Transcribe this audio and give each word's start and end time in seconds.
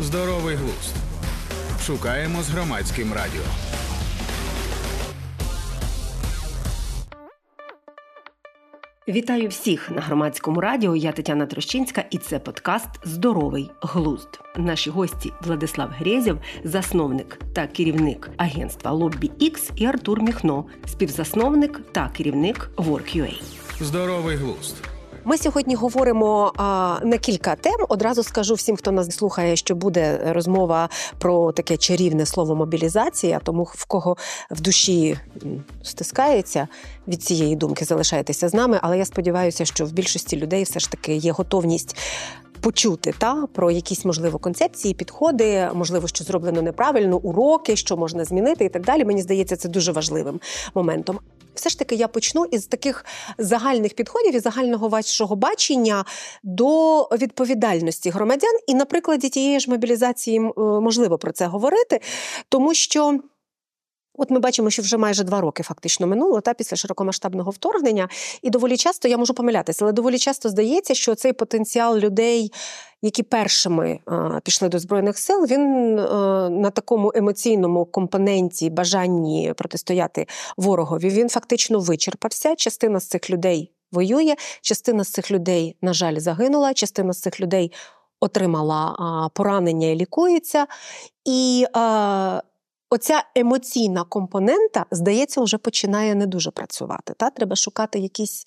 Здоровий 0.00 0.56
глузд. 0.56 0.94
Шукаємо 1.86 2.42
з 2.42 2.50
громадським 2.50 3.12
радіо. 3.12 3.42
Вітаю 9.08 9.48
всіх 9.48 9.90
на 9.90 10.00
громадському 10.00 10.60
радіо. 10.60 10.96
Я 10.96 11.12
Тетяна 11.12 11.46
Трощинська, 11.46 12.04
і 12.10 12.18
це 12.18 12.38
подкаст 12.38 12.88
Здоровий 13.04 13.70
глузд. 13.82 14.28
Наші 14.56 14.90
гості 14.90 15.32
Владислав 15.42 15.90
Грєзєв, 15.98 16.38
засновник 16.64 17.38
та 17.52 17.66
керівник 17.66 18.30
агентства 18.36 18.90
Лоббі 18.90 19.30
X 19.40 19.72
і 19.76 19.86
Артур 19.86 20.22
Міхно, 20.22 20.64
співзасновник 20.86 21.80
та 21.92 22.08
керівник 22.08 22.70
WorkUA. 22.76 23.42
Здоровий 23.80 24.36
глузд. 24.36 24.97
Ми 25.28 25.38
сьогодні 25.38 25.74
говоримо 25.74 26.52
а, 26.56 26.98
на 27.04 27.18
кілька 27.18 27.54
тем. 27.56 27.86
Одразу 27.88 28.22
скажу 28.22 28.54
всім, 28.54 28.76
хто 28.76 28.92
нас 28.92 29.16
слухає, 29.16 29.56
що 29.56 29.74
буде 29.74 30.20
розмова 30.32 30.88
про 31.18 31.52
таке 31.52 31.76
чарівне 31.76 32.26
слово 32.26 32.54
мобілізація. 32.54 33.40
Тому 33.44 33.62
в 33.62 33.84
кого 33.84 34.16
в 34.50 34.60
душі 34.60 35.18
стискається 35.82 36.68
від 37.08 37.22
цієї 37.22 37.56
думки, 37.56 37.84
залишайтеся 37.84 38.48
з 38.48 38.54
нами. 38.54 38.78
Але 38.82 38.98
я 38.98 39.04
сподіваюся, 39.04 39.64
що 39.64 39.86
в 39.86 39.92
більшості 39.92 40.36
людей 40.36 40.62
все 40.62 40.80
ж 40.80 40.90
таки 40.90 41.16
є 41.16 41.32
готовність. 41.32 41.96
Почути 42.60 43.14
та 43.18 43.46
про 43.46 43.70
якісь 43.70 44.04
можливо 44.04 44.38
концепції, 44.38 44.94
підходи, 44.94 45.68
можливо, 45.74 46.08
що 46.08 46.24
зроблено 46.24 46.62
неправильно, 46.62 47.16
уроки, 47.16 47.76
що 47.76 47.96
можна 47.96 48.24
змінити, 48.24 48.64
і 48.64 48.68
так 48.68 48.84
далі. 48.84 49.04
Мені 49.04 49.22
здається, 49.22 49.56
це 49.56 49.68
дуже 49.68 49.92
важливим 49.92 50.40
моментом 50.74 51.18
все 51.58 51.70
ж 51.70 51.78
таки 51.78 51.94
я 51.94 52.08
почну 52.08 52.44
із 52.44 52.66
таких 52.66 53.04
загальних 53.38 53.94
підходів 53.94 54.34
і 54.34 54.38
загального 54.38 54.88
вашого 54.88 55.36
бачення 55.36 56.04
до 56.42 57.02
відповідальності 57.02 58.10
громадян. 58.10 58.58
І 58.66 58.74
на 58.74 58.84
прикладі 58.84 59.28
тієї 59.28 59.60
ж 59.60 59.70
мобілізації 59.70 60.40
можливо 60.56 61.18
про 61.18 61.32
це 61.32 61.46
говорити, 61.46 62.00
тому 62.48 62.74
що. 62.74 63.20
От 64.20 64.30
ми 64.30 64.38
бачимо, 64.38 64.70
що 64.70 64.82
вже 64.82 64.96
майже 64.96 65.24
два 65.24 65.40
роки 65.40 65.62
фактично 65.62 66.06
минуло 66.06 66.40
та 66.40 66.54
після 66.54 66.76
широкомасштабного 66.76 67.50
вторгнення, 67.50 68.08
і 68.42 68.50
доволі 68.50 68.76
часто 68.76 69.08
я 69.08 69.18
можу 69.18 69.34
помилятися, 69.34 69.84
але 69.84 69.92
доволі 69.92 70.18
часто 70.18 70.48
здається, 70.48 70.94
що 70.94 71.14
цей 71.14 71.32
потенціал 71.32 71.98
людей, 71.98 72.52
які 73.02 73.22
першими 73.22 74.00
а, 74.06 74.40
пішли 74.40 74.68
до 74.68 74.78
збройних 74.78 75.18
сил, 75.18 75.46
він 75.50 75.98
а, 75.98 76.48
на 76.50 76.70
такому 76.70 77.12
емоційному 77.14 77.84
компоненті 77.84 78.70
бажанні 78.70 79.52
протистояти 79.56 80.26
ворогові, 80.56 81.08
він 81.08 81.28
фактично 81.28 81.78
вичерпався. 81.78 82.56
Частина 82.56 83.00
з 83.00 83.08
цих 83.08 83.30
людей 83.30 83.72
воює, 83.92 84.34
частина 84.62 85.04
з 85.04 85.10
цих 85.10 85.30
людей, 85.30 85.76
на 85.82 85.92
жаль, 85.92 86.18
загинула, 86.18 86.74
частина 86.74 87.12
з 87.12 87.20
цих 87.20 87.40
людей 87.40 87.72
отримала 88.20 88.96
а, 88.98 89.28
поранення 89.34 89.88
і 89.88 89.94
лікується. 89.94 90.66
І 91.24 91.64
Оця 92.90 93.24
емоційна 93.34 94.04
компонента, 94.04 94.86
здається, 94.90 95.40
вже 95.40 95.58
починає 95.58 96.14
не 96.14 96.26
дуже 96.26 96.50
працювати. 96.50 97.14
Та? 97.16 97.30
Треба 97.30 97.56
шукати 97.56 97.98
якісь 97.98 98.44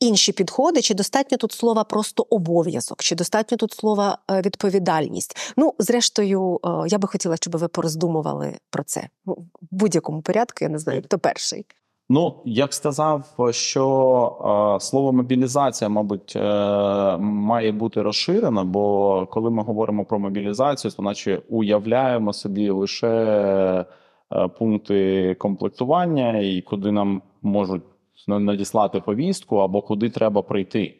інші 0.00 0.32
підходи, 0.32 0.82
чи 0.82 0.94
достатньо 0.94 1.38
тут 1.38 1.52
слова 1.52 1.84
просто 1.84 2.26
обов'язок, 2.30 3.02
чи 3.02 3.14
достатньо 3.14 3.56
тут 3.56 3.72
слова 3.72 4.18
е, 4.30 4.40
відповідальність. 4.40 5.36
Ну, 5.56 5.74
зрештою, 5.78 6.60
е, 6.64 6.68
я 6.88 6.98
би 6.98 7.08
хотіла, 7.08 7.36
щоб 7.36 7.56
ви 7.56 7.68
пороздумували 7.68 8.58
про 8.70 8.84
це 8.84 9.08
в 9.24 9.36
будь-якому 9.70 10.22
порядку. 10.22 10.56
Я 10.60 10.68
не 10.68 10.78
знаю, 10.78 11.02
хто 11.04 11.18
перший. 11.18 11.66
Ну, 12.08 12.42
я 12.44 12.66
б 12.66 12.74
сказав, 12.74 13.36
що 13.50 14.76
е, 14.76 14.80
слово 14.80 15.12
мобілізація, 15.12 15.88
мабуть, 15.88 16.36
е, 16.36 17.16
має 17.18 17.72
бути 17.72 18.02
розширено, 18.02 18.64
бо 18.64 19.26
коли 19.26 19.50
ми 19.50 19.62
говоримо 19.62 20.04
про 20.04 20.18
мобілізацію, 20.18 20.92
то 20.92 21.02
наче 21.02 21.42
уявляємо 21.48 22.32
собі 22.32 22.70
лише 22.70 23.08
е, 24.32 24.48
пункти 24.48 25.34
комплектування 25.34 26.38
і 26.38 26.60
куди 26.62 26.92
нам 26.92 27.22
можуть 27.42 27.82
надіслати 28.28 29.00
повістку 29.00 29.56
або 29.56 29.82
куди 29.82 30.10
треба 30.10 30.42
прийти. 30.42 30.94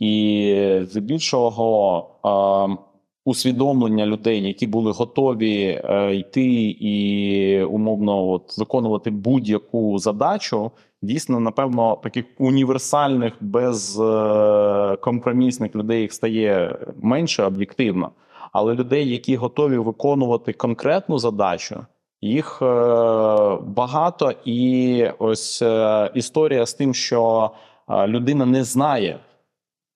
І 0.00 0.80
здебільшого. 0.82 2.10
Е, 2.80 2.95
усвідомлення 3.26 4.06
людей, 4.06 4.46
які 4.46 4.66
були 4.66 4.92
готові 4.92 5.82
е, 5.84 6.14
йти 6.14 6.76
і 6.80 7.64
умовно 7.64 8.28
от 8.28 8.58
виконувати 8.58 9.10
будь-яку 9.10 9.98
задачу, 9.98 10.70
дійсно, 11.02 11.40
напевно, 11.40 11.98
таких 12.02 12.24
універсальних 12.38 13.32
безкомпромісних 13.40 15.74
е, 15.74 15.78
людей 15.78 16.00
їх 16.00 16.12
стає 16.12 16.78
менше 17.02 17.42
об'єктивно. 17.42 18.10
Але 18.52 18.74
людей, 18.74 19.10
які 19.10 19.36
готові 19.36 19.78
виконувати 19.78 20.52
конкретну 20.52 21.18
задачу, 21.18 21.86
їх 22.20 22.58
е, 22.62 22.66
багато, 23.66 24.32
і 24.44 25.04
ось 25.18 25.62
е, 25.62 26.10
історія 26.14 26.66
з 26.66 26.74
тим, 26.74 26.94
що 26.94 27.50
людина 28.06 28.46
не 28.46 28.64
знає, 28.64 29.18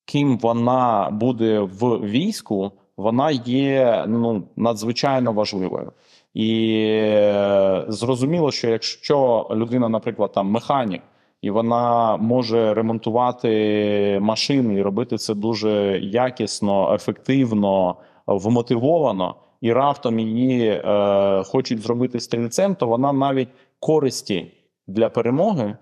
ким 0.05 0.39
вона 0.39 1.09
буде 1.13 1.61
в 1.61 2.01
війську 2.01 2.73
вона 3.01 3.31
є 3.45 4.05
ну 4.09 4.43
надзвичайно 4.57 5.33
важливою. 5.33 5.93
І 6.35 6.73
е, 6.87 7.85
зрозуміло, 7.89 8.51
що 8.51 8.69
якщо 8.69 9.49
людина, 9.51 9.89
наприклад, 9.89 10.33
там 10.33 10.51
механік, 10.51 11.03
і 11.43 11.51
вона 11.51 12.17
може 12.17 12.75
ремонтувати 12.75 14.19
машини 14.23 14.75
і 14.75 14.83
робити 14.83 15.17
це 15.17 15.35
дуже 15.35 15.99
якісно, 16.03 16.95
ефективно, 16.95 17.97
вмотивовано, 18.27 19.35
і 19.61 19.73
раптом 19.73 20.19
її 20.19 20.69
е, 20.69 21.43
хочуть 21.47 21.81
зробити 21.81 22.21
стрільцем, 22.21 22.75
то 22.75 22.87
вона 22.87 23.13
навіть 23.13 23.49
користі 23.81 24.53
для 24.87 25.09
перемоги 25.09 25.77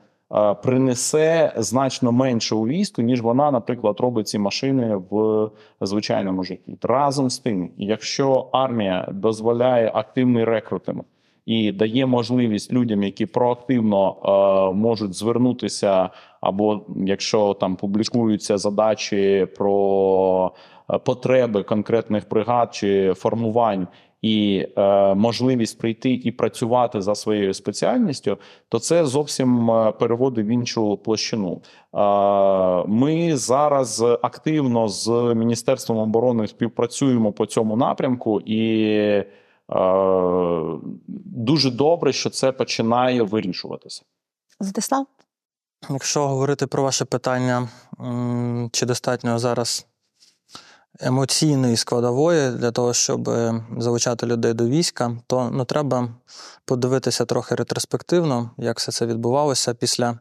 принесе 0.62 1.53
значно 1.56 2.12
менше 2.12 2.55
у 2.55 2.66
війську, 2.66 3.03
ніж 3.03 3.21
вона, 3.21 3.50
наприклад, 3.50 4.00
робить 4.00 4.28
ці 4.28 4.39
машини 4.39 4.97
в 5.11 5.50
звичайному 5.81 6.44
житті. 6.44 6.78
Разом 6.83 7.31
з 7.31 7.39
тим, 7.39 7.71
якщо 7.77 8.49
армія 8.53 9.09
дозволяє 9.12 9.91
активний 9.94 10.44
рекрутинг 10.44 11.03
і 11.47 11.72
дає 11.72 12.06
можливість 12.06 12.72
людям, 12.72 13.03
які 13.03 13.27
проактивно 13.27 14.16
е, 14.72 14.75
можуть 14.75 15.15
звернутися, 15.15 16.11
або 16.41 16.87
якщо 16.97 17.55
там 17.55 17.77
публікуються 17.77 18.59
задачі 18.59 19.47
про 19.56 20.53
потреби 21.05 21.62
конкретних 21.62 22.28
бригад 22.28 22.75
чи 22.75 23.15
формувань 23.16 23.87
і 24.22 24.66
е, 24.76 25.14
можливість 25.14 25.78
прийти 25.78 26.12
і 26.12 26.32
працювати 26.32 27.02
за 27.02 27.14
своєю 27.14 27.54
спеціальністю, 27.54 28.38
то 28.68 28.78
це 28.78 29.04
зовсім 29.04 29.70
е, 29.70 29.92
переводить 29.92 30.46
в 30.46 30.48
іншу 30.48 30.96
площину. 30.96 31.62
Е, 31.94 31.98
ми 32.88 33.36
зараз 33.36 34.00
активно 34.22 34.88
з 34.88 35.08
міністерством 35.34 35.98
оборони 35.98 36.46
співпрацюємо 36.46 37.32
по 37.32 37.46
цьому 37.46 37.76
напрямку, 37.76 38.40
і 38.40 38.82
е, 39.00 39.26
дуже 41.26 41.70
добре, 41.70 42.12
що 42.12 42.30
це 42.30 42.52
починає 42.52 43.22
вирішуватися. 43.22 44.02
Владислав? 44.60 45.06
Якщо 45.90 46.28
говорити 46.28 46.66
про 46.66 46.82
ваше 46.82 47.04
питання, 47.04 47.68
чи 48.72 48.86
достатньо 48.86 49.38
зараз 49.38 49.86
емоційної 51.00 51.76
складової 51.76 52.50
для 52.50 52.70
того, 52.70 52.94
щоб 52.94 53.28
е, 53.28 53.64
залучати 53.78 54.26
людей 54.26 54.54
до 54.54 54.66
війська, 54.66 55.16
то 55.26 55.50
ну, 55.53 55.64
треба 55.64 56.09
подивитися 56.64 57.25
трохи 57.25 57.54
ретроспективно, 57.54 58.50
як 58.59 58.78
все 58.78 58.92
це 58.92 59.06
відбувалося 59.06 59.75
після. 59.75 60.19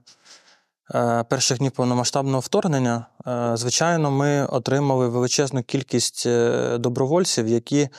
Е, 0.95 1.23
перших 1.29 1.57
днів 1.57 1.71
повномасштабного 1.71 2.39
вторгнення, 2.39 3.05
е, 3.27 3.51
звичайно, 3.53 4.11
ми 4.11 4.45
отримали 4.45 5.07
величезну 5.07 5.63
кількість 5.63 6.27
добровольців, 6.75 7.47
які, 7.47 7.89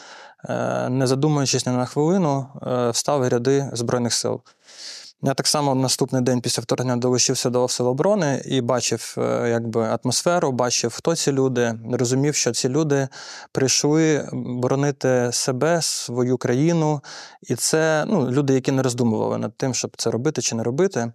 не 0.88 1.06
задумуючись 1.06 1.66
ні 1.66 1.72
на 1.72 1.86
хвилину, 1.86 2.46
встали 2.92 3.28
ряди 3.28 3.70
Збройних 3.72 4.14
сил. 4.14 4.40
Я 5.22 5.34
так 5.34 5.46
само 5.46 5.74
наступний 5.74 6.22
день 6.22 6.40
після 6.40 6.60
вторгнення 6.60 6.96
долучився 6.96 7.50
до 7.50 7.68
оборони 7.78 8.42
і 8.46 8.60
бачив 8.60 9.14
е, 9.18 9.48
якби, 9.48 9.98
атмосферу, 10.04 10.52
бачив, 10.52 10.94
хто 10.94 11.16
ці 11.16 11.32
люди, 11.32 11.74
розумів, 11.92 12.34
що 12.34 12.52
ці 12.52 12.68
люди 12.68 13.08
прийшли 13.52 14.28
боронити 14.32 15.30
себе, 15.32 15.82
свою 15.82 16.38
країну. 16.38 17.00
І 17.42 17.54
це 17.54 18.04
ну, 18.08 18.30
люди, 18.30 18.54
які 18.54 18.72
не 18.72 18.82
роздумували 18.82 19.38
над 19.38 19.56
тим, 19.56 19.74
щоб 19.74 19.90
це 19.96 20.10
робити 20.10 20.42
чи 20.42 20.54
не 20.54 20.62
робити. 20.62 21.12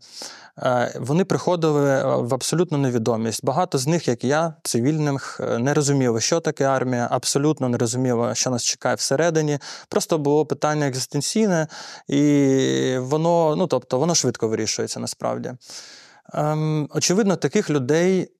Е, 0.59 0.99
вони 0.99 1.25
приходили 1.25 1.89
е, 1.89 2.03
в 2.03 2.33
абсолютну 2.33 2.77
невідомість. 2.77 3.45
Багато 3.45 3.77
з 3.77 3.87
них, 3.87 4.07
як 4.07 4.23
і 4.23 4.27
я, 4.27 4.53
цивільних, 4.63 5.39
е, 5.43 5.57
не 5.57 5.73
розуміли, 5.73 6.21
що 6.21 6.39
таке 6.39 6.65
армія, 6.65 7.07
абсолютно 7.11 7.69
не 7.69 7.77
розуміли, 7.77 8.35
що 8.35 8.49
нас 8.49 8.63
чекає 8.63 8.95
всередині. 8.95 9.59
Просто 9.89 10.17
було 10.17 10.45
питання 10.45 10.87
екзистенційне, 10.87 11.67
і 12.07 12.97
воно, 12.97 13.55
ну 13.55 13.67
тобто, 13.67 13.99
воно 13.99 14.15
швидко 14.15 14.47
вирішується 14.47 14.99
насправді. 14.99 15.53
Ем, 16.33 16.89
Очевидно, 16.93 17.35
таких 17.35 17.69
людей. 17.69 18.31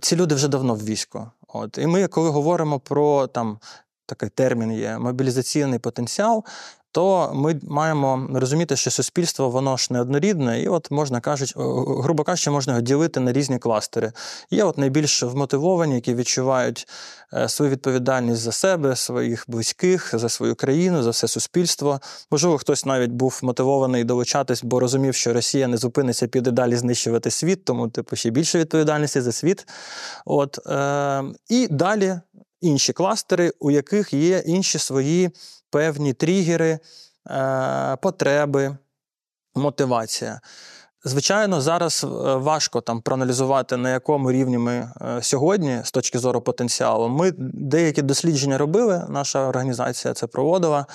Ці 0.00 0.16
люди 0.16 0.34
вже 0.34 0.48
давно 0.48 0.74
в 0.74 0.84
війську. 0.84 1.30
От. 1.48 1.78
І 1.78 1.86
ми, 1.86 2.06
коли 2.06 2.30
говоримо 2.30 2.80
про 2.80 3.26
там 3.26 3.58
такий 4.06 4.28
термін 4.28 4.72
є 4.72 4.98
мобілізаційний 4.98 5.78
потенціал. 5.78 6.44
То 6.92 7.32
ми 7.34 7.60
маємо 7.62 8.28
розуміти, 8.34 8.76
що 8.76 8.90
суспільство 8.90 9.50
воно 9.50 9.76
ж 9.76 9.88
не 9.90 10.00
однорідне, 10.00 10.62
і 10.62 10.68
от 10.68 10.90
можна 10.90 11.20
кажуть, 11.20 11.54
грубо 12.02 12.24
кажучи, 12.24 12.50
можна 12.50 12.72
його 12.72 12.80
ділити 12.80 13.20
на 13.20 13.32
різні 13.32 13.58
кластери. 13.58 14.12
Є 14.50 14.64
от 14.64 14.78
найбільш 14.78 15.22
вмотивовані, 15.22 15.94
які 15.94 16.14
відчувають 16.14 16.88
е, 17.32 17.48
свою 17.48 17.70
відповідальність 17.70 18.40
за 18.40 18.52
себе, 18.52 18.96
своїх 18.96 19.44
близьких, 19.48 20.10
за 20.18 20.28
свою 20.28 20.54
країну, 20.54 21.02
за 21.02 21.10
все 21.10 21.28
суспільство. 21.28 22.00
Можливо, 22.30 22.58
хтось 22.58 22.84
навіть 22.84 23.10
був 23.10 23.40
мотивований 23.42 24.04
долучатись, 24.04 24.64
бо 24.64 24.80
розумів, 24.80 25.14
що 25.14 25.32
Росія 25.32 25.68
не 25.68 25.76
зупиниться, 25.76 26.28
піде 26.28 26.50
далі 26.50 26.76
знищувати 26.76 27.30
світ, 27.30 27.64
тому 27.64 27.88
типу 27.88 28.16
ще 28.16 28.30
більше 28.30 28.58
відповідальності 28.58 29.20
за 29.20 29.32
світ. 29.32 29.68
От, 30.24 30.58
е, 30.66 31.24
І 31.48 31.68
далі 31.70 32.20
інші 32.60 32.92
кластери, 32.92 33.52
у 33.60 33.70
яких 33.70 34.12
є 34.12 34.42
інші 34.46 34.78
свої 34.78 35.30
певні 35.70 36.12
тригери, 36.12 36.78
е, 37.30 37.96
потреби, 38.02 38.76
мотивація. 39.54 40.40
Звичайно, 41.04 41.60
зараз 41.60 42.04
е, 42.04 42.06
важко 42.34 42.80
там 42.80 43.00
проаналізувати, 43.00 43.76
на 43.76 43.90
якому 43.90 44.32
рівні 44.32 44.58
ми 44.58 44.72
е, 44.72 45.22
сьогодні 45.22 45.80
з 45.84 45.90
точки 45.90 46.18
зору 46.18 46.40
потенціалу. 46.40 47.08
Ми 47.08 47.32
деякі 47.38 48.02
дослідження 48.02 48.58
робили, 48.58 49.06
наша 49.08 49.46
організація 49.46 50.14
це 50.14 50.26
проводила. 50.26 50.86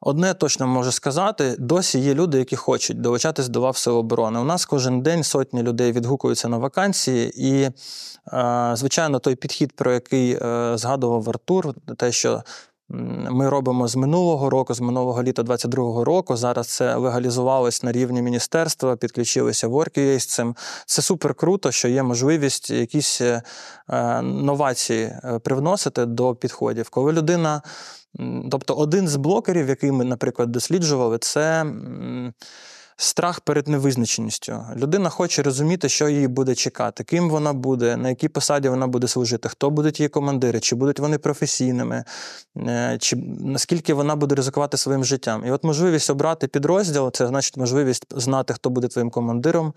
Одне 0.00 0.34
точно 0.34 0.66
можу 0.66 0.92
сказати: 0.92 1.56
досі 1.58 1.98
є 1.98 2.14
люди, 2.14 2.38
які 2.38 2.56
хочуть 2.56 3.00
долучатись 3.00 3.48
до 3.48 3.60
лав 3.60 3.76
Сил 3.76 3.96
оборони. 3.96 4.40
У 4.40 4.44
нас 4.44 4.66
кожен 4.66 5.00
день 5.00 5.24
сотні 5.24 5.62
людей 5.62 5.92
відгукуються 5.92 6.48
на 6.48 6.58
вакансії, 6.58 7.32
і, 7.36 7.70
звичайно, 8.72 9.18
той 9.18 9.34
підхід, 9.34 9.72
про 9.72 9.92
який 9.92 10.38
згадував 10.74 11.28
Артур, 11.28 11.74
те, 11.96 12.12
що 12.12 12.42
ми 12.88 13.48
робимо 13.48 13.88
з 13.88 13.96
минулого 13.96 14.50
року, 14.50 14.74
з 14.74 14.80
минулого 14.80 15.22
літа 15.22 15.42
22-го 15.42 16.04
року. 16.04 16.36
Зараз 16.36 16.66
це 16.68 16.94
легалізувалось 16.94 17.82
на 17.82 17.92
рівні 17.92 18.22
міністерства, 18.22 18.96
підключилися 18.96 19.68
ворки 19.68 20.20
з 20.20 20.26
цим. 20.26 20.56
Це 20.86 21.02
супер 21.02 21.34
круто, 21.34 21.72
що 21.72 21.88
є 21.88 22.02
можливість 22.02 22.70
якісь 22.70 23.20
е, 23.20 23.42
новації 24.22 25.04
е, 25.04 25.38
привносити 25.44 26.06
до 26.06 26.34
підходів. 26.34 26.88
Коли 26.90 27.12
людина, 27.12 27.62
тобто 28.50 28.74
один 28.74 29.08
з 29.08 29.16
блокерів, 29.16 29.68
який 29.68 29.92
ми, 29.92 30.04
наприклад, 30.04 30.52
досліджували, 30.52 31.18
це 31.18 31.66
страх 32.96 33.40
перед 33.40 33.68
невизначеністю. 33.68 34.60
Людина 34.76 35.08
хоче 35.08 35.42
розуміти, 35.42 35.88
що 35.88 36.08
її 36.08 36.28
буде 36.28 36.54
чекати, 36.54 37.04
ким 37.04 37.30
вона 37.30 37.52
буде, 37.52 37.96
на 37.96 38.08
якій 38.08 38.28
посаді 38.28 38.68
вона 38.68 38.86
буде 38.86 39.08
служити, 39.08 39.48
хто 39.48 39.70
будуть 39.70 40.00
її 40.00 40.08
командири, 40.08 40.60
чи 40.60 40.76
будуть 40.76 40.98
вони 40.98 41.18
професійними, 41.18 42.04
е, 42.56 42.96
чи 43.00 43.16
наскільки 43.40 43.94
вона 43.94 44.16
буде 44.16 44.34
ризикувати 44.34 44.76
своїм 44.76 45.04
життям. 45.04 45.46
І 45.46 45.50
от 45.50 45.64
можливість 45.64 46.10
обрати 46.10 46.46
підрозділ 46.46 47.12
це 47.12 47.26
значить 47.26 47.56
можливість 47.56 48.20
знати, 48.20 48.54
хто 48.54 48.70
буде 48.70 48.88
твоїм 48.88 49.10
командиром, 49.10 49.72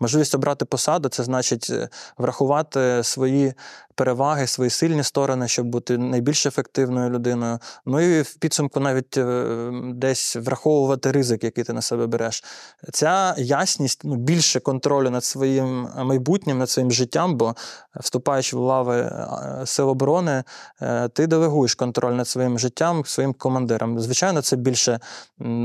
можливість 0.00 0.34
обрати 0.34 0.64
посаду 0.64 1.08
це 1.08 1.24
значить 1.24 1.66
е, 1.70 1.88
врахувати 2.18 3.00
свої 3.02 3.54
переваги, 3.94 4.46
свої 4.46 4.70
сильні 4.70 5.02
сторони, 5.02 5.48
щоб 5.48 5.66
бути 5.66 5.98
найбільш 5.98 6.46
ефективною 6.46 7.10
людиною. 7.10 7.58
Ну 7.86 8.00
і 8.00 8.22
в 8.22 8.34
підсумку 8.34 8.80
навіть 8.80 9.16
е, 9.16 9.70
десь 9.94 10.36
враховувати 10.36 11.12
ризик, 11.12 11.44
який 11.44 11.64
ти 11.64 11.72
на 11.72 11.82
себе 11.82 12.06
береш. 12.06 12.44
Ця 12.92 13.34
ясність 13.38 14.00
ну, 14.04 14.16
більше 14.16 14.60
контролю 14.60 15.10
над 15.10 15.24
своїм 15.24 15.88
майбутнім, 15.96 16.58
над 16.58 16.70
своїм 16.70 16.92
життям, 16.92 17.36
бо 17.36 17.54
вступаючи 18.00 18.56
в 18.56 18.60
лави 18.60 19.00
е, 19.00 19.66
сил 19.66 19.88
оборони, 19.88 20.44
е, 20.82 21.08
ти 21.08 21.26
делегуєш 21.26 21.74
контроль 21.74 22.12
над 22.12 22.28
своїм 22.28 22.58
життям, 22.58 23.04
своїм 23.04 23.32
командирам. 23.34 24.00
Звичайно, 24.00 24.42
це 24.42 24.56
більше 24.56 25.00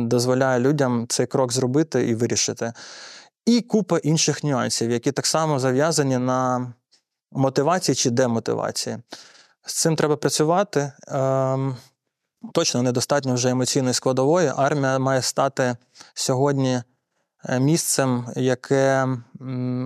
дозволяє 0.05 0.59
людям 0.59 1.05
цей 1.09 1.25
крок 1.25 1.53
зробити 1.53 2.07
і 2.07 2.15
вирішити. 2.15 2.73
І 3.45 3.61
купа 3.61 3.97
інших 3.97 4.43
нюансів, 4.43 4.91
які 4.91 5.11
так 5.11 5.25
само 5.25 5.59
зав'язані 5.59 6.17
на 6.17 6.73
мотивації 7.31 7.95
чи 7.95 8.09
демотивації. 8.09 8.97
З 9.65 9.81
цим 9.81 9.95
треба 9.95 10.15
працювати. 10.15 10.91
Точно 12.53 12.81
недостатньо 12.81 13.33
вже 13.33 13.49
емоційної 13.49 13.93
складової. 13.93 14.51
Армія 14.55 14.99
має 14.99 15.21
стати 15.21 15.77
сьогодні 16.13 16.81
е, 17.45 17.59
місцем, 17.59 18.25
яке 18.35 19.07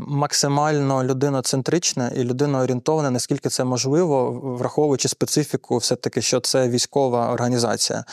максимально 0.07 1.03
людиноцентричне 1.03 2.11
і 2.15 2.23
людиноорієнтоване, 2.23 3.11
наскільки 3.11 3.49
це 3.49 3.63
можливо, 3.63 4.31
враховуючи 4.31 5.07
специфіку, 5.07 5.77
все-таки, 5.77 6.21
що 6.21 6.39
це 6.39 6.69
військова 6.69 7.31
організація. 7.31 8.03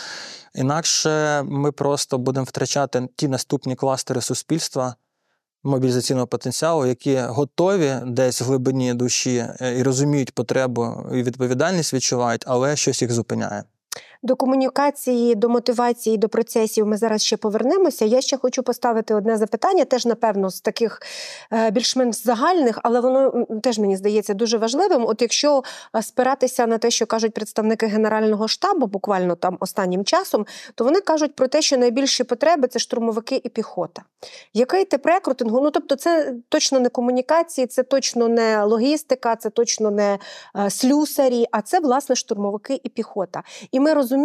Інакше 0.55 1.43
ми 1.43 1.73
просто 1.73 2.19
будемо 2.19 2.45
втрачати 2.45 3.09
ті 3.17 3.29
наступні 3.29 3.77
кластери 3.77 4.21
суспільства 4.21 4.95
мобілізаційного 5.67 6.27
потенціалу, 6.27 6.87
які 6.87 7.17
готові 7.19 7.95
десь 8.07 8.41
в 8.41 8.45
глибині 8.45 8.95
душі 8.95 9.47
е, 9.61 9.79
і 9.79 9.83
розуміють 9.83 10.35
потребу 10.35 10.95
і 11.13 11.23
відповідальність 11.23 11.95
відчувають, 11.95 12.45
але 12.47 12.77
щось 12.77 13.03
їх 13.03 13.13
зупиняє. 13.13 13.65
До 14.23 14.37
комунікації, 14.37 15.35
до 15.35 15.49
мотивації, 15.49 16.17
до 16.17 16.29
процесів 16.29 16.87
ми 16.87 16.97
зараз 16.97 17.23
ще 17.23 17.37
повернемося. 17.37 18.05
Я 18.05 18.21
ще 18.21 18.37
хочу 18.37 18.63
поставити 18.63 19.15
одне 19.15 19.37
запитання, 19.37 19.85
теж, 19.85 20.07
напевно, 20.07 20.51
з 20.51 20.61
таких 20.61 21.03
е, 21.53 21.71
більш-менш 21.71 22.17
загальних, 22.17 22.79
але 22.83 23.01
воно 23.01 23.47
теж 23.63 23.79
мені 23.79 23.97
здається 23.97 24.35
дуже 24.35 24.59
важливим. 24.59 25.07
От 25.07 25.23
якщо 25.23 25.63
е, 25.97 26.03
спиратися 26.03 26.67
на 26.67 26.79
те, 26.79 26.91
що 26.91 27.07
кажуть 27.07 27.35
представники 27.35 27.87
Генерального 27.87 28.49
штабу, 28.49 28.87
буквально 28.87 29.35
там 29.37 29.57
останнім 29.61 30.05
часом, 30.05 30.47
то 30.75 30.85
вони 30.85 31.01
кажуть 31.01 31.35
про 31.35 31.49
те, 31.49 31.63
що 31.63 31.77
найбільші 31.77 32.25
потреби 32.25 32.69
це 32.69 32.79
штурмовики 32.79 33.41
і 33.45 33.49
піхота. 33.49 34.03
Який 34.55 34.85
тип 34.85 35.07
рекрутингу? 35.07 35.61
Ну 35.61 35.71
тобто, 35.71 35.97
це 35.97 36.35
точно 36.49 36.81
не 36.81 36.89
комунікації, 36.89 37.67
це 37.67 37.83
точно 37.83 38.29
не 38.29 38.65
логістика, 38.65 39.37
це 39.37 39.51
точно 39.51 39.91
не 39.91 40.19
е, 40.57 40.71
слюсарі, 40.71 41.47
а 41.51 41.63
це 41.63 41.81
власне 41.81 42.17
штурмовики 42.17 42.81
і 42.83 42.89
піхота. 42.89 43.43
І 43.73 43.81
ми 43.81 43.95
розуміємо, 43.95 44.16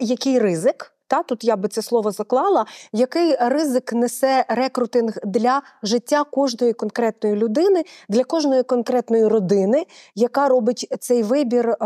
який 0.00 0.38
ризик. 0.38 0.92
Та 1.12 1.22
тут 1.22 1.44
я 1.44 1.56
би 1.56 1.68
це 1.68 1.82
слово 1.82 2.10
заклала, 2.10 2.66
який 2.92 3.36
ризик 3.40 3.92
несе 3.92 4.44
рекрутинг 4.48 5.18
для 5.24 5.62
життя 5.82 6.24
кожної 6.24 6.72
конкретної 6.72 7.36
людини, 7.36 7.84
для 8.08 8.24
кожної 8.24 8.62
конкретної 8.62 9.28
родини, 9.28 9.86
яка 10.14 10.48
робить 10.48 10.96
цей 11.00 11.22
вибір 11.22 11.68
е, 11.70 11.76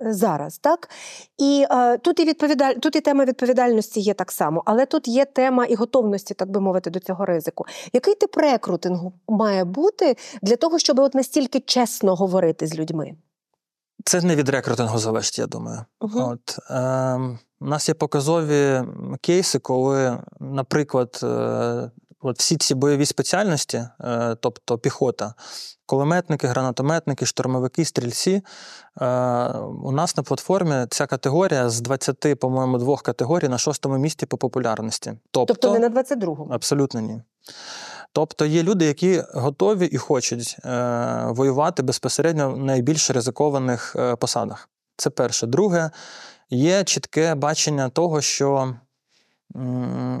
зараз. 0.00 0.58
Так 0.58 0.90
і 1.38 1.66
е, 1.70 1.98
тут 1.98 2.20
і 2.20 2.24
відповідаль... 2.24 2.74
тут 2.74 2.96
і 2.96 3.00
тема 3.00 3.24
відповідальності 3.24 4.00
є 4.00 4.14
так 4.14 4.32
само, 4.32 4.62
але 4.66 4.86
тут 4.86 5.08
є 5.08 5.24
тема 5.24 5.64
і 5.64 5.74
готовності, 5.74 6.34
так 6.34 6.50
би 6.50 6.60
мовити, 6.60 6.90
до 6.90 7.00
цього 7.00 7.24
ризику. 7.24 7.64
Який 7.92 8.14
тип 8.14 8.36
рекрутингу 8.36 9.12
має 9.28 9.64
бути 9.64 10.16
для 10.42 10.56
того, 10.56 10.78
щоб 10.78 10.98
от 10.98 11.14
настільки 11.14 11.60
чесно 11.60 12.14
говорити 12.14 12.66
з 12.66 12.78
людьми? 12.78 13.14
Це 14.06 14.20
не 14.22 14.36
від 14.36 14.48
рекрутингу 14.48 14.98
залежить, 14.98 15.38
я 15.38 15.46
думаю. 15.46 15.84
Uh-huh. 16.00 16.30
От, 16.30 16.58
е, 16.70 17.38
У 17.60 17.66
нас 17.66 17.88
є 17.88 17.94
показові 17.94 18.82
кейси, 19.20 19.58
коли, 19.58 20.18
наприклад, 20.40 21.20
е, 21.22 21.90
от 22.20 22.38
всі 22.38 22.56
ці 22.56 22.74
бойові 22.74 23.06
спеціальності, 23.06 23.88
е, 24.00 24.36
тобто 24.40 24.78
піхота, 24.78 25.34
кулеметники, 25.86 26.46
гранатометники, 26.46 27.26
штурмовики, 27.26 27.84
стрільці. 27.84 28.42
Е, 29.00 29.06
у 29.84 29.92
нас 29.92 30.16
на 30.16 30.22
платформі 30.22 30.86
ця 30.90 31.06
категорія 31.06 31.70
з 31.70 31.80
20, 31.80 32.34
по-моєму, 32.34 32.78
двох 32.78 33.02
категорій 33.02 33.48
на 33.48 33.58
шостому 33.58 33.98
місці 33.98 34.26
по 34.26 34.38
популярності. 34.38 35.12
Тобто, 35.30 35.54
тобто 35.54 35.78
не 35.78 35.88
на 35.88 36.02
22-му? 36.02 36.48
Абсолютно 36.52 37.00
ні. 37.00 37.22
Тобто 38.16 38.46
є 38.46 38.62
люди, 38.62 38.84
які 38.84 39.22
готові 39.34 39.86
і 39.86 39.96
хочуть 39.96 40.56
е, 40.64 41.24
воювати 41.28 41.82
безпосередньо 41.82 42.50
в 42.50 42.58
найбільш 42.58 43.10
ризикованих 43.10 43.96
е, 43.98 44.16
посадах. 44.16 44.68
Це 44.96 45.10
перше. 45.10 45.46
Друге, 45.46 45.90
є 46.50 46.84
чітке 46.84 47.34
бачення 47.34 47.88
того, 47.88 48.20
що 48.20 48.74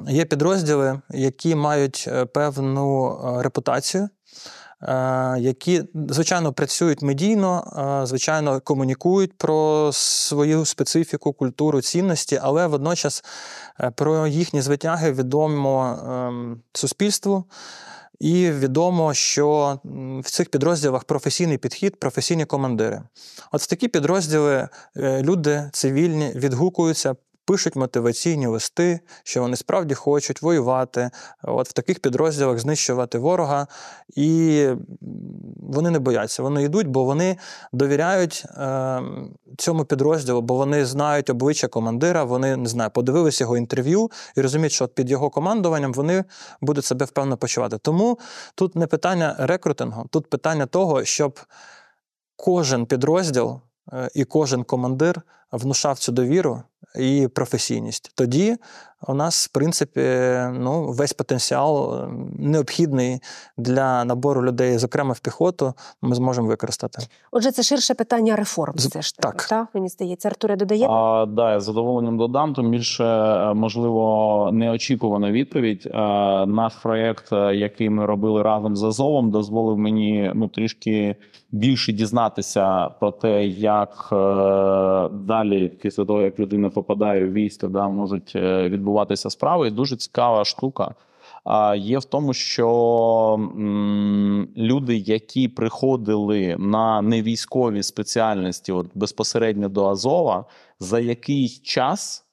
є 0.08 0.24
підрозділи, 0.24 1.00
які 1.10 1.54
мають 1.54 2.04
е, 2.08 2.24
певну 2.24 3.18
репутацію. 3.42 4.08
Е, 4.82 5.36
які, 5.38 5.82
звичайно, 6.08 6.52
працюють 6.52 7.02
медійно, 7.02 8.02
звичайно, 8.06 8.60
комунікують 8.60 9.38
про 9.38 9.90
свою 9.92 10.64
специфіку, 10.64 11.32
культуру, 11.32 11.80
цінності, 11.80 12.40
але 12.42 12.66
водночас 12.66 13.24
про 13.94 14.26
їхні 14.26 14.60
звитяги 14.60 15.12
відомо 15.12 15.98
ем, 16.08 16.60
суспільству. 16.72 17.44
І 18.18 18.50
відомо, 18.50 19.14
що 19.14 19.78
в 20.24 20.30
цих 20.30 20.50
підрозділах 20.50 21.04
професійний 21.04 21.58
підхід, 21.58 22.00
професійні 22.00 22.44
командири. 22.44 23.02
От 23.52 23.68
такі 23.68 23.88
підрозділи 23.88 24.68
е, 24.96 25.22
люди 25.22 25.70
цивільні 25.72 26.32
відгукуються, 26.34 27.16
пишуть 27.46 27.76
мотиваційні 27.76 28.46
листи, 28.46 29.00
що 29.22 29.40
вони 29.40 29.56
справді 29.56 29.94
хочуть 29.94 30.42
воювати, 30.42 31.10
от 31.42 31.68
в 31.68 31.72
таких 31.72 32.00
підрозділах 32.00 32.58
знищувати 32.58 33.18
ворога, 33.18 33.66
і 34.16 34.68
вони 35.56 35.90
не 35.90 35.98
бояться. 35.98 36.42
Вони 36.42 36.62
йдуть, 36.62 36.86
бо 36.86 37.04
вони 37.04 37.36
довіряють 37.72 38.44
е, 38.46 39.02
цьому 39.58 39.84
підрозділу, 39.84 40.42
бо 40.42 40.54
вони 40.54 40.86
знають 40.86 41.30
обличчя 41.30 41.68
командира, 41.68 42.24
вони 42.24 42.56
не 42.56 42.68
знаю, 42.68 42.90
подивилися 42.90 43.44
його 43.44 43.56
інтерв'ю 43.56 44.10
і 44.36 44.40
розуміють, 44.40 44.72
що 44.72 44.88
під 44.88 45.10
його 45.10 45.30
командуванням 45.30 45.92
вони 45.92 46.24
будуть 46.60 46.84
себе 46.84 47.04
впевнено 47.04 47.36
почувати. 47.36 47.78
Тому 47.78 48.18
тут 48.54 48.76
не 48.76 48.86
питання 48.86 49.36
рекрутингу, 49.38 50.06
тут 50.10 50.30
питання 50.30 50.66
того, 50.66 51.04
щоб 51.04 51.40
кожен 52.36 52.86
підрозділ 52.86 53.60
е, 53.92 54.08
і 54.14 54.24
кожен 54.24 54.64
командир 54.64 55.22
внушав 55.52 55.98
цю 55.98 56.12
довіру 56.12 56.62
і 56.98 57.28
професійність. 57.28 58.10
Тоді 58.14 58.56
у 59.08 59.14
нас, 59.14 59.46
в 59.46 59.52
принципі, 59.52 60.00
ну, 60.52 60.92
весь 60.92 61.12
потенціал 61.12 62.04
необхідний 62.38 63.18
для 63.56 64.04
набору 64.04 64.44
людей, 64.44 64.78
зокрема 64.78 65.12
в 65.12 65.20
піхоту, 65.20 65.74
ми 66.02 66.14
зможемо 66.14 66.48
використати. 66.48 66.98
Отже, 67.32 67.50
це 67.52 67.62
ширше 67.62 67.94
питання 67.94 68.36
реформ. 68.36 68.74
З- 68.76 68.86
Все 68.86 69.02
ж 69.02 69.16
так. 69.16 69.46
так, 69.50 69.68
мені 69.74 69.88
здається. 69.88 70.28
Артуре 70.28 70.56
додає. 70.56 70.86
А, 70.90 71.26
да, 71.26 71.52
я 71.52 71.60
задоволенням 71.60 72.18
додам. 72.18 72.54
Тим 72.54 72.70
більше, 72.70 73.04
е, 73.04 73.54
можливо, 73.54 74.50
неочікувана 74.52 75.30
відповідь. 75.30 75.82
Е, 75.86 75.90
Наш 76.46 76.74
проєкт, 76.74 77.32
е, 77.32 77.54
який 77.56 77.90
ми 77.90 78.06
робили 78.06 78.42
разом 78.42 78.76
з 78.76 78.82
Азовом, 78.82 79.30
дозволив 79.30 79.78
мені 79.78 80.32
ну 80.34 80.48
трішки 80.48 81.16
більше 81.52 81.92
дізнатися 81.92 82.88
про 82.88 83.10
те, 83.10 83.46
як 83.46 84.08
е, 84.12 84.16
далі, 85.12 85.68
після 85.68 86.04
того 86.04 86.22
як 86.22 86.38
людина 86.38 86.70
попадає 86.70 87.26
в 87.26 87.32
військо, 87.32 87.68
да, 87.68 87.88
можуть 87.88 88.32
е, 88.36 88.68
відбуватися 88.86 89.30
справи. 89.30 89.68
І 89.68 89.70
дуже 89.70 89.96
цікава 89.96 90.44
штука. 90.44 90.94
Є 91.76 91.98
в 91.98 92.04
тому, 92.04 92.34
що 92.34 92.68
люди, 94.56 94.96
які 94.96 95.48
приходили 95.48 96.56
на 96.58 97.02
невійськові 97.02 97.82
спеціальності, 97.82 98.72
от 98.72 98.86
безпосередньо 98.94 99.68
до 99.68 99.86
Азова, 99.86 100.44
за 100.80 101.00
якийсь 101.00 101.62
час 101.62 102.24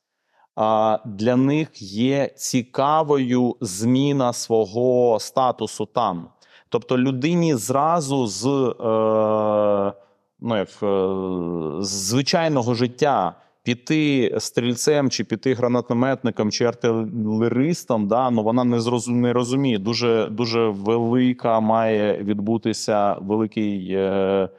для 1.05 1.35
них 1.35 1.81
є 1.81 2.27
цікавою 2.35 3.55
зміна 3.61 4.33
свого 4.33 5.19
статусу 5.19 5.85
там. 5.85 6.27
Тобто 6.69 6.97
людині 6.97 7.55
зразу 7.55 8.27
з, 8.27 8.45
е, 8.45 9.93
ну, 10.39 10.57
як, 10.57 10.69
е, 10.83 11.83
з 11.83 11.89
звичайного 11.89 12.73
життя 12.73 13.35
піти 13.63 14.35
стрільцем, 14.39 15.09
чи 15.09 15.23
піти 15.23 15.53
гранатометником, 15.53 16.51
чи 16.51 16.65
артилеристом, 16.65 18.07
да, 18.07 18.29
ну 18.29 18.43
вона 18.43 18.63
не 18.63 18.79
зрозум, 18.79 19.21
не 19.21 19.33
розуміє. 19.33 19.77
Дуже, 19.77 20.27
дуже 20.31 20.67
велика 20.67 21.59
має 21.59 22.17
відбутися 22.23 23.13
великий 23.13 23.93
е, 23.93 24.49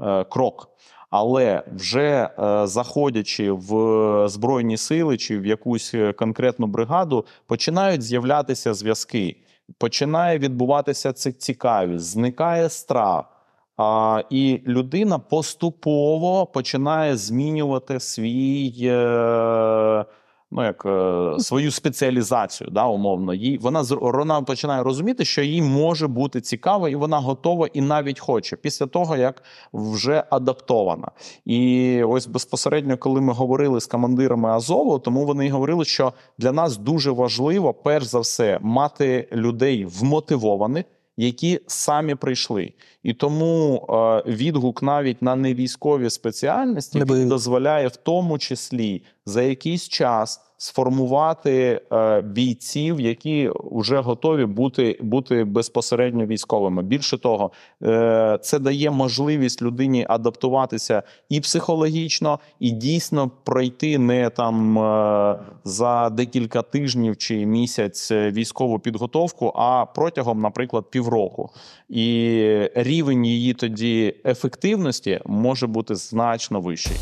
е, 0.00 0.24
крок. 0.24 0.68
Але 1.10 1.62
вже 1.74 2.30
е, 2.38 2.66
заходячи 2.66 3.52
в 3.52 4.28
збройні 4.28 4.76
сили 4.76 5.16
чи 5.16 5.38
в 5.38 5.46
якусь 5.46 5.94
конкретну 6.16 6.66
бригаду, 6.66 7.24
починають 7.46 8.02
з'являтися 8.02 8.74
зв'язки, 8.74 9.36
починає 9.78 10.38
відбуватися 10.38 11.12
цікавість, 11.12 12.04
зникає 12.04 12.68
страх. 12.68 13.39
А, 13.82 14.22
і 14.30 14.60
людина 14.66 15.18
поступово 15.18 16.46
починає 16.46 17.16
змінювати 17.16 18.00
свій. 18.00 18.74
Е, 18.82 20.04
Ну, 20.52 20.64
як 20.64 20.86
е, 20.86 21.40
свою 21.40 21.70
спеціалізацію, 21.70 22.70
да, 22.70 22.86
умовно, 22.86 23.34
їй 23.34 23.58
вона 23.58 23.82
вона 24.00 24.42
починає 24.42 24.82
розуміти, 24.82 25.24
що 25.24 25.42
їй 25.42 25.62
може 25.62 26.06
бути 26.06 26.40
цікаво, 26.40 26.88
і 26.88 26.94
вона 26.94 27.18
готова 27.18 27.68
і 27.72 27.80
навіть 27.80 28.20
хоче 28.20 28.56
після 28.56 28.86
того, 28.86 29.16
як 29.16 29.42
вже 29.72 30.24
адаптована. 30.30 31.10
І 31.44 32.02
ось 32.02 32.26
безпосередньо, 32.26 32.98
коли 32.98 33.20
ми 33.20 33.32
говорили 33.32 33.80
з 33.80 33.86
командирами 33.86 34.48
Азову, 34.48 34.98
тому 34.98 35.24
вони 35.24 35.50
говорили, 35.50 35.84
що 35.84 36.12
для 36.38 36.52
нас 36.52 36.76
дуже 36.76 37.10
важливо, 37.10 37.74
перш 37.74 38.04
за 38.04 38.20
все, 38.20 38.58
мати 38.62 39.28
людей 39.32 39.84
вмотивованих, 39.84 40.84
які 41.20 41.60
самі 41.66 42.14
прийшли. 42.14 42.72
І 43.02 43.12
тому 43.14 43.86
е, 43.88 44.22
відгук 44.30 44.82
навіть 44.82 45.22
на 45.22 45.36
невійськові 45.36 46.10
спеціальності 46.10 46.98
Не 46.98 47.04
дозволяє 47.26 47.88
в 47.88 47.96
тому 47.96 48.38
числі 48.38 49.02
за 49.26 49.42
якийсь 49.42 49.88
час 49.88 50.40
сформувати 50.56 51.80
е, 51.92 52.20
бійців, 52.20 53.00
які 53.00 53.50
вже 53.72 54.00
готові 54.00 54.44
бути, 54.46 54.98
бути 55.02 55.44
безпосередньо 55.44 56.26
військовими. 56.26 56.82
Більше 56.82 57.18
того, 57.18 57.50
е, 57.82 58.38
це 58.42 58.58
дає 58.58 58.90
можливість 58.90 59.62
людині 59.62 60.06
адаптуватися 60.08 61.02
і 61.28 61.40
психологічно, 61.40 62.38
і 62.58 62.70
дійсно 62.70 63.30
пройти 63.44 63.98
не 63.98 64.30
там 64.30 64.78
е, 64.78 65.38
за 65.64 66.10
декілька 66.10 66.62
тижнів 66.62 67.16
чи 67.16 67.46
місяць 67.46 68.10
е, 68.10 68.30
військову 68.30 68.78
підготовку, 68.78 69.52
а 69.56 69.86
протягом, 69.94 70.40
наприклад, 70.40 70.84
півроку. 70.90 71.50
І 71.88 72.70
рівень 72.74 73.26
її 73.26 73.54
тоді 73.54 74.14
ефективності 74.24 75.20
може 75.26 75.66
бути 75.66 75.94
значно 75.94 76.60
вищий. 76.60 76.96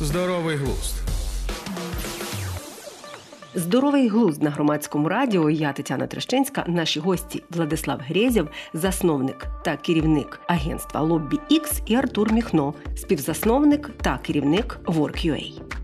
Здоровий 0.00 0.56
глузд. 0.56 0.94
Здоровий 3.54 4.08
глузд 4.08 4.42
на 4.42 4.50
громадському 4.50 5.08
радіо. 5.08 5.50
Я 5.50 5.72
Тетяна 5.72 6.06
Трещинська. 6.06 6.64
Наші 6.68 7.00
гості 7.00 7.42
Владислав 7.50 8.00
Грєзєв, 8.08 8.48
засновник 8.74 9.46
та 9.64 9.76
керівник 9.76 10.40
агентства 10.46 11.00
Лоббі 11.00 11.38
Ікс 11.48 11.82
і 11.86 11.94
Артур 11.94 12.32
Міхно, 12.32 12.74
співзасновник 12.96 13.90
та 14.02 14.18
керівник 14.18 14.78
Work.ua. 14.84 15.77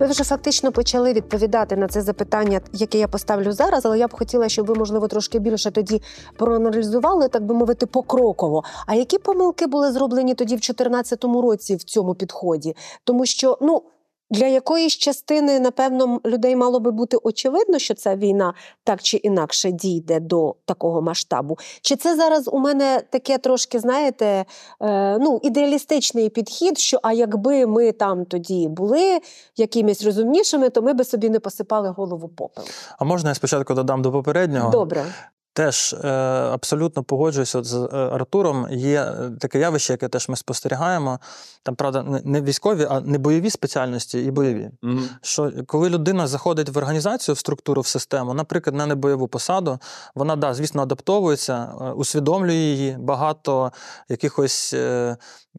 Ви 0.00 0.06
вже 0.06 0.24
фактично 0.24 0.72
почали 0.72 1.12
відповідати 1.12 1.76
на 1.76 1.88
це 1.88 2.02
запитання, 2.02 2.60
яке 2.72 2.98
я 2.98 3.08
поставлю 3.08 3.52
зараз, 3.52 3.86
але 3.86 3.98
я 3.98 4.06
б 4.06 4.14
хотіла, 4.14 4.48
щоб 4.48 4.66
ви, 4.66 4.74
можливо, 4.74 5.08
трошки 5.08 5.38
більше 5.38 5.70
тоді 5.70 6.02
проаналізували, 6.36 7.28
так 7.28 7.44
би 7.44 7.54
мовити, 7.54 7.86
покроково. 7.86 8.64
А 8.86 8.94
які 8.94 9.18
помилки 9.18 9.66
були 9.66 9.92
зроблені 9.92 10.34
тоді 10.34 10.54
в 10.54 10.58
2014 10.58 11.24
році 11.24 11.76
в 11.76 11.84
цьому 11.84 12.14
підході? 12.14 12.76
Тому 13.04 13.26
що, 13.26 13.58
ну. 13.60 13.82
Для 14.30 14.46
якоїсь 14.46 14.96
частини, 14.96 15.60
напевно, 15.60 16.20
людей 16.26 16.56
мало 16.56 16.80
би 16.80 16.90
бути 16.90 17.16
очевидно, 17.22 17.78
що 17.78 17.94
ця 17.94 18.16
війна 18.16 18.54
так 18.84 19.02
чи 19.02 19.16
інакше 19.16 19.70
дійде 19.70 20.20
до 20.20 20.54
такого 20.64 21.02
масштабу. 21.02 21.58
Чи 21.82 21.96
це 21.96 22.16
зараз 22.16 22.48
у 22.52 22.58
мене 22.58 23.02
таке 23.10 23.38
трошки, 23.38 23.78
знаєте, 23.78 24.44
е, 24.82 25.18
ну, 25.18 25.40
ідеалістичний 25.42 26.28
підхід, 26.28 26.78
що 26.78 26.98
а 27.02 27.12
якби 27.12 27.66
ми 27.66 27.92
там 27.92 28.24
тоді 28.24 28.68
були 28.68 29.20
якимись 29.56 30.04
розумнішими, 30.04 30.70
то 30.70 30.82
ми 30.82 30.92
би 30.92 31.04
собі 31.04 31.30
не 31.30 31.40
посипали 31.40 31.88
голову 31.88 32.28
попелом. 32.28 32.70
А 32.98 33.04
можна 33.04 33.30
я 33.30 33.34
спочатку 33.34 33.74
додам 33.74 34.02
до 34.02 34.12
попереднього? 34.12 34.70
Добре. 34.70 35.04
Теж 35.52 35.92
е, 36.04 36.08
абсолютно 36.52 37.02
погоджуюся 37.02 37.62
з 37.62 37.74
е, 37.74 37.96
Артуром. 37.96 38.66
Є 38.70 39.02
е, 39.02 39.30
таке 39.40 39.58
явище, 39.58 39.92
яке 39.92 40.08
теж 40.08 40.28
ми 40.28 40.36
спостерігаємо. 40.36 41.18
Там, 41.62 41.74
правда, 41.74 42.20
не- 42.24 42.40
військові, 42.40 42.86
а 42.90 43.00
не 43.00 43.18
бойові 43.18 43.50
спеціальності 43.50 44.24
і 44.24 44.30
бойові. 44.30 44.70
Що 45.22 45.52
коли 45.66 45.90
людина 45.90 46.26
заходить 46.26 46.68
в 46.68 46.78
організацію, 46.78 47.34
в 47.34 47.38
структуру, 47.38 47.82
в 47.82 47.86
систему, 47.86 48.34
наприклад, 48.34 48.76
на 48.76 48.86
небойову 48.86 49.28
посаду, 49.28 49.78
вона 50.14 50.36
да, 50.36 50.54
звісно, 50.54 50.82
адаптовується, 50.82 51.64
усвідомлює 51.96 52.54
її, 52.54 52.96
багато 53.00 53.72
якихось 54.08 54.74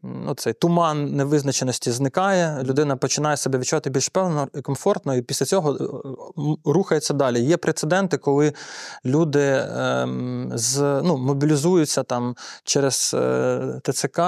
ну, 0.02 0.34
цей 0.34 0.52
туман 0.52 1.16
невизначеності 1.16 1.90
зникає. 1.90 2.62
Людина 2.62 2.96
починає 2.96 3.36
себе 3.36 3.58
відчувати 3.58 3.90
більш 3.90 4.08
певно 4.08 4.48
і 4.54 4.60
комфортно, 4.60 5.14
і 5.14 5.22
після 5.22 5.46
цього 5.46 5.74
е, 5.74 5.84
рухається 6.64 7.14
далі. 7.14 7.40
Є 7.40 7.56
прецеденти, 7.56 8.18
коли 8.18 8.52
люди 9.04 9.66
ем, 9.76 10.52
з, 10.54 11.00
ну, 11.04 11.18
мобілізуються 11.18 12.02
там 12.02 12.36
через 12.64 13.14
е, 13.14 13.80
ТЦК 13.82 14.20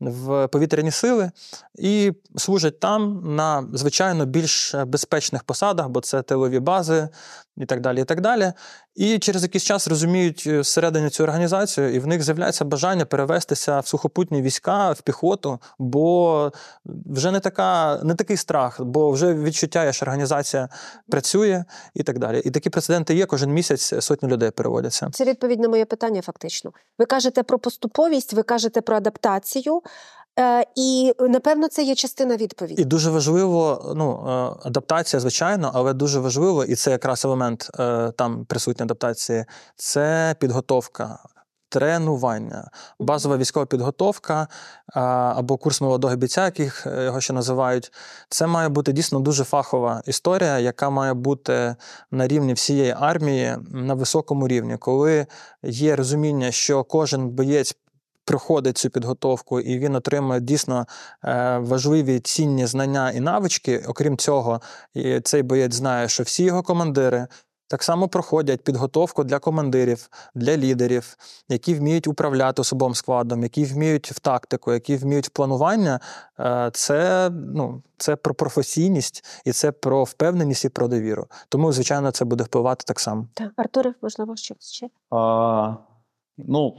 в 0.00 0.46
повітряні 0.48 0.90
сили 0.90 1.30
і 1.78 2.12
служать 2.36 2.80
там 2.80 3.20
на 3.36 3.68
звичайно 3.72 4.26
більш 4.26 4.74
безпечних 4.74 5.44
посадах, 5.44 5.88
бо 5.88 6.00
це 6.00 6.22
тилові 6.22 6.60
бази 6.60 7.08
і 7.56 7.66
так 7.66 7.80
далі. 7.80 8.00
І 8.00 8.04
так 8.04 8.20
далі. 8.20 8.52
І 8.94 9.18
через 9.18 9.42
якийсь 9.42 9.64
час 9.64 9.88
розуміють 9.88 10.44
е, 10.46 10.60
всередині 10.60 11.10
цю 11.10 11.22
організацію, 11.22 11.94
і 11.94 11.98
в 11.98 12.06
них 12.06 12.22
з'являється 12.22 12.64
бажання 12.64 13.04
перевестися 13.04 13.80
в 13.80 13.86
сухопутні 13.86 14.42
війська, 14.42 14.92
в 14.92 15.02
піхоту, 15.02 15.58
бо 15.78 16.52
вже 16.84 17.30
не 17.30 17.40
така, 17.40 18.00
не 18.04 18.14
такий 18.14 18.36
страх, 18.36 18.80
бо 18.80 19.10
вже 19.10 19.34
відчуття, 19.34 19.92
що 19.92 20.04
організація 20.04 20.68
працює 21.10 21.64
і 21.94 22.02
так 22.02 22.18
далі. 22.18 22.42
І 22.44 22.50
такі 22.50 22.70
прецеденти 22.70 23.14
є. 23.14 23.26
Кожен 23.26 23.50
місяць 23.50 24.04
сотні 24.04 24.28
людей 24.28 24.50
переводяться. 24.50 25.08
Це 25.12 25.24
відповідь 25.24 25.60
на 25.60 25.68
моє 25.68 25.84
питання, 25.84 26.22
фактично. 26.22 26.72
Ви 26.98 27.06
кажете 27.06 27.42
про 27.42 27.58
поступовість, 27.58 28.32
ви 28.32 28.42
кажете 28.42 28.80
про 28.80 28.96
адаптацію. 28.96 29.82
Е, 30.38 30.66
і 30.74 31.12
напевно 31.20 31.68
це 31.68 31.82
є 31.82 31.94
частина 31.94 32.36
відповіді. 32.36 32.82
І 32.82 32.84
дуже 32.84 33.10
важливо, 33.10 33.92
ну, 33.96 34.24
е, 34.28 34.68
адаптація, 34.68 35.20
звичайно, 35.20 35.70
але 35.74 35.92
дуже 35.92 36.20
важливо, 36.20 36.64
і 36.64 36.74
це 36.74 36.90
якраз 36.90 37.24
елемент 37.24 37.70
е, 37.78 38.12
там 38.16 38.44
присутня 38.44 38.84
адаптації, 38.84 39.44
це 39.76 40.36
підготовка. 40.38 41.18
Тренування, 41.68 42.70
базова 42.98 43.36
військова 43.36 43.66
підготовка 43.66 44.48
або 45.36 45.56
курс 45.56 45.80
молодого 45.80 46.16
бійця, 46.16 46.44
яких 46.44 46.86
його 47.04 47.20
ще 47.20 47.32
називають, 47.32 47.92
це 48.28 48.46
має 48.46 48.68
бути 48.68 48.92
дійсно 48.92 49.20
дуже 49.20 49.44
фахова 49.44 50.02
історія, 50.06 50.58
яка 50.58 50.90
має 50.90 51.14
бути 51.14 51.76
на 52.10 52.28
рівні 52.28 52.54
всієї 52.54 52.94
армії 52.98 53.56
на 53.70 53.94
високому 53.94 54.48
рівні, 54.48 54.76
коли 54.76 55.26
є 55.62 55.96
розуміння, 55.96 56.50
що 56.52 56.84
кожен 56.84 57.28
боєць 57.28 57.76
проходить 58.24 58.78
цю 58.78 58.90
підготовку, 58.90 59.60
і 59.60 59.78
він 59.78 59.94
отримує 59.94 60.40
дійсно 60.40 60.86
е, 61.24 61.58
важливі 61.58 62.20
цінні 62.20 62.66
знання 62.66 63.10
і 63.10 63.20
навички. 63.20 63.84
Окрім 63.88 64.16
цього, 64.16 64.60
і 64.94 65.20
цей 65.20 65.42
боєць 65.42 65.74
знає, 65.74 66.08
що 66.08 66.22
всі 66.22 66.44
його 66.44 66.62
командири. 66.62 67.26
Так 67.68 67.82
само 67.82 68.08
проходять 68.08 68.64
підготовку 68.64 69.24
для 69.24 69.38
командирів, 69.38 70.08
для 70.34 70.56
лідерів, 70.56 71.16
які 71.48 71.74
вміють 71.74 72.06
управляти 72.06 72.62
особовим 72.62 72.94
складом, 72.94 73.42
які 73.42 73.64
вміють 73.64 74.12
в 74.12 74.18
тактику, 74.18 74.72
які 74.72 74.96
вміють 74.96 75.26
в 75.26 75.30
планування. 75.30 76.00
Е, 76.40 76.70
Це 76.72 77.30
ну, 77.32 77.82
це 77.96 78.16
про 78.16 78.34
професійність 78.34 79.24
і 79.44 79.52
це 79.52 79.72
про 79.72 80.04
впевненість 80.04 80.64
і 80.64 80.68
про 80.68 80.88
довіру. 80.88 81.26
Тому, 81.48 81.72
звичайно, 81.72 82.10
це 82.10 82.24
буде 82.24 82.44
впливати 82.44 82.84
так 82.86 83.00
само. 83.00 83.26
Так, 83.34 83.52
Артуре, 83.56 83.94
можливо, 84.02 84.36
щось 84.36 84.72
ще? 84.72 84.88
А, 85.10 85.74
ну, 86.38 86.76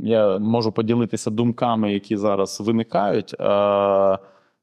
я 0.00 0.38
можу 0.38 0.72
поділитися 0.72 1.30
думками, 1.30 1.92
які 1.92 2.16
зараз 2.16 2.60
виникають. 2.60 3.34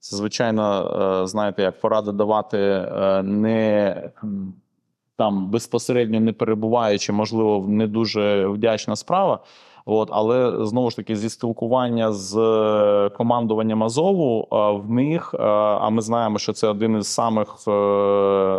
Це, 0.06 0.16
звичайно, 0.16 0.92
е, 1.24 1.28
знаєте, 1.28 1.62
як 1.62 1.80
поради 1.80 2.12
давати 2.12 2.58
е, 2.58 3.24
не 3.24 3.96
там 5.18 5.50
безпосередньо 5.50 6.20
не 6.20 6.34
перебуваючи, 6.34 7.14
можливо, 7.14 7.66
не 7.68 7.88
дуже 7.88 8.48
вдячна 8.48 8.96
справа. 8.96 9.40
От, 9.88 10.10
але 10.12 10.66
знову 10.66 10.90
ж 10.90 10.96
таки, 10.96 11.16
зі 11.16 11.30
спілкування 11.30 12.14
з 12.14 12.38
е, 12.38 13.10
командуванням 13.10 13.84
Азову 13.84 14.48
е, 14.52 14.56
в 14.72 14.92
них, 14.92 15.34
е, 15.34 15.44
а 15.44 15.90
ми 15.90 16.02
знаємо, 16.02 16.40
що 16.40 16.54
це 16.54 16.68
один 16.68 16.98
із 16.98 17.08
самих 17.08 17.56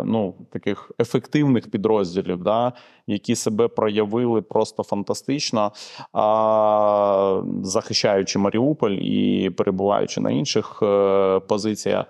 ну, 0.05 0.33
таких 0.51 0.91
ефективних 0.99 1.71
підрозділів, 1.71 2.43
да, 2.43 2.73
які 3.07 3.35
себе 3.35 3.67
проявили 3.67 4.41
просто 4.41 4.83
фантастично, 4.83 5.71
захищаючи 7.61 8.39
Маріуполь 8.39 8.91
і 8.91 9.49
перебуваючи 9.49 10.21
на 10.21 10.31
інших 10.31 10.83
позиціях. 11.47 12.05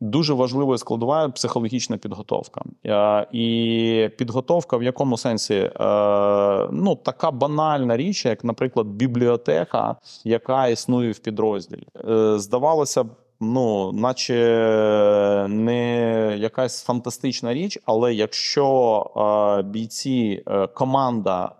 Дуже 0.00 0.34
важливою 0.34 0.78
складова 0.78 1.28
психологічна 1.28 1.96
підготовка. 1.96 2.62
Е, 2.86 3.26
І 3.32 4.08
підготовка 4.18 4.76
в 4.76 4.82
якому 4.82 5.16
сенсі? 5.16 5.54
Е, 5.54 5.70
Ну, 6.72 6.96
така 7.04 7.30
банальна 7.30 7.96
річ, 7.96 8.24
як, 8.26 8.44
наприклад, 8.44 8.86
бібліотека, 8.86 9.96
яка 10.24 10.66
існує 10.66 11.12
в 11.12 11.18
підрозділі. 11.18 11.86
Е, 12.08 12.38
Здавалося 12.38 13.04
б, 13.04 13.08
ну, 13.40 13.92
наче 13.92 15.46
не 15.48 16.36
якась 16.38 16.82
фантастична 16.84 17.54
річ, 17.54 17.78
але 17.84 18.14
якщо 18.14 19.62
бійці, 19.64 20.44
команда 20.74 21.52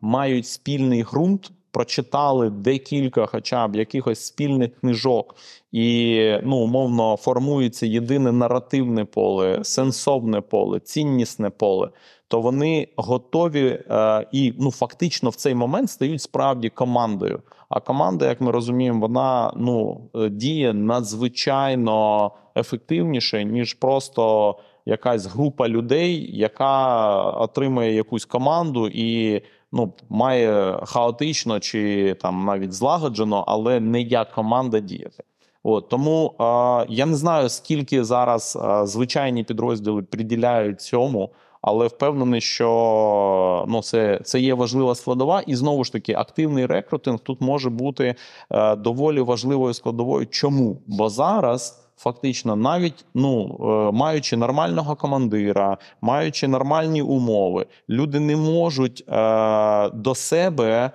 мають 0.00 0.46
спільний 0.46 1.02
ґрунт, 1.02 1.50
прочитали 1.70 2.50
декілька, 2.50 3.26
хоча 3.26 3.68
б 3.68 3.76
якихось 3.76 4.24
спільних 4.24 4.80
книжок, 4.80 5.36
і 5.72 6.34
ну, 6.42 6.56
умовно 6.56 7.16
формується 7.16 7.86
єдине 7.86 8.32
наративне 8.32 9.04
поле, 9.04 9.58
сенсовне 9.62 10.40
поле, 10.40 10.80
ціннісне 10.80 11.50
поле. 11.50 11.90
То 12.28 12.40
вони 12.40 12.88
готові 12.96 13.66
е, 13.90 14.26
і 14.32 14.54
ну 14.58 14.70
фактично 14.70 15.30
в 15.30 15.34
цей 15.34 15.54
момент 15.54 15.90
стають 15.90 16.22
справді 16.22 16.68
командою. 16.68 17.42
А 17.68 17.80
команда, 17.80 18.28
як 18.28 18.40
ми 18.40 18.50
розуміємо, 18.50 19.00
вона 19.00 19.52
ну 19.56 20.00
е, 20.14 20.28
діє 20.28 20.72
надзвичайно 20.72 22.30
ефективніше, 22.56 23.44
ніж 23.44 23.74
просто 23.74 24.56
якась 24.86 25.26
група 25.26 25.68
людей, 25.68 26.38
яка 26.38 27.22
отримує 27.22 27.94
якусь 27.94 28.24
команду 28.24 28.88
і 28.88 29.40
ну 29.72 29.92
має 30.08 30.80
хаотично 30.82 31.60
чи 31.60 32.14
там 32.20 32.44
навіть 32.44 32.72
злагоджено, 32.72 33.44
але 33.46 33.80
не 33.80 34.00
як 34.00 34.32
команда 34.32 34.80
діяти. 34.80 35.24
От 35.62 35.88
тому 35.88 36.34
е, 36.40 36.42
я 36.88 37.06
не 37.06 37.16
знаю, 37.16 37.48
скільки 37.48 38.04
зараз 38.04 38.58
е, 38.64 38.86
звичайні 38.86 39.44
підрозділи 39.44 40.02
приділяють 40.02 40.80
цьому, 40.80 41.30
але 41.62 41.86
впевнений, 41.86 42.40
що 42.40 43.64
ну 43.68 43.82
це, 43.82 44.20
це 44.24 44.40
є 44.40 44.54
важлива 44.54 44.94
складова, 44.94 45.40
і 45.40 45.54
знову 45.54 45.84
ж 45.84 45.92
таки, 45.92 46.14
активний 46.14 46.66
рекрутинг 46.66 47.18
тут 47.18 47.40
може 47.40 47.70
бути 47.70 48.14
е, 48.50 48.76
доволі 48.76 49.20
важливою 49.20 49.74
складовою. 49.74 50.26
Чому? 50.26 50.82
Бо 50.86 51.08
зараз. 51.08 51.79
Фактично, 52.00 52.56
навіть 52.56 53.04
ну 53.14 53.56
е, 53.60 53.96
маючи 53.96 54.36
нормального 54.36 54.96
командира, 54.96 55.78
маючи 56.00 56.48
нормальні 56.48 57.02
умови, 57.02 57.66
люди 57.88 58.20
не 58.20 58.36
можуть 58.36 59.04
е, 59.08 59.90
до 59.90 60.14
себе 60.14 60.84
е, 60.84 60.90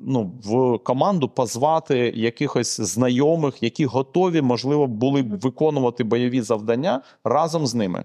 ну, 0.00 0.32
в 0.44 0.78
команду 0.78 1.28
позвати 1.28 2.12
якихось 2.16 2.80
знайомих, 2.80 3.62
які 3.62 3.86
готові, 3.86 4.42
можливо, 4.42 4.86
були 4.86 5.22
б 5.22 5.40
виконувати 5.40 6.04
бойові 6.04 6.40
завдання 6.40 7.00
разом 7.24 7.66
з 7.66 7.74
ними. 7.74 8.04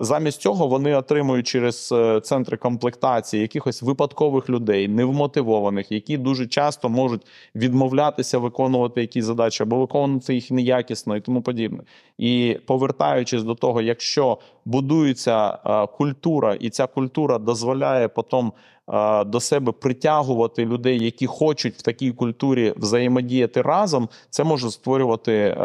Замість 0.00 0.40
цього 0.40 0.66
вони 0.66 0.94
отримують 0.94 1.46
через 1.46 1.92
е, 1.92 2.20
центри 2.20 2.56
комплектації 2.56 3.42
якихось 3.42 3.82
випадкових 3.82 4.50
людей, 4.50 4.88
невмотивованих, 4.88 5.92
які 5.92 6.18
дуже 6.18 6.46
часто 6.46 6.88
можуть 6.88 7.26
відмовлятися 7.54 8.38
виконувати 8.38 9.00
якісь 9.00 9.24
задачі 9.24 9.62
або 9.62 9.78
виконувати 9.78 10.34
їх 10.34 10.50
неякісно 10.50 11.16
і 11.16 11.20
тому 11.20 11.42
подібне. 11.42 11.82
І 12.18 12.58
повертаючись 12.66 13.42
до 13.42 13.54
того, 13.54 13.82
якщо 13.82 14.38
будується 14.64 15.58
е, 15.66 15.86
культура, 15.86 16.54
і 16.54 16.70
ця 16.70 16.86
культура 16.86 17.38
дозволяє 17.38 18.08
потім 18.08 18.52
е, 18.92 19.24
до 19.24 19.40
себе 19.40 19.72
притягувати 19.72 20.64
людей, 20.64 21.04
які 21.04 21.26
хочуть 21.26 21.74
в 21.74 21.82
такій 21.82 22.12
культурі 22.12 22.74
взаємодіяти 22.76 23.62
разом, 23.62 24.08
це 24.30 24.44
може 24.44 24.70
створювати. 24.70 25.56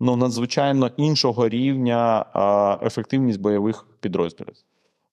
Ну, 0.00 0.16
надзвичайно 0.16 0.90
іншого 0.96 1.48
рівня 1.48 2.26
ефективність 2.82 3.40
бойових 3.40 3.86
підрозділів. 4.00 4.54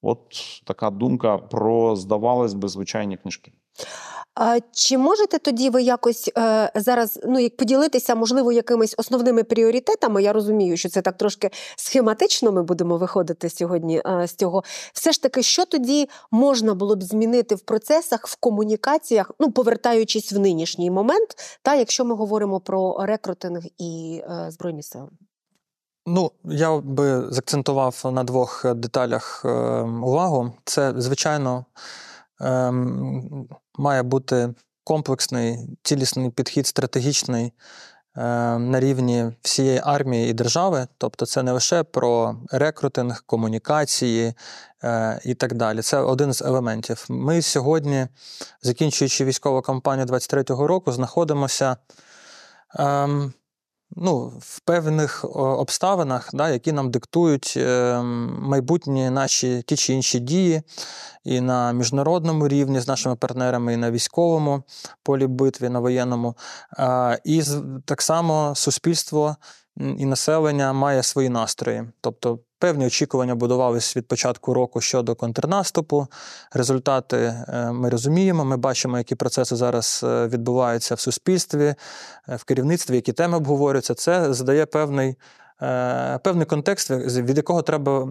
От 0.02 0.20
така 0.64 0.90
думка 0.90 1.38
про 1.38 1.96
здавалось 1.96 2.54
би 2.54 2.68
звичайні 2.68 3.16
книжки. 3.16 3.52
Чи 4.72 4.98
можете 4.98 5.38
тоді 5.38 5.70
ви 5.70 5.82
якось 5.82 6.30
е, 6.38 6.72
зараз 6.74 7.20
ну 7.24 7.38
як 7.38 7.56
поділитися, 7.56 8.14
можливо, 8.14 8.52
якимись 8.52 8.94
основними 8.98 9.44
пріоритетами? 9.44 10.22
Я 10.22 10.32
розумію, 10.32 10.76
що 10.76 10.88
це 10.88 11.02
так 11.02 11.16
трошки 11.16 11.50
схематично. 11.76 12.52
Ми 12.52 12.62
будемо 12.62 12.96
виходити 12.96 13.50
сьогодні 13.50 14.02
е, 14.06 14.26
з 14.26 14.34
цього. 14.34 14.64
Все 14.92 15.12
ж 15.12 15.22
таки, 15.22 15.42
що 15.42 15.64
тоді 15.66 16.08
можна 16.30 16.74
було 16.74 16.96
б 16.96 17.02
змінити 17.02 17.54
в 17.54 17.60
процесах, 17.60 18.26
в 18.26 18.36
комунікаціях, 18.36 19.30
ну 19.40 19.50
повертаючись 19.50 20.32
в 20.32 20.38
нинішній 20.38 20.90
момент, 20.90 21.28
та 21.62 21.74
якщо 21.74 22.04
ми 22.04 22.14
говоримо 22.14 22.60
про 22.60 22.96
рекрутинг 23.06 23.62
і 23.78 24.22
е, 24.24 24.50
збройні 24.50 24.82
сили? 24.82 25.08
Ну, 26.06 26.30
я 26.44 26.78
би 26.78 27.32
закцентував 27.32 28.00
на 28.12 28.24
двох 28.24 28.74
деталях 28.74 29.42
е, 29.44 29.48
увагу. 29.82 30.52
Це, 30.64 30.94
звичайно, 30.96 31.64
е, 32.40 32.72
має 33.78 34.02
бути 34.02 34.54
комплексний, 34.84 35.58
цілісний 35.82 36.30
підхід, 36.30 36.66
стратегічний 36.66 37.46
е, 37.46 37.52
на 38.58 38.80
рівні 38.80 39.32
всієї 39.42 39.80
армії 39.84 40.30
і 40.30 40.32
держави. 40.32 40.86
Тобто, 40.98 41.26
це 41.26 41.42
не 41.42 41.52
лише 41.52 41.82
про 41.82 42.36
рекрутинг, 42.50 43.22
комунікації 43.26 44.34
е, 44.84 45.20
і 45.24 45.34
так 45.34 45.54
далі. 45.54 45.82
Це 45.82 45.98
один 45.98 46.32
з 46.32 46.42
елементів. 46.42 47.06
Ми 47.08 47.42
сьогодні, 47.42 48.06
закінчуючи 48.62 49.24
військову 49.24 49.62
кампанію 49.62 50.06
23-го 50.06 50.66
року, 50.66 50.92
знаходимося. 50.92 51.76
Е, 52.78 53.08
ну, 53.96 54.32
в 54.40 54.60
певних 54.60 55.24
обставинах, 55.34 56.30
да, 56.32 56.50
які 56.50 56.72
нам 56.72 56.90
диктують 56.90 57.54
е, 57.56 58.00
майбутні 58.38 59.10
наші 59.10 59.62
ті 59.66 59.76
чи 59.76 59.92
інші 59.92 60.18
дії 60.20 60.62
і 61.24 61.40
на 61.40 61.72
міжнародному 61.72 62.48
рівні 62.48 62.80
з 62.80 62.88
нашими 62.88 63.16
партнерами, 63.16 63.72
і 63.72 63.76
на 63.76 63.90
військовому 63.90 64.62
полі 65.02 65.26
битві, 65.26 65.68
на 65.68 65.80
воєнному. 65.80 66.36
І 67.24 67.42
так 67.84 68.02
само 68.02 68.52
суспільство 68.54 69.36
і 69.76 70.06
населення 70.06 70.72
має 70.72 71.02
свої 71.02 71.28
настрої. 71.28 71.84
Тобто 72.00 72.38
Певні 72.64 72.86
очікування 72.86 73.34
будувалися 73.34 73.98
від 73.98 74.08
початку 74.08 74.54
року 74.54 74.80
щодо 74.80 75.14
контрнаступу. 75.14 76.06
Результати 76.52 77.16
е, 77.16 77.72
ми 77.72 77.88
розуміємо. 77.88 78.44
Ми 78.44 78.56
бачимо, 78.56 78.98
які 78.98 79.14
процеси 79.14 79.56
зараз 79.56 80.00
е, 80.04 80.26
відбуваються 80.26 80.94
в 80.94 81.00
суспільстві, 81.00 81.74
е, 82.28 82.36
в 82.36 82.44
керівництві, 82.44 82.94
які 82.94 83.12
теми 83.12 83.36
обговорюються. 83.36 83.94
Це 83.94 84.34
задає 84.34 84.66
певний. 84.66 85.16
Е, 85.64 86.18
Певний 86.24 86.46
контекст, 86.46 86.90
від 86.90 87.36
якого 87.36 87.62
треба 87.62 88.02
е, 88.02 88.06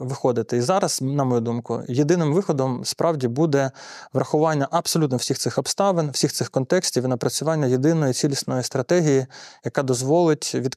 виходити. 0.00 0.56
І 0.56 0.60
зараз, 0.60 1.02
на 1.02 1.24
мою 1.24 1.40
думку, 1.40 1.82
єдиним 1.88 2.34
виходом 2.34 2.84
справді 2.84 3.28
буде 3.28 3.70
врахування 4.12 4.68
абсолютно 4.70 5.16
всіх 5.16 5.38
цих 5.38 5.58
обставин, 5.58 6.10
всіх 6.10 6.32
цих 6.32 6.50
контекстів 6.50 7.04
і 7.04 7.08
напрацювання 7.08 7.66
єдиної 7.66 8.12
цілісної 8.12 8.62
стратегії, 8.62 9.26
яка 9.64 9.82
дозволить 9.82 10.54
від 10.54 10.76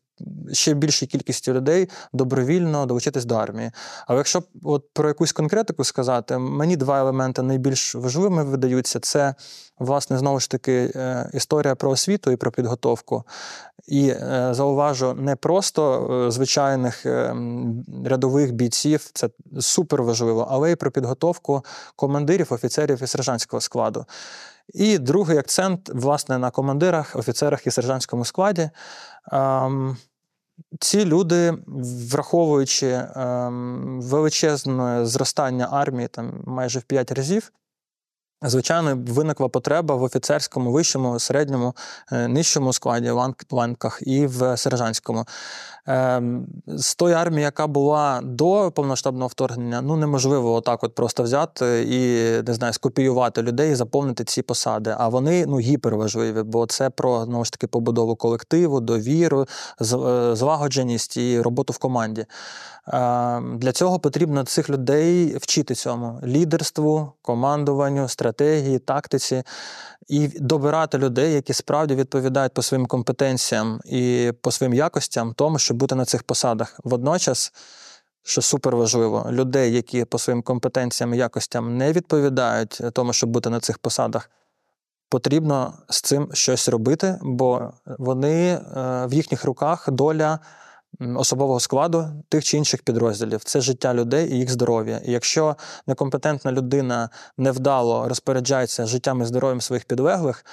ще 0.52 0.74
більшій 0.74 1.06
кількості 1.06 1.54
людей 1.54 1.90
добровільно 2.14 2.86
долучитись 2.86 3.26
до 3.26 3.36
армії. 3.36 3.72
Але 4.08 4.18
якщо 4.18 4.44
от 4.64 4.84
про 4.94 5.08
якусь 5.08 5.32
конкретику 5.32 5.84
сказати, 5.84 6.38
мені 6.38 6.78
два 6.78 7.00
елементи 7.00 7.42
найбільш 7.42 7.96
важливими 7.96 8.44
видаються: 8.44 9.00
це, 9.00 9.36
власне, 9.80 10.18
знову 10.18 10.40
ж 10.40 10.50
таки, 10.50 10.92
е, 10.96 11.30
історія 11.34 11.76
про 11.76 11.90
освіту 11.90 12.32
і 12.32 12.36
про 12.36 12.52
підготовку. 12.52 13.24
І 13.88 14.14
зауважу, 14.52 15.14
не 15.14 15.36
просто 15.36 16.08
звичайних 16.28 17.06
е, 17.06 17.36
рядових 18.06 18.52
бійців, 18.52 19.10
це 19.14 19.30
супер 19.60 20.04
важливо, 20.04 20.48
але 20.52 20.72
й 20.72 20.76
про 20.76 20.92
підготовку 20.92 21.66
командирів, 21.96 22.48
офіцерів 22.54 23.04
і 23.04 23.08
сержантського 23.08 23.62
складу. 23.62 24.06
І 24.74 24.98
другий 24.98 25.38
акцент, 25.38 25.90
власне, 25.94 26.38
на 26.38 26.52
командирах, 26.52 27.16
офіцерах 27.16 27.68
і 27.68 27.72
сержантському 27.72 28.26
складі. 28.26 28.70
Ем, 29.32 29.98
ці 30.80 31.06
люди, 31.06 31.58
враховуючи 32.12 32.88
ем, 33.16 34.02
величезне 34.02 35.06
зростання 35.06 35.68
армії 35.72 36.08
там 36.08 36.44
майже 36.46 36.80
в 36.80 36.84
5 36.84 37.12
разів, 37.12 37.52
звичайно, 38.42 39.00
виникла 39.08 39.48
потреба 39.48 39.96
в 39.96 40.04
офіцерському, 40.04 40.72
вищому, 40.72 41.20
середньому, 41.20 41.76
е, 42.12 42.28
нижчому 42.28 42.74
складі, 42.74 43.10
ланк- 43.10 43.46
ланках 43.56 44.00
і 44.02 44.26
в 44.28 44.58
сержантському. 44.58 45.26
Ем, 45.88 46.46
З 46.68 46.96
тої 46.96 47.16
армії, 47.16 47.42
яка 47.42 47.68
була 47.68 48.22
до 48.24 48.72
повноштабного 48.76 49.28
вторгнення, 49.28 49.82
ну 49.82 49.96
неможливо 49.96 50.54
отак 50.54 50.84
от 50.84 50.96
просто 50.96 51.24
взяти 51.24 51.84
і 51.90 52.00
не 52.48 52.54
знаю, 52.54 52.74
скопіювати 52.74 53.42
людей 53.42 53.72
і 53.72 53.76
заповнити 53.76 54.24
ці 54.24 54.42
посади. 54.42 54.96
А 54.98 55.08
вони 55.08 55.46
ну 55.46 55.60
гіперважливі, 55.60 56.44
бо 56.44 56.66
це 56.66 56.90
про 56.90 57.26
знову 57.26 57.46
ж 57.46 57.52
таки 57.52 57.68
побудову 57.68 58.16
колективу, 58.16 58.80
довіру, 58.80 59.42
е, 59.42 59.86
злагодженість 60.36 61.18
і 61.18 61.42
роботу 61.42 61.74
в 61.74 61.78
команді. 61.78 62.26
Ем, 62.88 63.60
Для 63.60 63.72
цього 63.72 64.00
потрібно 64.00 64.44
цих 64.44 64.70
людей 64.70 65.38
вчити 65.38 65.76
цьому 65.76 66.20
лідерству, 66.24 67.12
командуванню, 67.22 68.08
стратегії, 68.08 68.29
тактиці 68.86 69.44
і 70.08 70.28
добирати 70.28 70.98
людей, 70.98 71.34
які 71.34 71.54
справді 71.54 71.96
відповідають 71.96 72.54
по 72.54 72.62
своїм 72.62 72.86
компетенціям 72.86 73.80
і 73.86 74.34
по 74.42 74.52
своїм 74.52 74.74
якостям 74.74 75.34
тому, 75.34 75.60
щоб 75.60 75.78
бути 75.78 75.96
на 75.96 76.06
цих 76.06 76.24
посадах. 76.24 76.80
Водночас, 76.84 77.54
що 78.24 78.42
супер 78.42 78.76
важливо, 78.76 79.28
людей, 79.32 79.74
які 79.74 80.06
по 80.06 80.20
своїм 80.20 80.42
компетенціям 80.42 81.14
і 81.14 81.18
якостям 81.18 81.78
не 81.78 81.92
відповідають 81.92 82.82
тому, 82.94 83.14
щоб 83.14 83.30
бути 83.30 83.50
на 83.50 83.60
цих 83.60 83.78
посадах. 83.78 84.30
Потрібно 85.10 85.74
з 85.90 86.02
цим 86.02 86.30
щось 86.34 86.70
робити, 86.70 87.20
бо 87.22 87.74
вони 87.86 88.50
е, 88.50 88.62
в 89.06 89.14
їхніх 89.14 89.46
руках 89.46 89.90
доля 89.92 90.40
особового 91.16 91.60
складу 91.60 92.08
тих 92.30 92.44
чи 92.44 92.58
інших 92.58 92.82
підрозділів. 92.84 93.44
Це 93.44 93.62
життя 93.62 93.94
людей 93.94 94.32
і 94.32 94.38
їх 94.38 94.50
здоров'я. 94.50 95.02
І 95.06 95.12
якщо 95.12 95.56
некомпетентна 95.88 96.52
людина 96.52 97.10
невдало 97.38 98.08
розпоряджається 98.10 98.86
життям 98.86 99.22
і 99.22 99.26
здоров'ям 99.26 99.62
своїх 99.62 99.86
підлеглих, 99.86 100.46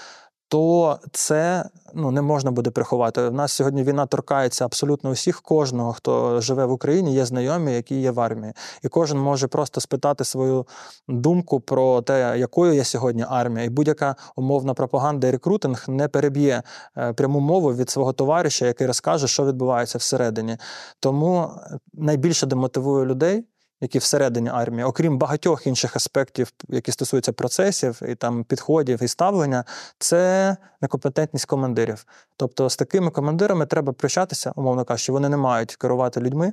то 0.48 0.98
це 1.12 1.64
ну, 1.94 2.10
не 2.10 2.22
можна 2.22 2.50
буде 2.50 2.70
приховати. 2.70 3.20
У 3.20 3.30
нас 3.30 3.52
сьогодні 3.52 3.82
війна 3.82 4.06
торкається 4.06 4.64
абсолютно 4.64 5.10
усіх, 5.10 5.42
кожного, 5.42 5.92
хто 5.92 6.40
живе 6.40 6.66
в 6.66 6.72
Україні, 6.72 7.14
є 7.14 7.24
знайомі, 7.24 7.72
які 7.72 8.00
є 8.00 8.10
в 8.10 8.20
армії. 8.20 8.52
І 8.82 8.88
кожен 8.88 9.18
може 9.18 9.46
просто 9.46 9.80
спитати 9.80 10.24
свою 10.24 10.66
думку 11.08 11.60
про 11.60 12.02
те, 12.02 12.38
якою 12.38 12.72
є 12.72 12.84
сьогодні 12.84 13.24
армія. 13.28 13.66
І 13.66 13.68
будь-яка 13.68 14.16
умовна 14.36 14.74
пропаганда 14.74 15.26
і 15.26 15.30
рекрутинг 15.30 15.84
не 15.88 16.08
переб'є 16.08 16.62
е, 16.96 17.12
пряму 17.12 17.40
мову 17.40 17.74
від 17.74 17.90
свого 17.90 18.12
товариша, 18.12 18.66
який 18.66 18.86
розкаже, 18.86 19.28
що 19.28 19.46
відбувається 19.46 19.98
всередині. 19.98 20.56
Тому 21.00 21.50
найбільше 21.94 22.46
демотивує 22.46 23.04
людей. 23.04 23.44
Які 23.80 23.98
всередині 23.98 24.48
армії, 24.48 24.84
окрім 24.84 25.18
багатьох 25.18 25.66
інших 25.66 25.96
аспектів, 25.96 26.52
які 26.68 26.92
стосуються 26.92 27.32
процесів 27.32 28.00
і 28.08 28.14
там 28.14 28.44
підходів 28.44 29.02
і 29.02 29.08
ставлення, 29.08 29.64
це 29.98 30.56
некомпетентність 30.80 31.46
командирів. 31.46 32.06
Тобто 32.36 32.70
з 32.70 32.76
такими 32.76 33.10
командирами 33.10 33.66
треба 33.66 33.92
прощатися, 33.92 34.52
умовно 34.56 34.84
кажучи, 34.84 35.12
вони 35.12 35.28
не 35.28 35.36
мають 35.36 35.76
керувати 35.76 36.20
людьми, 36.20 36.52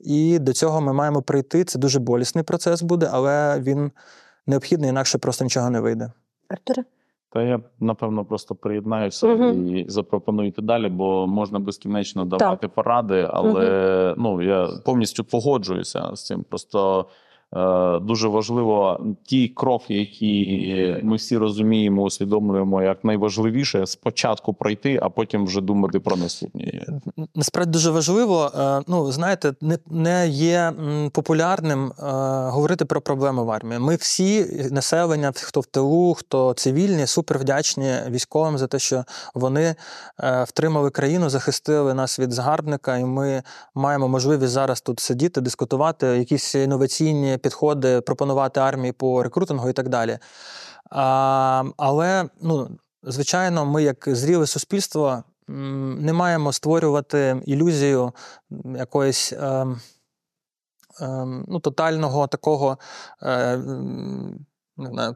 і 0.00 0.38
до 0.38 0.52
цього 0.52 0.80
ми 0.80 0.92
маємо 0.92 1.22
прийти. 1.22 1.64
Це 1.64 1.78
дуже 1.78 1.98
болісний 1.98 2.44
процес 2.44 2.82
буде, 2.82 3.08
але 3.12 3.60
він 3.60 3.92
необхідний, 4.46 4.90
інакше 4.90 5.18
просто 5.18 5.44
нічого 5.44 5.70
не 5.70 5.80
вийде. 5.80 6.12
Артуре? 6.48 6.84
Та 7.34 7.42
я 7.42 7.60
напевно 7.80 8.24
просто 8.24 8.54
приєднаюся 8.54 9.28
угу. 9.28 9.44
і 9.44 9.84
запропоную 9.88 10.48
йти 10.48 10.62
далі, 10.62 10.88
бо 10.88 11.26
можна 11.26 11.58
безкінечно 11.58 12.24
давати 12.24 12.68
поради, 12.68 13.28
але 13.30 14.14
ну 14.18 14.42
я 14.42 14.68
повністю 14.84 15.24
погоджуюся 15.24 16.10
з 16.14 16.24
цим. 16.26 16.44
Просто 16.48 17.06
дуже 18.02 18.28
важливо 18.28 19.00
ті 19.24 19.48
кроки, 19.48 19.94
які 19.94 21.00
ми 21.02 21.16
всі 21.16 21.36
розуміємо, 21.36 22.02
усвідомлюємо 22.02 22.82
як 22.82 23.04
найважливіше, 23.04 23.86
спочатку 23.86 24.54
пройти, 24.54 24.98
а 25.02 25.08
потім 25.08 25.44
вже 25.46 25.60
думати 25.60 26.00
про 26.00 26.16
наступні. 26.16 26.82
Насправді 27.34 27.72
дуже 27.72 27.90
важливо. 27.90 28.50
е, 28.58 28.80
Ну, 28.88 29.12
знаєте, 29.12 29.54
не, 29.60 29.78
не 29.90 30.28
є 30.28 30.72
популярним 31.12 31.86
е, 31.86 31.92
говорити 32.50 32.84
про 32.84 33.00
проблеми 33.00 33.42
в 33.44 33.50
армії. 33.50 33.78
Ми 33.80 33.96
всі, 33.96 34.46
населення, 34.70 35.32
хто 35.34 35.60
в 35.60 35.66
тилу, 35.66 36.14
хто 36.14 36.54
цивільні, 36.54 37.06
супер 37.06 37.38
вдячні 37.38 37.92
військовим 38.10 38.58
за 38.58 38.66
те, 38.66 38.78
що 38.78 39.04
вони 39.34 39.74
е, 40.20 40.44
втримали 40.48 40.90
країну, 40.90 41.30
захистили 41.30 41.94
нас 41.94 42.18
від 42.18 42.32
загарбника, 42.32 42.96
і 42.96 43.04
ми 43.04 43.42
маємо 43.74 44.08
можливість 44.08 44.52
зараз 44.52 44.80
тут 44.80 45.00
сидіти, 45.00 45.40
дискутувати, 45.40 46.06
якісь 46.06 46.54
інноваційні 46.54 47.38
підходи, 47.44 48.00
пропонувати 48.00 48.60
армії 48.60 48.92
по 48.92 49.22
рекрутингу 49.22 49.68
і 49.68 49.72
так 49.72 49.88
далі. 49.88 50.18
А, 50.90 51.64
але, 51.76 52.28
ну, 52.42 52.78
звичайно, 53.02 53.66
ми, 53.66 53.82
як 53.82 54.04
зріле 54.06 54.46
суспільство, 54.46 55.22
не 55.48 56.12
маємо 56.12 56.52
створювати 56.52 57.42
ілюзію 57.46 58.12
якоїсь. 58.76 59.32
ем, 59.32 59.80
ем, 61.00 61.44
ну, 61.48 61.60
тотального 61.60 62.26
такого 62.26 62.78
е, 63.22 63.60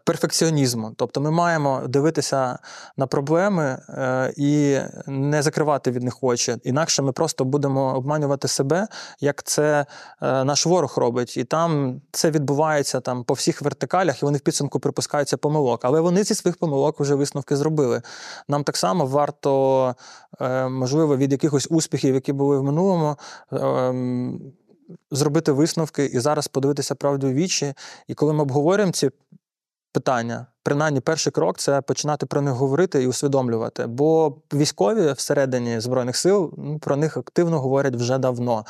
перфекціонізму. 0.04 0.92
Тобто 0.96 1.20
ми 1.20 1.30
маємо 1.30 1.82
дивитися 1.88 2.58
на 2.96 3.06
проблеми 3.06 3.78
е, 3.88 4.32
і 4.36 4.78
не 5.06 5.42
закривати 5.42 5.90
від 5.90 6.02
них 6.02 6.24
очі. 6.24 6.56
Інакше 6.64 7.02
ми 7.02 7.12
просто 7.12 7.44
будемо 7.44 7.96
обманювати 7.96 8.48
себе, 8.48 8.88
як 9.20 9.42
це 9.42 9.86
е, 10.22 10.44
наш 10.44 10.66
ворог 10.66 10.94
робить. 10.96 11.36
І 11.36 11.44
там 11.44 12.00
це 12.12 12.30
відбувається 12.30 13.00
там 13.00 13.24
по 13.24 13.34
всіх 13.34 13.62
вертикалях, 13.62 14.22
і 14.22 14.24
вони 14.24 14.38
в 14.38 14.40
підсумку 14.40 14.80
припускаються 14.80 15.36
помилок. 15.36 15.84
Але 15.84 16.00
вони 16.00 16.24
зі 16.24 16.34
своїх 16.34 16.56
помилок 16.56 17.00
вже 17.00 17.14
висновки 17.14 17.56
зробили. 17.56 18.02
Нам 18.48 18.64
так 18.64 18.76
само 18.76 19.06
варто, 19.06 19.94
е, 20.40 20.68
можливо, 20.68 21.16
від 21.16 21.32
якихось 21.32 21.66
успіхів, 21.70 22.14
які 22.14 22.32
були 22.32 22.58
в 22.58 22.62
минулому. 22.62 23.16
Зробити 25.10 25.52
висновки 25.52 26.04
і 26.04 26.18
зараз 26.18 26.48
подивитися 26.48 26.94
правду 26.94 27.28
в 27.28 27.32
вічі. 27.32 27.74
І 28.06 28.14
коли 28.14 28.32
ми 28.32 28.42
обговорюємо 28.42 28.92
ці 28.92 29.10
питання, 29.98 30.46
принаймні 30.62 31.00
перший 31.00 31.32
крок 31.32 31.58
це 31.58 31.80
починати 31.80 32.26
про 32.26 32.40
них 32.40 32.54
говорити 32.54 33.02
і 33.02 33.06
усвідомлювати. 33.06 33.86
Бо 33.86 34.36
військові 34.52 35.12
всередині 35.12 35.80
збройних 35.80 36.16
сил 36.16 36.54
ну, 36.58 36.78
про 36.78 36.96
них 36.96 37.16
активно 37.16 37.60
говорять 37.60 37.96
вже 37.96 38.18
давно. 38.18 38.64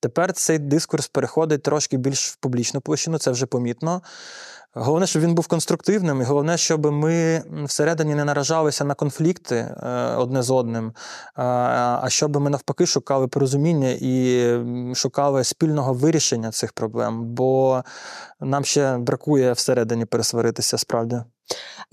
Тепер 0.00 0.32
цей 0.32 0.58
дискурс 0.58 1.08
переходить 1.08 1.62
трошки 1.62 1.96
більш 1.96 2.30
в 2.30 2.36
публічну 2.36 2.80
площину, 2.80 3.18
це 3.18 3.30
вже 3.30 3.46
помітно. 3.46 4.02
Головне, 4.76 5.06
щоб 5.06 5.22
він 5.22 5.34
був 5.34 5.46
конструктивним, 5.46 6.20
і 6.20 6.24
головне, 6.24 6.56
щоб 6.56 6.86
ми 6.86 7.42
всередині 7.64 8.14
не 8.14 8.24
наражалися 8.24 8.84
на 8.84 8.94
конфлікти 8.94 9.56
е, 9.56 10.14
одне 10.16 10.42
з 10.42 10.50
одним, 10.50 10.86
е, 10.86 10.92
а 11.36 12.06
щоб 12.08 12.40
ми 12.40 12.50
навпаки 12.50 12.86
шукали 12.86 13.28
порозуміння 13.28 13.96
і 14.00 14.94
шукали 14.94 15.44
спільного 15.44 15.92
вирішення 15.92 16.50
цих 16.50 16.72
проблем, 16.72 17.24
бо 17.24 17.82
нам 18.40 18.64
ще 18.64 18.98
бракує 18.98 19.52
всередині 19.52 20.04
пересваритися 20.04 20.78
справді. 20.78 21.20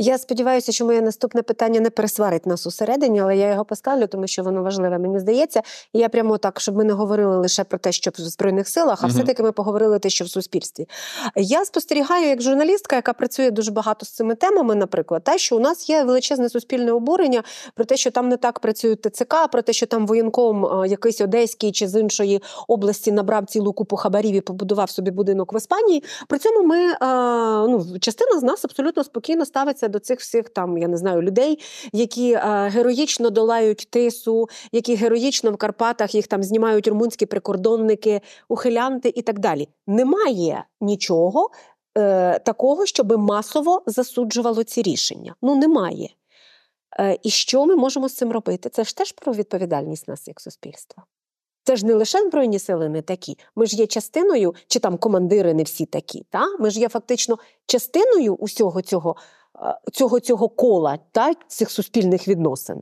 Я 0.01 0.17
сподіваюся, 0.17 0.71
що 0.71 0.85
моє 0.85 1.01
наступне 1.01 1.41
питання 1.41 1.79
не 1.79 1.89
пересварить 1.89 2.45
нас 2.45 2.67
усередині, 2.67 3.21
але 3.21 3.37
я 3.37 3.51
його 3.51 3.65
поставлю, 3.65 4.07
тому 4.07 4.27
що 4.27 4.43
воно 4.43 4.63
важливе, 4.63 4.99
мені 4.99 5.19
здається. 5.19 5.61
І 5.93 5.99
я 5.99 6.09
прямо 6.09 6.37
так, 6.37 6.59
щоб 6.61 6.75
ми 6.75 6.83
не 6.83 6.93
говорили 6.93 7.37
лише 7.37 7.63
про 7.63 7.79
те, 7.79 7.91
що 7.91 8.11
в 8.11 8.21
Збройних 8.21 8.67
силах, 8.67 8.99
а 9.01 9.07
Мгм. 9.07 9.15
все-таки 9.15 9.43
ми 9.43 9.51
поговорили 9.51 9.99
те, 9.99 10.09
що 10.09 10.25
в 10.25 10.29
суспільстві. 10.29 10.87
Я 11.35 11.65
спостерігаю 11.65 12.27
як 12.27 12.41
журналістка, 12.41 12.95
яка 12.95 13.13
працює 13.13 13.51
дуже 13.51 13.71
багато 13.71 14.05
з 14.05 14.09
цими 14.09 14.35
темами, 14.35 14.75
наприклад, 14.75 15.23
та 15.23 15.37
що 15.37 15.57
у 15.57 15.59
нас 15.59 15.89
є 15.89 16.03
величезне 16.03 16.49
суспільне 16.49 16.91
обурення 16.91 17.43
про 17.75 17.85
те, 17.85 17.97
що 17.97 18.11
там 18.11 18.29
не 18.29 18.37
так 18.37 18.59
працюють 18.59 19.01
ТЦК, 19.01 19.35
про 19.51 19.61
те, 19.61 19.73
що 19.73 19.85
там 19.85 20.07
воєнком 20.07 20.65
е, 20.65 20.87
якийсь 20.87 21.21
одеський 21.21 21.71
чи 21.71 21.87
з 21.87 21.99
іншої 21.99 22.41
області 22.67 23.11
набрав 23.11 23.45
цілу 23.45 23.73
купу 23.73 23.95
хабарів 23.95 24.35
і 24.35 24.41
побудував 24.41 24.89
собі 24.89 25.11
будинок 25.11 25.53
в 25.53 25.57
Іспанії. 25.57 26.03
При 26.27 26.39
цьому 26.39 26.63
ми 26.67 26.77
е, 26.77 26.97
ну, 27.67 27.85
частина 27.99 28.39
з 28.39 28.43
нас 28.43 28.65
абсолютно 28.65 29.03
спокійно 29.03 29.45
ставиться 29.45 29.90
до 29.91 29.99
цих 29.99 30.19
всіх 30.19 30.49
там, 30.49 30.77
я 30.77 30.87
не 30.87 30.97
знаю, 30.97 31.21
людей, 31.21 31.59
які 31.93 32.33
е, 32.33 32.39
героїчно 32.69 33.29
долають 33.29 33.87
тису, 33.89 34.49
які 34.71 34.95
героїчно 34.95 35.51
в 35.51 35.57
Карпатах 35.57 36.15
їх 36.15 36.27
там 36.27 36.43
знімають 36.43 36.87
румунські 36.87 37.25
прикордонники, 37.25 38.21
ухилянти 38.49 39.13
і 39.15 39.21
так 39.21 39.39
далі. 39.39 39.67
Немає 39.87 40.63
нічого 40.81 41.49
е, 41.97 42.39
такого, 42.39 42.85
щоб 42.85 43.17
масово 43.17 43.83
засуджувало 43.85 44.63
ці 44.63 44.81
рішення. 44.81 45.35
Ну 45.41 45.55
немає. 45.55 46.09
Е, 46.99 47.17
і 47.23 47.29
що 47.29 47.65
ми 47.65 47.75
можемо 47.75 48.09
з 48.09 48.15
цим 48.15 48.31
робити? 48.31 48.69
Це 48.69 48.83
ж 48.83 48.95
теж 48.95 49.11
про 49.11 49.33
відповідальність 49.33 50.07
нас 50.07 50.27
як 50.27 50.41
суспільства. 50.41 51.03
Це 51.63 51.75
ж 51.75 51.85
не 51.85 51.93
лише 51.93 52.21
збройні 52.27 52.59
сили 52.59 52.89
не 52.89 53.01
такі. 53.01 53.37
Ми 53.55 53.65
ж 53.65 53.75
є 53.75 53.87
частиною, 53.87 54.55
чи 54.67 54.79
там 54.79 54.97
командири 54.97 55.53
не 55.53 55.63
всі 55.63 55.85
такі. 55.85 56.25
Та? 56.29 56.57
Ми 56.59 56.69
ж 56.69 56.79
є 56.79 56.89
фактично 56.89 57.37
частиною 57.65 58.35
усього 58.35 58.81
цього, 58.81 59.15
цього, 59.91 60.19
цього 60.19 60.49
кола 60.49 60.99
та? 61.11 61.33
цих 61.47 61.71
суспільних 61.71 62.27
відносин. 62.27 62.81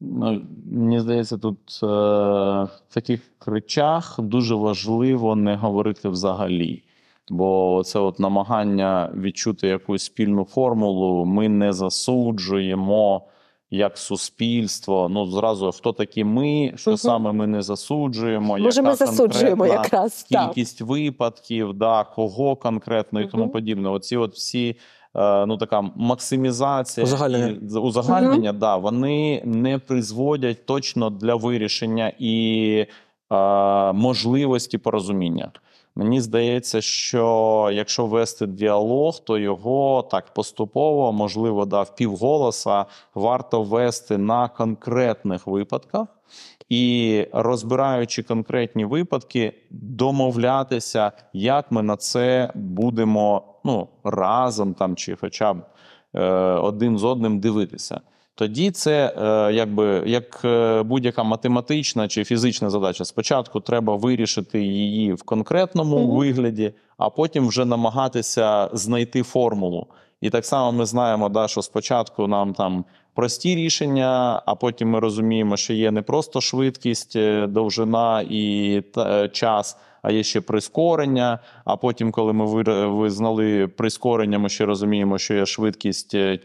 Ну, 0.00 0.42
мені 0.72 1.00
здається, 1.00 1.38
тут 1.38 1.80
е, 1.82 1.86
в 1.86 2.94
таких 2.94 3.20
речах 3.46 4.20
дуже 4.20 4.54
важливо 4.54 5.36
не 5.36 5.56
говорити 5.56 6.08
взагалі. 6.08 6.82
Бо 7.30 7.82
це 7.84 7.98
от 7.98 8.18
намагання 8.18 9.12
відчути 9.14 9.68
якусь 9.68 10.02
спільну 10.02 10.44
формулу, 10.44 11.24
ми 11.24 11.48
не 11.48 11.72
засуджуємо 11.72 13.22
як 13.70 13.98
суспільство. 13.98 15.08
Ну, 15.08 15.26
зразу 15.26 15.72
хто 15.72 15.92
такі 15.92 16.24
ми, 16.24 16.72
що 16.76 16.90
Мгм. 16.90 16.98
саме 16.98 17.32
ми 17.32 17.46
не 17.46 17.62
засуджуємо, 17.62 18.58
Може, 18.58 18.82
ми 18.82 18.94
засуджуємо 18.94 19.66
якраз 19.66 20.22
так. 20.30 20.46
кількість 20.46 20.80
випадків, 20.80 21.74
да, 21.74 22.04
кого 22.04 22.56
конкретно 22.56 23.20
і 23.20 23.26
тому 23.26 23.48
подібне. 23.48 23.88
Оці 23.88 24.16
от 24.16 24.34
всі. 24.34 24.76
Е, 25.18 25.46
Ну, 25.46 25.56
така 25.56 25.84
максимізація 25.96 27.04
Узагальнення. 27.04 27.46
і 27.62 27.68
з- 27.68 27.78
узагальнення, 27.80 28.52
да, 28.52 28.76
вони 28.76 29.42
не 29.44 29.78
призводять 29.78 30.66
точно 30.66 31.10
для 31.10 31.34
вирішення 31.34 32.12
і 32.18 32.86
е, 33.32 33.92
можливості 33.92 34.78
порозуміння. 34.78 35.50
Мені 35.94 36.20
здається, 36.20 36.80
що 36.80 37.70
якщо 37.72 38.06
вести 38.06 38.46
діалог, 38.46 39.20
то 39.24 39.38
його 39.38 40.08
так 40.10 40.34
поступово, 40.34 41.12
можливо, 41.12 41.64
да, 41.64 41.82
в 41.82 41.96
півголоса 41.96 42.86
варто 43.14 43.62
вести 43.62 44.18
на 44.18 44.48
конкретних 44.48 45.46
випадках. 45.46 46.08
І 46.68 47.26
розбираючи 47.32 48.22
конкретні 48.22 48.84
випадки, 48.84 49.52
домовлятися, 49.70 51.12
як 51.32 51.72
ми 51.72 51.82
на 51.82 51.96
це 51.96 52.52
будемо 52.54 53.42
ну, 53.64 53.88
разом 54.04 54.74
там 54.74 54.96
чи 54.96 55.16
хоча 55.16 55.52
б 55.52 55.62
е, 56.14 56.22
один 56.52 56.98
з 56.98 57.04
одним 57.04 57.40
дивитися. 57.40 58.00
Тоді 58.38 58.70
це 58.70 59.14
е, 59.18 59.52
якби 59.52 60.02
як 60.06 60.40
е, 60.44 60.82
будь-яка 60.82 61.22
математична 61.22 62.08
чи 62.08 62.24
фізична 62.24 62.70
задача. 62.70 63.04
Спочатку 63.04 63.60
треба 63.60 63.96
вирішити 63.96 64.62
її 64.62 65.12
в 65.12 65.22
конкретному 65.22 65.98
Мгм. 65.98 66.16
вигляді, 66.16 66.72
а 66.98 67.10
потім 67.10 67.48
вже 67.48 67.64
намагатися 67.64 68.70
знайти 68.72 69.22
формулу. 69.22 69.86
І 70.20 70.30
так 70.30 70.44
само 70.46 70.72
ми 70.72 70.86
знаємо, 70.86 71.28
да, 71.28 71.48
що 71.48 71.62
спочатку 71.62 72.26
нам 72.26 72.52
там 72.54 72.84
прості 73.14 73.54
рішення, 73.56 74.42
а 74.46 74.54
потім 74.54 74.90
ми 74.90 75.00
розуміємо, 75.00 75.56
що 75.56 75.72
є 75.72 75.90
не 75.90 76.02
просто 76.02 76.40
швидкість, 76.40 77.16
е, 77.16 77.46
довжина 77.46 78.24
і 78.30 78.82
та- 78.94 79.28
час, 79.28 79.76
а 80.02 80.10
є 80.10 80.22
ще 80.22 80.40
прискорення. 80.40 81.38
А 81.64 81.76
потім, 81.76 82.10
коли 82.10 82.32
ми 82.32 82.46
визнали 82.86 83.66
прискорення, 83.66 84.38
ми 84.38 84.48
ще 84.48 84.66
розуміємо, 84.66 85.18
що 85.18 85.34
є 85.34 85.46
швидкість 85.46 86.14
е, 86.14 86.38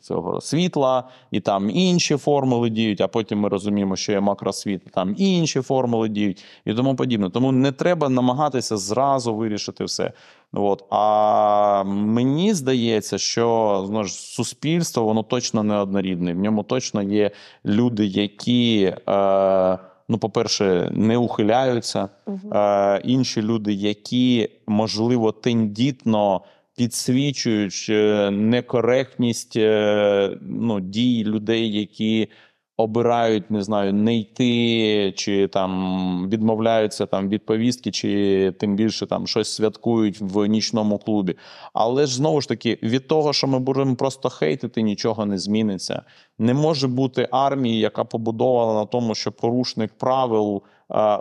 цього 0.00 0.40
світла, 0.40 1.08
і 1.30 1.40
там 1.40 1.70
інші 1.70 2.16
формули 2.16 2.70
діють. 2.70 3.00
А 3.00 3.08
потім 3.08 3.40
ми 3.40 3.48
розуміємо, 3.48 3.96
що 3.96 4.12
є 4.12 4.20
макросвіт, 4.20 4.84
там 4.84 5.14
інші 5.18 5.60
формули 5.60 6.08
діють 6.08 6.44
і 6.64 6.74
тому 6.74 6.96
подібне. 6.96 7.30
Тому 7.30 7.52
не 7.52 7.72
треба 7.72 8.08
намагатися 8.08 8.76
зразу 8.76 9.34
вирішити 9.34 9.84
все. 9.84 10.12
От. 10.52 10.84
А 10.90 11.82
мені 11.86 12.54
здається, 12.54 13.18
що 13.18 13.84
знову 13.86 14.04
ж 14.04 14.14
суспільство 14.14 15.04
воно 15.04 15.22
точно 15.22 15.62
не 15.62 15.76
однорідне. 15.76 16.32
В 16.32 16.36
ньому 16.36 16.62
точно 16.62 17.02
є 17.02 17.30
люди, 17.64 18.06
які, 18.06 18.94
е, 19.08 19.78
ну, 20.12 20.18
по-перше, 20.18 20.90
не 20.92 21.16
ухиляються, 21.16 22.08
Угу. 22.26 22.54
е, 22.54 23.00
інші 23.04 23.42
люди, 23.42 23.72
які, 23.72 24.48
можливо, 24.66 25.32
тендітно 25.32 26.42
підсвічують 26.76 27.86
е, 27.88 28.30
некоректність 28.30 29.56
е, 29.56 30.36
ну, 30.40 30.80
дій 30.80 31.24
людей, 31.24 31.80
які 31.80 32.28
обирають, 32.76 33.50
не 33.50 33.62
знаю, 33.62 33.92
не 33.92 34.16
йти, 34.18 35.12
чи 35.16 35.48
там 35.48 36.28
відмовляються 36.30 37.06
там 37.06 37.28
від 37.28 37.46
повістки, 37.46 37.90
чи 37.90 38.52
тим 38.60 38.76
більше 38.76 39.06
там 39.06 39.26
щось 39.26 39.54
святкують 39.54 40.20
в 40.20 40.46
нічному 40.46 40.98
клубі. 40.98 41.36
Але 41.72 42.06
ж 42.06 42.16
знову 42.16 42.40
ж 42.40 42.48
таки, 42.48 42.78
від 42.82 43.08
того, 43.08 43.32
що 43.32 43.46
ми 43.46 43.58
будемо 43.58 43.96
просто 43.96 44.28
хейтити, 44.28 44.82
нічого 44.82 45.26
не 45.26 45.38
зміниться. 45.38 46.02
Не 46.38 46.54
може 46.54 46.88
бути 46.88 47.28
армії, 47.30 47.78
яка 47.78 48.04
побудована 48.04 48.80
на 48.80 48.86
тому, 48.86 49.14
що 49.14 49.32
порушник 49.32 49.92
правил 49.98 50.62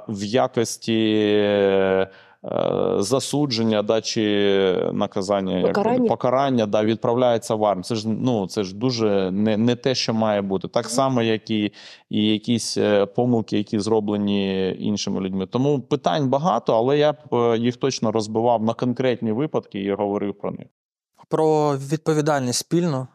в 0.08 0.24
якості. 0.24 1.28
Е, 2.46 2.96
Засудження 3.00 3.82
да, 3.82 4.02
чи 4.02 4.92
наказання 4.94 5.62
Покарання. 5.62 6.10
покарання 6.10 6.66
да, 6.66 6.84
відправляється 6.84 7.56
в 7.56 7.66
армію. 7.66 7.84
Це 7.84 7.96
ж 7.96 8.10
ну 8.10 8.48
це 8.48 8.64
ж 8.64 8.76
дуже 8.76 9.32
не, 9.32 9.58
не 9.58 9.76
те, 9.76 9.96
що 9.96 10.14
має 10.14 10.42
бути. 10.42 10.68
Так 10.68 10.86
само, 10.86 11.22
як 11.22 11.50
і, 11.50 11.72
і 12.10 12.26
якісь 12.26 12.78
е, 12.78 13.06
помилки, 13.06 13.58
які 13.58 13.80
зроблені 13.80 14.76
іншими 14.80 15.22
людьми. 15.22 15.48
Тому 15.48 15.82
питань 15.82 16.30
багато, 16.30 16.76
але 16.76 16.98
я 16.98 17.14
б 17.14 17.18
е, 17.34 17.58
їх 17.58 17.78
точно 17.78 18.12
розбивав 18.12 18.64
на 18.64 18.74
конкретні 18.74 19.32
випадки 19.32 19.80
і 19.80 19.94
говорив 19.94 20.34
про 20.34 20.52
них. 20.52 20.68
Про 21.30 21.78
відповідальність 21.78 22.60
спільну. 22.60 23.08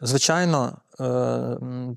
Звичайно, 0.00 0.78
е, 1.00 1.04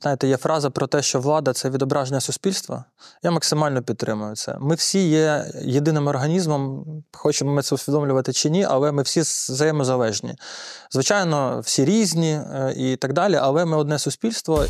знаєте, 0.01 0.27
є 0.27 0.37
фраза 0.37 0.69
про 0.69 0.87
те, 0.87 1.01
що 1.01 1.19
влада 1.19 1.53
це 1.53 1.69
відображення 1.69 2.21
суспільства. 2.21 2.85
Я 3.23 3.31
максимально 3.31 3.81
підтримую 3.81 4.35
це. 4.35 4.55
Ми 4.59 4.75
всі 4.75 5.09
є 5.09 5.51
єдиним 5.61 6.07
організмом, 6.07 6.85
хочемо 7.11 7.51
ми 7.51 7.61
це 7.61 7.75
усвідомлювати 7.75 8.33
чи 8.33 8.49
ні, 8.49 8.63
але 8.63 8.91
ми 8.91 9.03
всі 9.03 9.19
взаємозалежні. 9.21 10.35
Звичайно, 10.91 11.59
всі 11.63 11.85
різні 11.85 12.31
е, 12.31 12.73
і 12.77 12.95
так 12.95 13.13
далі, 13.13 13.35
але 13.35 13.65
ми 13.65 13.77
одне 13.77 13.99
суспільство. 13.99 14.65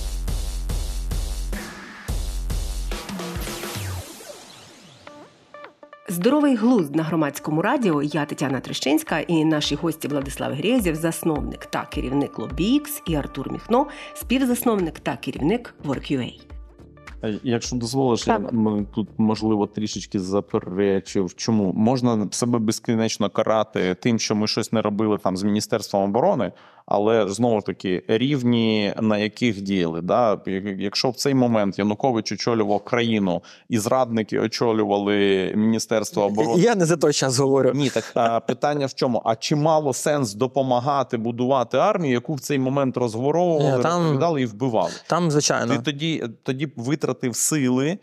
Здоровий 6.13 6.55
глузд 6.55 6.95
на 6.95 7.03
громадському 7.03 7.61
радіо. 7.61 8.03
Я 8.03 8.25
Тетяна 8.25 8.59
Трещинська 8.59 9.19
і 9.19 9.45
наші 9.45 9.75
гості 9.75 10.07
Владислав 10.07 10.53
Грєзєв, 10.53 10.95
засновник 10.95 11.65
та 11.65 11.85
керівник 11.85 12.39
LobbyX, 12.39 13.01
і 13.07 13.15
Артур 13.15 13.51
Міхно, 13.51 13.87
співзасновник 14.13 14.99
та 14.99 15.17
керівник 15.17 15.75
WorkUA. 15.85 16.39
Е, 17.23 17.39
Якщо 17.43 17.75
дозволиш, 17.75 18.27
я 18.27 18.39
Так. 18.39 18.51
тут 18.95 19.07
можливо 19.17 19.67
трішечки 19.67 20.19
заперечив. 20.19 21.33
Чому 21.35 21.73
можна 21.73 22.27
себе 22.31 22.59
безкінечно 22.59 23.29
карати 23.29 23.95
тим, 23.99 24.19
що 24.19 24.35
ми 24.35 24.47
щось 24.47 24.73
не 24.73 24.81
робили 24.81 25.17
там 25.17 25.37
з 25.37 25.43
міністерством 25.43 26.03
оборони, 26.03 26.51
але 26.85 27.29
знову 27.29 27.59
ж 27.59 27.65
таки 27.65 28.03
рівні 28.07 28.93
на 29.01 29.17
яких 29.17 29.61
діяли. 29.61 30.01
Да? 30.01 30.41
Якщо 30.79 31.09
в 31.09 31.15
цей 31.15 31.33
момент 31.33 31.79
Янукович 31.79 32.31
очолював 32.31 32.83
країну 32.83 33.41
і 33.69 33.79
зрадники 33.79 34.39
очолювали 34.39 35.51
міністерство 35.55 36.23
оборони. 36.23 36.61
Я 36.61 36.75
не 36.75 36.85
за 36.85 36.97
той 36.97 37.13
час 37.13 37.39
говорю. 37.39 37.71
Ні, 37.75 37.89
так 37.89 38.11
а, 38.13 38.39
питання 38.47 38.85
в 38.85 38.93
чому? 38.93 39.21
А 39.25 39.35
чи 39.35 39.55
мало 39.55 39.93
сенс 39.93 40.33
допомагати 40.33 41.17
будувати 41.17 41.77
армію, 41.77 42.13
яку 42.13 42.33
в 42.33 42.39
цей 42.39 42.59
момент 42.59 42.97
розворовували, 42.97 43.77
Ні, 43.77 43.83
там- 43.83 44.01
розповідали 44.01 44.41
і 44.41 44.45
вбивали? 44.45 44.91
Там, 45.07 45.31
звичайно. 45.31 45.73
Ти 45.75 45.81
тоді, 45.81 46.23
тоді 46.43 46.73
витратив 46.75 47.35
сили 47.35 47.87
е, 47.87 47.97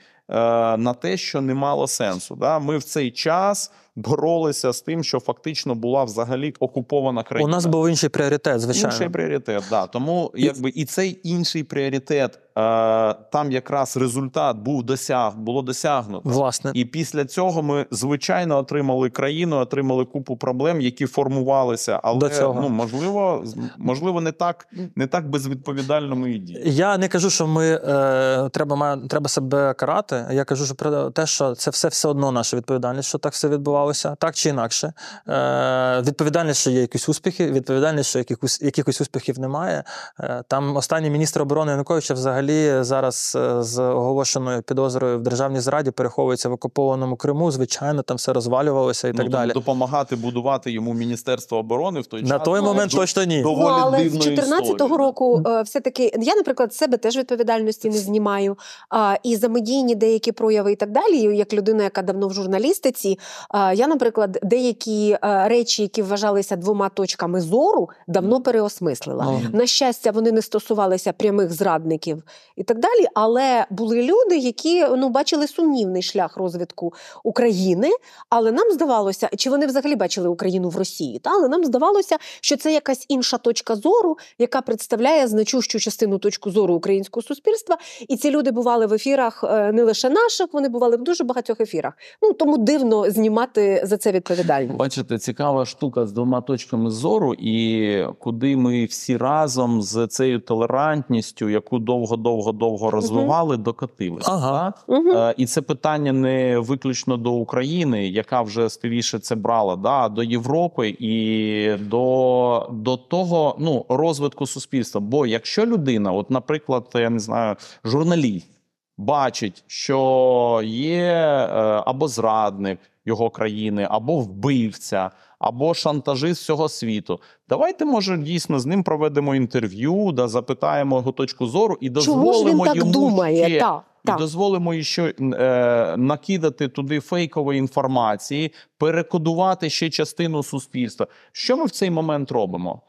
на 0.76 0.94
те, 0.94 1.16
що 1.16 1.40
не 1.40 1.54
мало 1.54 1.86
сенсу. 1.86 2.36
Да? 2.36 2.58
Ми 2.58 2.78
в 2.78 2.84
цей 2.84 3.10
час 3.10 3.72
боролися 4.04 4.72
з 4.72 4.80
тим, 4.80 5.04
що 5.04 5.20
фактично 5.20 5.74
була 5.74 6.04
взагалі 6.04 6.54
окупована 6.60 7.22
країна. 7.22 7.48
У 7.48 7.50
нас 7.50 7.66
був 7.66 7.88
інший 7.88 8.08
пріоритет, 8.08 8.60
звичайно. 8.60 8.88
Інший 8.88 9.08
пріоритет, 9.08 9.64
да. 9.70 9.86
Тому 9.86 10.32
якби 10.36 10.70
і 10.74 10.84
цей 10.84 11.20
інший 11.22 11.64
пріоритет, 11.64 12.34
е, 12.34 13.14
там 13.32 13.52
якраз 13.52 13.96
результат 13.96 14.56
був 14.56 14.82
досяг, 14.82 15.36
було 15.36 15.62
досягнуто. 15.62 16.28
Власне, 16.28 16.70
І 16.74 16.84
після 16.84 17.24
цього 17.24 17.62
ми 17.62 17.86
звичайно 17.90 18.58
отримали 18.58 19.10
країну, 19.10 19.56
отримали 19.56 20.04
купу 20.04 20.36
проблем, 20.36 20.80
які 20.80 21.06
формувалися. 21.06 22.00
Але 22.02 22.18
До 22.18 22.28
цього. 22.28 22.60
ну 22.62 22.68
можливо, 22.68 23.44
можливо, 23.78 24.20
не 24.20 24.32
так 24.32 24.66
не 24.96 25.06
так 25.06 25.30
безвідповідально 25.30 26.16
ми 26.16 26.30
і 26.32 26.38
діяли. 26.38 26.64
Я 26.68 26.98
не 26.98 27.08
кажу, 27.08 27.30
що 27.30 27.46
ми 27.46 27.66
е, 27.84 28.48
треба 28.52 28.76
ма- 28.76 28.98
треба 29.08 29.28
себе 29.28 29.74
карати. 29.74 30.26
Я 30.32 30.44
кажу, 30.44 30.66
що 30.66 30.74
про 30.74 31.10
те, 31.10 31.26
що 31.26 31.54
це 31.54 31.70
все 31.70 31.88
все 31.88 32.08
одно 32.08 32.32
наша 32.32 32.56
відповідальність, 32.56 33.08
що 33.08 33.18
так 33.18 33.32
все 33.32 33.48
відбувалося, 33.48 33.89
так 33.94 34.35
чи 34.35 34.48
інакше. 34.48 34.92
Е, 35.29 36.03
відповідальність, 36.07 36.61
що 36.61 36.70
є 36.70 36.81
якісь 36.81 37.09
успіхи, 37.09 37.50
відповідальність, 37.50 38.11
що 38.11 38.18
якихось, 38.18 38.62
якихось 38.62 39.00
успіхів 39.00 39.38
немає. 39.38 39.85
Е, 40.20 40.42
там 40.48 40.76
останній 40.76 41.11
міністр 41.11 41.42
оборони 41.42 41.70
Януковича 41.72 42.14
взагалі 42.14 42.72
зараз 42.81 43.37
е, 43.40 43.62
з 43.62 43.79
оголошеною 43.83 44.62
підозрою 44.62 45.18
в 45.18 45.22
державній 45.22 45.61
зраді 45.61 45.90
переховується 45.90 46.48
в 46.48 46.53
окупованому 46.53 47.16
Криму. 47.16 47.50
Звичайно, 47.50 48.03
там 48.03 48.16
все 48.16 48.33
розвалювалося 48.33 49.09
і 49.09 49.12
так 49.12 49.24
Ну, 49.24 49.31
далі. 49.31 49.53
Допомагати 49.53 50.16
будувати 50.16 50.70
йому 50.72 50.94
міністерство 50.94 51.59
оборони 51.59 52.00
в 52.00 52.07
той 52.07 52.22
На 52.22 52.29
час. 52.29 52.44
той 52.44 52.61
ну, 52.61 52.66
момент 52.66 52.92
ду- 52.92 52.96
точно 52.96 53.24
ні. 53.24 53.42
доволі 53.42 53.64
ну, 53.64 53.79
але 53.81 54.09
з 54.09 54.16
14-го 54.16 54.96
року 54.96 55.42
е, 55.46 55.62
все-таки 55.62 56.12
я, 56.20 56.35
наприклад, 56.35 56.74
себе 56.74 56.96
теж 56.96 57.16
відповідальності 57.16 57.90
не 57.90 57.98
знімаю. 57.98 58.57
А, 58.90 59.16
і 59.22 59.37
за 59.37 59.48
медійні 59.48 59.94
деякі 59.94 60.33
прояви 60.33 60.72
і 60.72 60.76
так 60.76 60.90
далі. 60.90 61.37
Як 61.37 61.53
людина, 61.53 61.83
яка 61.83 62.03
давно 62.03 62.29
в 62.29 62.33
журналістиці, 62.33 63.18
а, 63.48 63.69
я, 63.72 63.87
наприклад, 63.87 64.38
деякі 64.42 65.11
е, 65.22 65.48
речі, 65.48 65.83
які 65.83 66.02
вважалися 66.02 66.56
двома 66.56 66.88
точками 66.88 67.40
зору, 67.40 67.88
давно 68.09 68.40
переосмислила. 68.40 69.24
Ну, 69.24 69.59
На 69.59 69.66
щастя, 69.66 70.11
вони 70.11 70.33
не 70.33 70.42
стосувалися 70.42 71.12
прямих 71.12 71.52
зрадників 71.52 72.22
і 72.56 72.62
так 72.62 72.78
далі. 72.78 73.06
Але 73.14 73.66
були 73.70 74.02
люди, 74.02 74.37
які 74.37 74.87
ну 74.96 75.09
бачили 75.09 75.46
сумнівний 75.46 76.02
шлях 76.02 76.37
розвитку 76.37 76.94
України. 77.24 77.90
Але 78.28 78.52
нам 78.52 78.70
здавалося, 78.70 79.28
чи 79.37 79.50
вони 79.50 79.66
взагалі 79.66 79.96
бачили 79.96 80.28
Україну 80.28 80.68
в 80.68 80.76
Росії? 80.76 81.18
Та 81.18 81.30
але 81.30 81.48
нам 81.48 81.64
здавалося, 81.64 82.16
що 82.40 82.56
це 82.56 82.72
якась 82.72 83.06
інша 83.09 83.38
точка 83.38 83.76
зору, 83.76 84.18
яка 84.38 84.61
представляє 84.61 85.28
значущу 85.28 85.78
частину 85.78 86.18
точку 86.18 86.50
зору 86.50 86.74
українського 86.74 87.22
суспільства. 87.22 87.78
І 88.09 88.16
ці 88.16 88.30
люди 88.30 88.50
бували 88.50 88.87
в 88.87 88.92
ефірах 88.92 89.44
е, 89.44 89.72
не 89.72 89.83
лише 89.83 90.11
наших, 90.11 90.46
вони 90.52 90.68
бували 90.68 90.96
в 90.96 91.02
дуже 91.02 91.24
багатьох 91.24 91.61
ефірах. 91.61 91.94
Ну 92.22 92.33
тому 92.33 92.59
дивно 92.59 93.11
знімати 93.11 93.59
за 93.82 93.96
це 93.96 94.12
відповідальність. 94.12 94.76
Бачите, 94.76 95.18
цікава 95.18 95.66
штука 95.66 96.06
з 96.06 96.12
двома 96.12 96.40
точками 96.40 96.90
зору, 96.90 97.34
і 97.34 98.04
куди 98.18 98.56
ми 98.56 98.84
всі 98.84 99.16
разом 99.16 99.82
з 99.82 100.06
цією 100.06 100.40
толерантністю, 100.40 101.48
яку 101.48 101.78
довго, 101.78 102.16
довго, 102.16 102.52
довго 102.52 102.90
розвивали, 102.90 103.56
докотилися. 103.56 104.32
Ага. 104.32 104.72
Угу. 104.86 105.10
Е, 105.10 105.34
І 105.36 105.46
це 105.46 105.62
питання 105.62 106.12
не 106.12 106.58
виключно 106.58 107.16
до 107.16 107.32
України, 107.32 108.08
яка 108.08 108.42
вже 108.42 108.70
скоріше 108.70 109.18
це 109.18 109.34
брала, 109.34 109.76
да, 109.76 110.08
до 110.08 110.22
Європи 110.22 110.96
і 110.98 111.74
до, 111.80 112.68
до 112.72 112.96
того 112.96 113.56
ну, 113.58 113.86
розвитку 113.88 114.46
суспільства. 114.46 115.00
Бо 115.00 115.26
якщо 115.26 115.66
людина, 115.66 116.12
от, 116.12 116.30
наприклад, 116.30 116.86
я 116.94 117.10
не 117.10 117.18
знаю, 117.18 117.56
журналіст 117.84 118.59
бачить, 119.00 119.64
що 119.66 120.60
є 120.64 121.02
е, 121.02 121.46
або 121.86 122.08
зрадник 122.08 122.78
його 123.04 123.30
країни, 123.30 123.86
або 123.90 124.20
вбивця, 124.20 125.10
або 125.38 125.74
шантажист 125.74 126.42
всього 126.42 126.68
світу. 126.68 127.20
Давайте, 127.48 127.84
може, 127.84 128.18
дійсно 128.18 128.60
з 128.60 128.66
ним 128.66 128.82
проведемо 128.82 129.34
інтерв'ю, 129.34 130.12
да, 130.12 130.28
запитаємо 130.28 130.96
його 130.96 131.12
точку 131.12 131.46
зору 131.46 131.78
і 131.80 131.90
дозволимо 131.90 132.32
Чому 132.32 132.48
ж 132.48 132.54
він 132.54 132.64
так 132.64 132.76
йому 132.76 132.92
думає? 132.92 133.48
ще 133.48 133.60
Так, 133.60 133.82
і 134.04 134.06
так. 134.06 134.18
дозволимо 134.18 134.82
ще 134.82 135.14
е, 135.20 135.94
накидати 135.96 136.68
туди 136.68 137.00
фейкової 137.00 137.58
інформації, 137.58 138.52
перекодувати 138.78 139.70
ще 139.70 139.90
частину 139.90 140.42
суспільства. 140.42 141.06
Що 141.32 141.56
ми 141.56 141.64
в 141.64 141.70
цей 141.70 141.90
момент 141.90 142.32
робимо? 142.32 142.82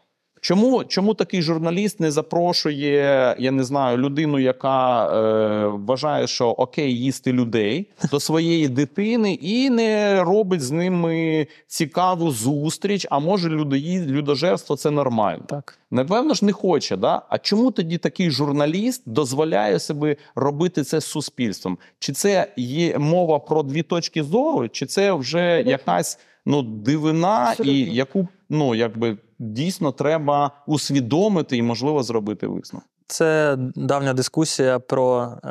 Чому, 0.43 0.83
чому 0.83 1.13
такий 1.13 1.41
журналіст 1.41 1.99
не 1.99 2.11
запрошує, 2.11 3.35
я 3.39 3.51
не 3.51 3.63
знаю, 3.63 3.97
людину, 3.97 4.39
яка 4.39 5.05
е, 5.05 5.67
вважає, 5.67 6.27
що 6.27 6.47
окей, 6.49 6.99
їсти 6.99 7.33
людей 7.33 7.87
до 8.11 8.19
своєї 8.19 8.67
дитини, 8.67 9.33
і 9.33 9.69
не 9.69 10.23
робить 10.23 10.61
з 10.61 10.71
ними 10.71 11.47
цікаву 11.67 12.31
зустріч? 12.31 13.07
А 13.09 13.19
може, 13.19 13.49
людоїд, 13.49 14.11
людожерство 14.11 14.75
це 14.75 14.91
нормально? 14.91 15.43
Так. 15.47 15.77
Напевно 15.91 16.33
ж 16.33 16.45
не 16.45 16.51
хоче, 16.51 16.97
да? 16.97 17.21
А 17.29 17.37
чому 17.37 17.71
тоді 17.71 17.97
такий 17.97 18.31
журналіст 18.31 19.03
дозволяє 19.05 19.79
себе 19.79 20.15
робити 20.35 20.83
це 20.83 20.99
з 21.01 21.05
суспільством? 21.05 21.77
Чи 21.99 22.13
це 22.13 22.47
є 22.57 22.97
мова 22.97 23.39
про 23.39 23.63
дві 23.63 23.83
точки 23.83 24.23
зору, 24.23 24.69
чи 24.69 24.85
це 24.85 25.13
вже 25.13 25.63
якась 25.65 26.19
ну 26.45 26.61
дивина, 26.61 27.27
Абсолютно. 27.27 27.73
і 27.73 27.95
яку 27.95 28.27
ну 28.49 28.75
якби 28.75 29.17
дійсно 29.41 29.91
треба 29.91 30.51
усвідомити 30.67 31.57
і 31.57 31.61
можливо 31.61 32.03
зробити 32.03 32.47
висновок? 32.47 32.87
Це 33.07 33.57
давня 33.75 34.13
дискусія 34.13 34.79
про 34.79 35.33
е, 35.43 35.49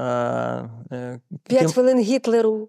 е, 0.93 1.21
П'ять 1.45 1.61
ким, 1.61 1.71
хвилин 1.71 1.99
Гітлеру, 1.99 2.69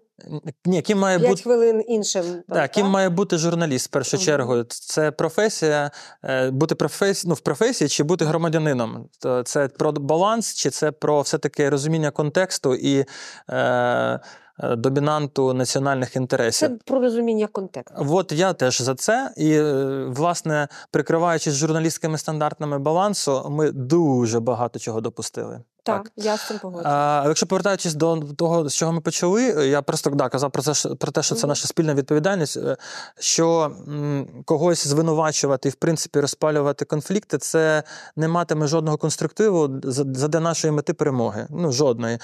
ні, 0.64 0.82
ким 0.82 0.98
має 0.98 1.18
п'ять 1.18 1.30
бути 1.30 1.42
хвилин 1.42 1.82
іншим. 1.88 2.24
Так, 2.48 2.70
ким 2.70 2.86
має 2.86 3.08
бути 3.08 3.38
журналіст 3.38 3.86
в 3.86 3.90
першу 3.90 4.16
Мгм. 4.16 4.26
чергу? 4.26 4.62
Це 4.68 5.10
професія, 5.10 5.90
е, 6.24 6.50
бути 6.50 6.74
професі... 6.74 7.28
ну, 7.28 7.34
в 7.34 7.40
професії 7.40 7.88
чи 7.88 8.02
бути 8.04 8.24
громадянином. 8.24 9.08
Це 9.44 9.68
про 9.68 9.92
баланс, 9.92 10.54
чи 10.54 10.70
це 10.70 10.92
про 10.92 11.20
все-таки 11.20 11.70
розуміння 11.70 12.10
контексту 12.10 12.74
і 12.74 13.04
е, 13.50 14.20
домінанту 14.58 15.54
національних 15.54 16.16
інтересів. 16.16 16.68
Це 16.68 16.78
про 16.84 17.00
розуміння 17.00 17.46
контексту. 17.46 18.06
От 18.10 18.32
я 18.32 18.52
теж 18.52 18.80
за 18.80 18.94
це. 18.94 19.32
І, 19.36 19.52
е, 19.52 20.04
власне, 20.04 20.68
прикриваючись 20.90 21.54
журналістськими 21.54 22.18
стандартами 22.18 22.78
балансу, 22.78 23.46
ми 23.50 23.72
дуже 23.72 24.40
багато 24.40 24.78
чого 24.78 25.00
допустили. 25.00 25.60
Так, 25.84 26.10
я 26.16 26.36
з 26.36 26.46
цим 26.48 26.58
погоджуюся. 26.58 27.24
Якщо 27.28 27.46
повертаючись 27.46 27.94
до 27.94 28.16
того, 28.16 28.68
з 28.68 28.74
чого 28.74 28.92
ми 28.92 29.00
почали, 29.00 29.42
я 29.68 29.82
просто 29.82 30.10
да, 30.10 30.28
казав 30.28 30.50
про 30.50 30.62
це, 30.62 30.88
про 30.94 31.12
те, 31.12 31.22
що 31.22 31.34
це 31.34 31.46
наша 31.46 31.68
спільна 31.68 31.94
відповідальність, 31.94 32.56
е, 32.56 32.76
що 33.18 33.72
м, 33.88 34.26
когось 34.44 34.86
звинувачувати 34.86 35.68
і 35.68 35.72
в 35.72 35.74
принципі 35.74 36.20
розпалювати 36.20 36.84
конфлікти, 36.84 37.38
це 37.38 37.82
не 38.16 38.28
матиме 38.28 38.66
жодного 38.66 38.96
конструктиву 38.96 39.80
за- 39.84 40.04
заде 40.14 40.40
нашої 40.40 40.72
мети 40.72 40.92
перемоги. 40.94 41.46
Ну, 41.50 41.72
жодної. 41.72 42.18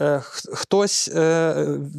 Е, 0.00 0.20
Хтось 0.52 1.10
е, 1.16 1.54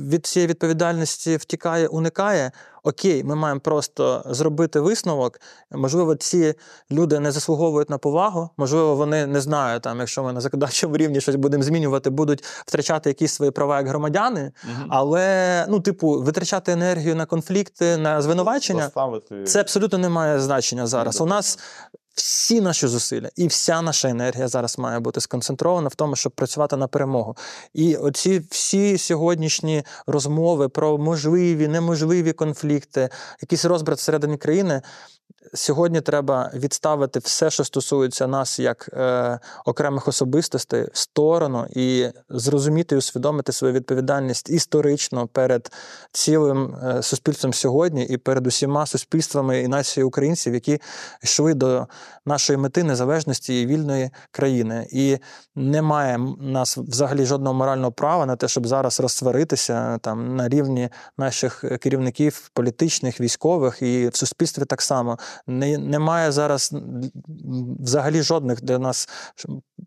від 0.10 0.26
цієї 0.26 0.48
відповідальності 0.48 1.38
втікає, 1.38 1.88
уникає. 1.88 2.52
Окей, 2.86 3.24
ми 3.24 3.36
маємо 3.36 3.60
просто 3.60 4.24
зробити 4.26 4.80
висновок. 4.80 5.40
Можливо, 5.72 6.16
ці 6.16 6.54
люди 6.92 7.20
не 7.20 7.32
заслуговують 7.32 7.90
на 7.90 7.98
повагу. 7.98 8.50
Можливо, 8.58 8.96
вони 8.96 9.28
не 9.28 9.42
знають, 9.42 9.84
там, 9.84 10.00
якщо 10.00 10.24
ми 10.24 10.34
на 10.34 10.42
законодавчому 10.42 10.98
рівні 10.98 11.22
щось 11.22 11.36
будемо 11.36 11.64
змінювати, 11.64 12.10
будуть 12.10 12.44
втрачати 12.44 13.10
якісь 13.10 13.34
свої 13.34 13.52
права 13.52 13.78
як 13.78 13.88
громадяни. 13.88 14.52
Але, 14.90 15.66
ну, 15.70 15.80
типу, 15.80 16.22
витрачати 16.22 16.72
енергію 16.72 17.16
на 17.16 17.26
конфлікти, 17.26 17.98
на 17.98 18.22
звинувачення, 18.22 18.84
Заставити... 18.84 19.44
це 19.44 19.60
абсолютно 19.60 19.98
не 19.98 20.10
має 20.10 20.40
значення 20.40 20.88
зараз. 20.88 21.22
У 21.22 21.26
нас 21.26 21.60
всі 22.14 22.62
наші 22.62 22.88
зусилля 22.88 23.30
і 23.36 23.48
вся 23.48 23.82
наша 23.82 24.10
енергія 24.10 24.48
зараз 24.48 24.80
має 24.80 25.00
бути 25.00 25.22
сконцентрована 25.22 25.88
в 25.88 25.96
тому, 25.96 26.16
щоб 26.16 26.32
працювати 26.32 26.78
на 26.78 26.88
перемогу. 26.88 27.38
І 27.74 27.96
оці 27.96 28.42
всі 28.50 28.98
сьогоднішні 28.98 29.84
розмови 30.08 30.70
про 30.70 30.98
можливі, 30.98 31.68
неможливі 31.68 32.34
конфлікти, 32.34 33.10
якийсь 33.42 33.66
розбрат 33.66 34.00
всередині 34.00 34.38
країни. 34.38 34.82
Сьогодні 35.56 36.02
треба 36.02 36.52
відставити 36.54 37.20
все, 37.20 37.50
що 37.50 37.64
стосується 37.64 38.28
нас 38.28 38.60
як 38.60 38.90
е, 38.94 39.40
окремих 39.66 40.08
особистостей, 40.08 40.88
в 40.94 40.98
сторону 40.98 41.68
і 41.70 42.10
зрозуміти 42.30 42.96
і 42.96 42.98
усвідомити 42.98 43.52
свою 43.52 43.74
відповідальність 43.74 44.50
історично 44.50 45.28
перед 45.28 45.72
цілим 46.12 46.76
е, 46.76 47.04
суспільством 47.04 47.54
сьогодні 47.54 48.06
і 48.06 48.18
перед 48.18 48.48
усіма 48.48 48.86
суспільствами 48.86 49.62
і 49.62 49.68
нацією 49.68 50.08
українців, 50.08 50.54
які 50.54 50.80
йшли 51.24 51.54
до 51.54 51.88
нашої 52.26 52.58
мети 52.58 52.84
незалежності 52.84 53.62
і 53.62 53.66
вільної 53.66 54.10
країни. 54.32 54.88
І 54.92 55.18
немає 55.56 56.20
нас 56.40 56.78
взагалі 56.78 57.26
жодного 57.26 57.54
морального 57.54 57.92
права 57.92 58.26
на 58.26 58.36
те, 58.36 58.48
щоб 58.48 58.68
зараз 58.68 59.00
розсваритися 59.00 59.98
там 59.98 60.36
на 60.36 60.50
рівні 60.50 60.90
наших 61.18 61.64
е, 61.64 61.78
керівників 61.78 62.50
політичних, 62.54 63.22
військових 63.22 63.82
і 63.82 64.08
в 64.08 64.16
суспільстві 64.16 64.66
так 64.66 64.82
само. 64.82 65.18
Не, 65.48 65.78
немає 65.78 66.32
зараз 66.32 66.74
взагалі 67.80 68.22
жодних 68.22 68.64
для 68.64 68.80
нас 68.80 69.10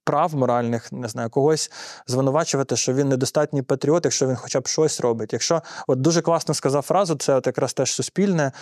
прав 0.04 0.34
моральних, 0.34 0.92
не 0.92 1.09
знаю, 1.09 1.30
когось 1.30 1.70
звинувачувати, 2.07 2.76
що 2.76 2.92
він 2.92 3.09
недостатній 3.09 3.62
патріот, 3.62 4.04
якщо 4.04 4.26
він 4.26 4.36
хоча 4.36 4.61
б 4.61 4.66
щось 4.66 5.00
робить. 5.00 5.32
Якщо 5.32 5.62
от 5.86 6.00
дуже 6.00 6.22
класно 6.22 6.54
сказав 6.54 6.82
фразу, 6.82 7.14
це 7.14 7.34
от 7.34 7.46
якраз 7.46 7.74
теж 7.74 7.92
суспільне 7.92 8.52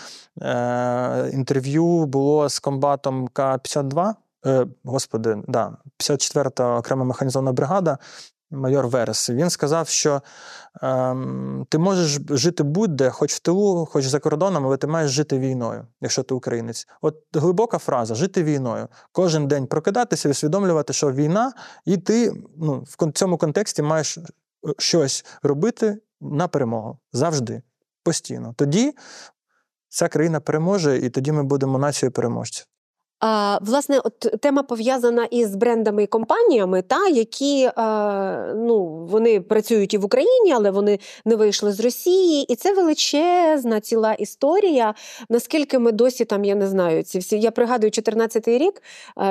е, 0.42 1.30
інтерв'ю 1.32 2.04
було 2.06 2.48
з 2.48 2.58
комбатом 2.58 3.28
К-52. 3.28 4.14
Е, 4.46 4.66
господи, 4.84 5.36
да, 5.48 5.76
54-та 5.98 6.76
окрема 6.76 7.04
механізована 7.04 7.52
бригада. 7.52 7.98
Майор 8.54 8.88
Верес, 8.88 9.30
він 9.30 9.50
сказав, 9.50 9.88
що 9.88 10.22
ем, 10.82 11.66
ти 11.68 11.78
можеш 11.78 12.20
жити 12.30 12.62
будь-де, 12.62 13.10
хоч 13.10 13.34
в 13.34 13.38
тилу, 13.38 13.86
хоч 13.86 14.04
за 14.04 14.18
кордоном, 14.18 14.66
але 14.66 14.76
ти 14.76 14.86
маєш 14.86 15.10
жити 15.10 15.38
війною, 15.38 15.86
якщо 16.00 16.22
ти 16.22 16.34
українець. 16.34 16.88
От 17.02 17.16
глибока 17.32 17.78
фраза 17.78 18.14
жити 18.14 18.44
війною. 18.44 18.88
Кожен 19.12 19.48
день 19.48 19.66
прокидатися, 19.66 20.28
усвідомлювати, 20.28 20.92
що 20.92 21.12
війна, 21.12 21.52
і 21.84 21.96
ти 21.96 22.32
ну, 22.56 22.84
в 22.86 23.12
цьому 23.12 23.38
контексті 23.38 23.82
маєш 23.82 24.18
е, 24.18 24.22
щось 24.78 25.24
робити 25.42 25.98
на 26.20 26.48
перемогу 26.48 26.98
завжди, 27.12 27.62
постійно. 28.02 28.54
Тоді 28.56 28.94
ця 29.88 30.08
країна 30.08 30.40
переможе, 30.40 30.98
і 30.98 31.10
тоді 31.10 31.32
ми 31.32 31.42
будемо 31.42 31.78
нацією 31.78 32.12
переможців. 32.12 32.66
А, 33.26 33.58
власне, 33.62 34.00
от 34.04 34.18
тема 34.18 34.62
пов'язана 34.62 35.24
із 35.24 35.56
брендами 35.56 36.02
і 36.02 36.06
компаніями, 36.06 36.82
та 36.82 37.08
які 37.08 37.64
е, 37.64 37.72
ну, 38.54 39.06
вони 39.10 39.40
працюють 39.40 39.94
і 39.94 39.98
в 39.98 40.04
Україні, 40.04 40.52
але 40.52 40.70
вони 40.70 40.98
не 41.24 41.36
вийшли 41.36 41.72
з 41.72 41.80
Росії. 41.80 42.52
І 42.52 42.56
це 42.56 42.74
величезна 42.74 43.80
ціла 43.80 44.12
історія. 44.12 44.94
Наскільки 45.28 45.78
ми 45.78 45.92
досі 45.92 46.24
там, 46.24 46.44
я 46.44 46.54
не 46.54 46.66
знаю, 46.66 47.02
ці 47.02 47.18
всі. 47.18 47.40
Я 47.40 47.50
пригадую 47.50 47.90
14-й 47.90 48.58
рік, 48.58 48.82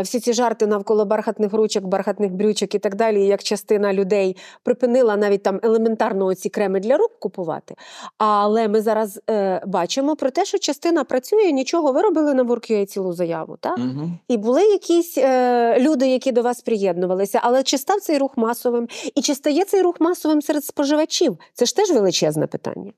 всі 0.02 0.20
ці 0.20 0.34
жарти 0.34 0.68
навколо 0.68 1.06
бархатних 1.06 1.54
ручок, 1.54 1.86
бархатних 1.86 2.32
брючок 2.32 2.76
і 2.76 2.80
так 2.80 2.96
далі, 2.96 3.26
як 3.26 3.44
частина 3.44 3.94
людей 3.94 4.38
припинила 4.64 5.18
навіть 5.18 5.44
там 5.44 5.60
елементарно 5.64 6.36
ці 6.36 6.50
креми 6.50 6.80
для 6.80 6.98
рук 6.98 7.12
купувати. 7.20 7.76
Але 8.18 8.68
ми 8.68 8.82
зараз 8.82 9.22
е, 9.30 9.62
бачимо 9.68 10.16
про 10.16 10.32
те, 10.32 10.46
що 10.46 10.58
частина 10.58 11.04
працює, 11.04 11.52
нічого, 11.52 11.92
ви 11.92 12.02
робили 12.02 12.34
на 12.34 12.44
WorkUA 12.44 12.86
цілу 12.86 13.14
заяву. 13.14 13.58
Та? 13.60 13.76
Угу. 13.84 14.12
І 14.28 14.38
були 14.38 14.64
якісь 14.64 15.18
е, 15.18 15.80
люди, 15.80 16.08
які 16.08 16.32
до 16.32 16.42
вас 16.42 16.62
приєднувалися, 16.62 17.40
але 17.44 17.64
чи 17.64 17.78
став 17.78 18.02
цей 18.02 18.18
рух 18.18 18.38
масовим? 18.38 18.88
І 19.16 19.22
чи 19.22 19.36
стає 19.36 19.66
цей 19.66 19.82
рух 19.82 20.02
масовим 20.02 20.42
серед 20.42 20.66
споживачів? 20.66 21.38
Це 21.54 21.66
ж 21.66 21.76
теж 21.76 21.92
величезне 21.92 22.48
питання. 22.48 22.92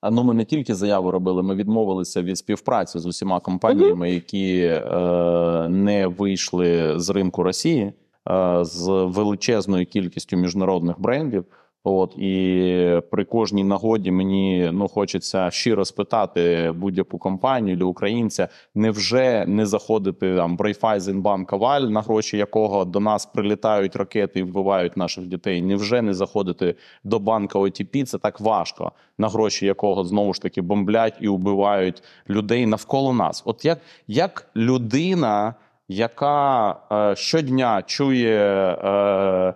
А 0.00 0.10
ну 0.10 0.24
ми 0.24 0.34
не 0.34 0.44
тільки 0.44 0.74
заяву 0.74 1.10
робили, 1.10 1.42
ми 1.42 1.54
відмовилися 1.54 2.22
від 2.22 2.38
співпраці 2.38 2.98
з 2.98 3.06
усіма 3.06 3.40
компаніями, 3.40 4.10
які 4.10 4.58
е, 4.60 5.66
не 5.68 6.06
вийшли 6.06 6.92
з 6.96 7.10
ринку 7.10 7.42
Росії 7.42 7.92
е, 8.30 8.58
з 8.64 8.88
величезною 8.88 9.86
кількістю 9.86 10.36
міжнародних 10.36 11.00
брендів. 11.00 11.44
От 11.86 12.18
і 12.18 13.00
при 13.10 13.24
кожній 13.24 13.64
нагоді 13.64 14.10
мені 14.10 14.70
ну 14.72 14.88
хочеться 14.88 15.50
щиро 15.50 15.84
спитати 15.84 16.72
будь-яку 16.76 17.18
компанію 17.18 17.76
для 17.76 17.84
українця, 17.84 18.48
невже 18.74 19.44
не 19.46 19.66
заходити 19.66 20.36
там 20.36 20.56
в 20.56 20.60
Райфайзенбанк 20.60 21.48
Коваль, 21.48 21.80
на 21.80 22.00
гроші 22.00 22.36
якого 22.36 22.84
до 22.84 23.00
нас 23.00 23.26
прилітають 23.26 23.96
ракети 23.96 24.40
і 24.40 24.42
вбивають 24.42 24.96
наших 24.96 25.26
дітей? 25.26 25.62
Невже 25.62 26.02
не 26.02 26.14
заходити 26.14 26.74
до 27.04 27.18
банка 27.18 27.58
OTP? 27.58 28.04
Це 28.04 28.18
так 28.18 28.40
важко, 28.40 28.92
на 29.18 29.28
гроші 29.28 29.66
якого 29.66 30.04
знову 30.04 30.34
ж 30.34 30.42
таки 30.42 30.62
бомблять 30.62 31.14
і 31.20 31.28
вбивають 31.28 32.02
людей 32.30 32.66
навколо 32.66 33.12
нас? 33.12 33.42
От 33.46 33.64
як, 33.64 33.78
як 34.06 34.50
людина, 34.56 35.54
яка 35.88 36.76
е, 36.92 37.16
щодня 37.16 37.82
чує. 37.86 38.38
Е, 38.84 39.54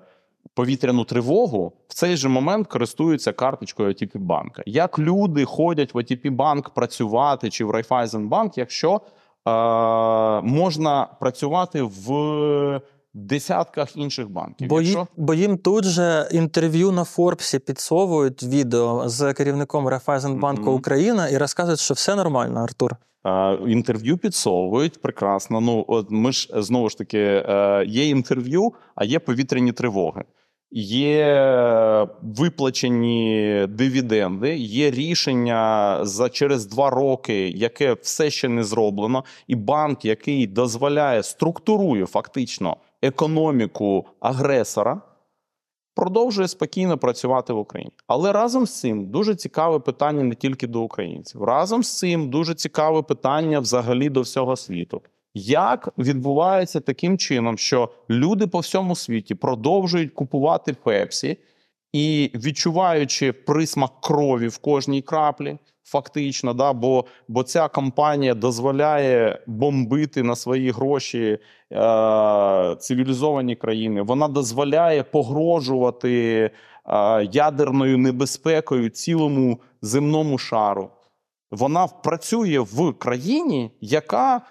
повітряну 0.58 1.04
тривогу 1.04 1.72
в 1.88 1.94
цей 1.94 2.16
же 2.16 2.28
момент 2.28 2.66
користуються 2.66 3.32
карточкою 3.32 3.88
OTP 3.88 4.18
банка. 4.18 4.62
Як 4.66 4.98
люди 4.98 5.44
ходять 5.44 5.94
в 5.94 5.96
OTP 5.96 6.30
банк 6.30 6.70
працювати 6.70 7.50
чи 7.50 7.64
в 7.64 7.70
Райфайзенбанк, 7.70 8.58
якщо 8.58 8.94
е, 8.94 9.00
можна 10.42 11.08
працювати 11.20 11.82
в 11.82 12.80
десятках 13.14 13.96
інших 13.96 14.30
банків? 14.30 14.68
Бо, 14.68 14.80
якщо... 14.80 15.06
бо 15.16 15.34
їм 15.34 15.58
тут 15.58 15.84
же 15.84 16.28
інтерв'ю 16.32 16.92
на 16.92 17.04
Форбсі 17.04 17.58
підсовують 17.58 18.42
відео 18.42 19.08
з 19.08 19.34
керівником 19.34 19.88
Райфайзенбанку 19.88 20.62
Мгм. 20.62 20.74
Україна 20.74 21.28
і 21.28 21.38
розказують, 21.38 21.80
що 21.80 21.94
все 21.94 22.14
нормально, 22.14 22.60
Артур. 22.60 22.96
Е, 23.26 23.58
Інтерв'ю 23.66 24.18
підсовують 24.18 25.02
прекрасно. 25.02 25.60
Ну 25.60 25.84
от 25.88 26.06
ми 26.10 26.32
ж 26.32 26.50
знову 26.54 26.88
ж 26.88 26.98
таки 26.98 27.18
е, 27.18 27.84
є 27.86 28.08
інтерв'ю, 28.08 28.72
а 28.94 29.04
є 29.04 29.18
повітряні 29.18 29.72
тривоги. 29.72 30.24
Є 30.70 32.08
виплачені 32.22 33.66
дивіденди, 33.68 34.56
є 34.56 34.90
рішення 34.90 35.98
за 36.02 36.28
через 36.28 36.66
два 36.66 36.90
роки, 36.90 37.48
яке 37.48 37.92
все 37.92 38.30
ще 38.30 38.48
не 38.48 38.64
зроблено, 38.64 39.24
і 39.46 39.54
банк, 39.54 40.04
який 40.04 40.46
дозволяє 40.46 41.22
структурує 41.22 42.06
фактично 42.06 42.76
економіку 43.02 44.06
агресора, 44.20 45.00
продовжує 45.94 46.48
спокійно 46.48 46.98
працювати 46.98 47.52
в 47.52 47.58
Україні. 47.58 47.92
Але 48.06 48.32
разом 48.32 48.66
з 48.66 48.80
цим 48.80 49.06
дуже 49.06 49.34
цікаве 49.34 49.78
питання 49.78 50.22
не 50.22 50.34
тільки 50.34 50.66
до 50.66 50.80
українців. 50.80 51.42
Разом 51.42 51.82
з 51.82 51.98
цим 51.98 52.30
дуже 52.30 52.54
цікаве 52.54 53.02
питання 53.02 53.60
взагалі 53.60 54.08
до 54.08 54.20
всього 54.20 54.56
світу. 54.56 55.02
Як 55.40 55.88
відбувається 55.98 56.80
таким 56.80 57.18
чином, 57.18 57.58
що 57.58 57.88
люди 58.10 58.46
по 58.46 58.58
всьому 58.58 58.96
світі 58.96 59.34
продовжують 59.34 60.12
купувати 60.12 60.72
пепсі 60.72 61.36
і 61.92 62.30
відчуваючи 62.34 63.32
присмак 63.32 63.90
крові 64.00 64.48
в 64.48 64.58
кожній 64.58 65.02
краплі, 65.02 65.58
фактично, 65.84 66.54
да, 66.54 66.72
бо, 66.72 67.04
бо 67.28 67.42
ця 67.42 67.68
компанія 67.68 68.34
дозволяє 68.34 69.42
бомбити 69.46 70.22
на 70.22 70.36
свої 70.36 70.70
гроші 70.70 71.38
е, 71.72 72.76
цивілізовані 72.78 73.56
країни, 73.56 74.02
вона 74.02 74.28
дозволяє 74.28 75.02
погрожувати 75.02 76.42
е, 76.42 76.50
ядерною 77.32 77.98
небезпекою 77.98 78.88
цілому 78.88 79.60
земному 79.82 80.38
шару. 80.38 80.90
Вона 81.50 81.86
працює 81.86 82.58
в 82.58 82.92
країні, 82.92 83.70
яка 83.80 84.42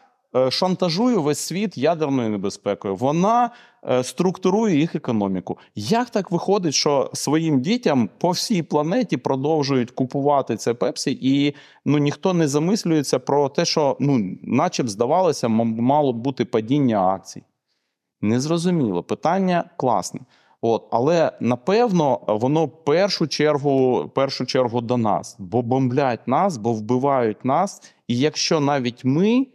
шантажує 0.52 1.18
весь 1.18 1.40
світ 1.40 1.78
ядерною 1.78 2.30
небезпекою. 2.30 2.96
Вона 2.96 3.50
е, 3.90 4.04
структурує 4.04 4.78
їх 4.78 4.96
економіку. 4.96 5.58
Як 5.76 6.10
так 6.10 6.32
виходить, 6.32 6.74
що 6.74 7.10
своїм 7.14 7.62
дітям 7.62 8.10
по 8.18 8.30
всій 8.30 8.64
планеті 8.64 9.18
продовжують 9.18 9.92
купувати 9.92 10.58
це 10.58 10.74
пепсі, 10.74 11.18
і 11.22 11.56
ну 11.86 11.98
ніхто 11.98 12.34
не 12.34 12.48
замислюється 12.48 13.20
про 13.20 13.50
те, 13.50 13.66
що 13.66 13.98
ну, 14.00 14.38
наче 14.44 14.84
б 14.84 14.90
здавалося, 14.90 15.48
мало 15.48 16.14
б 16.14 16.18
бути 16.18 16.46
падіння 16.46 17.08
акцій. 17.08 17.44
Незрозуміло. 18.22 19.04
Питання 19.04 19.70
класне. 19.78 20.20
От, 20.62 20.88
але 20.92 21.32
напевно 21.40 22.20
воно 22.28 22.68
першу 22.68 23.28
чергу, 23.28 24.06
першу 24.16 24.46
чергу 24.46 24.82
до 24.82 24.98
нас, 24.98 25.36
бо 25.40 25.62
бомблять 25.62 26.28
нас, 26.28 26.58
бо 26.58 26.74
вбивають 26.74 27.46
нас. 27.46 27.94
І 28.08 28.20
якщо 28.20 28.60
навіть 28.60 29.06
ми 29.06 29.48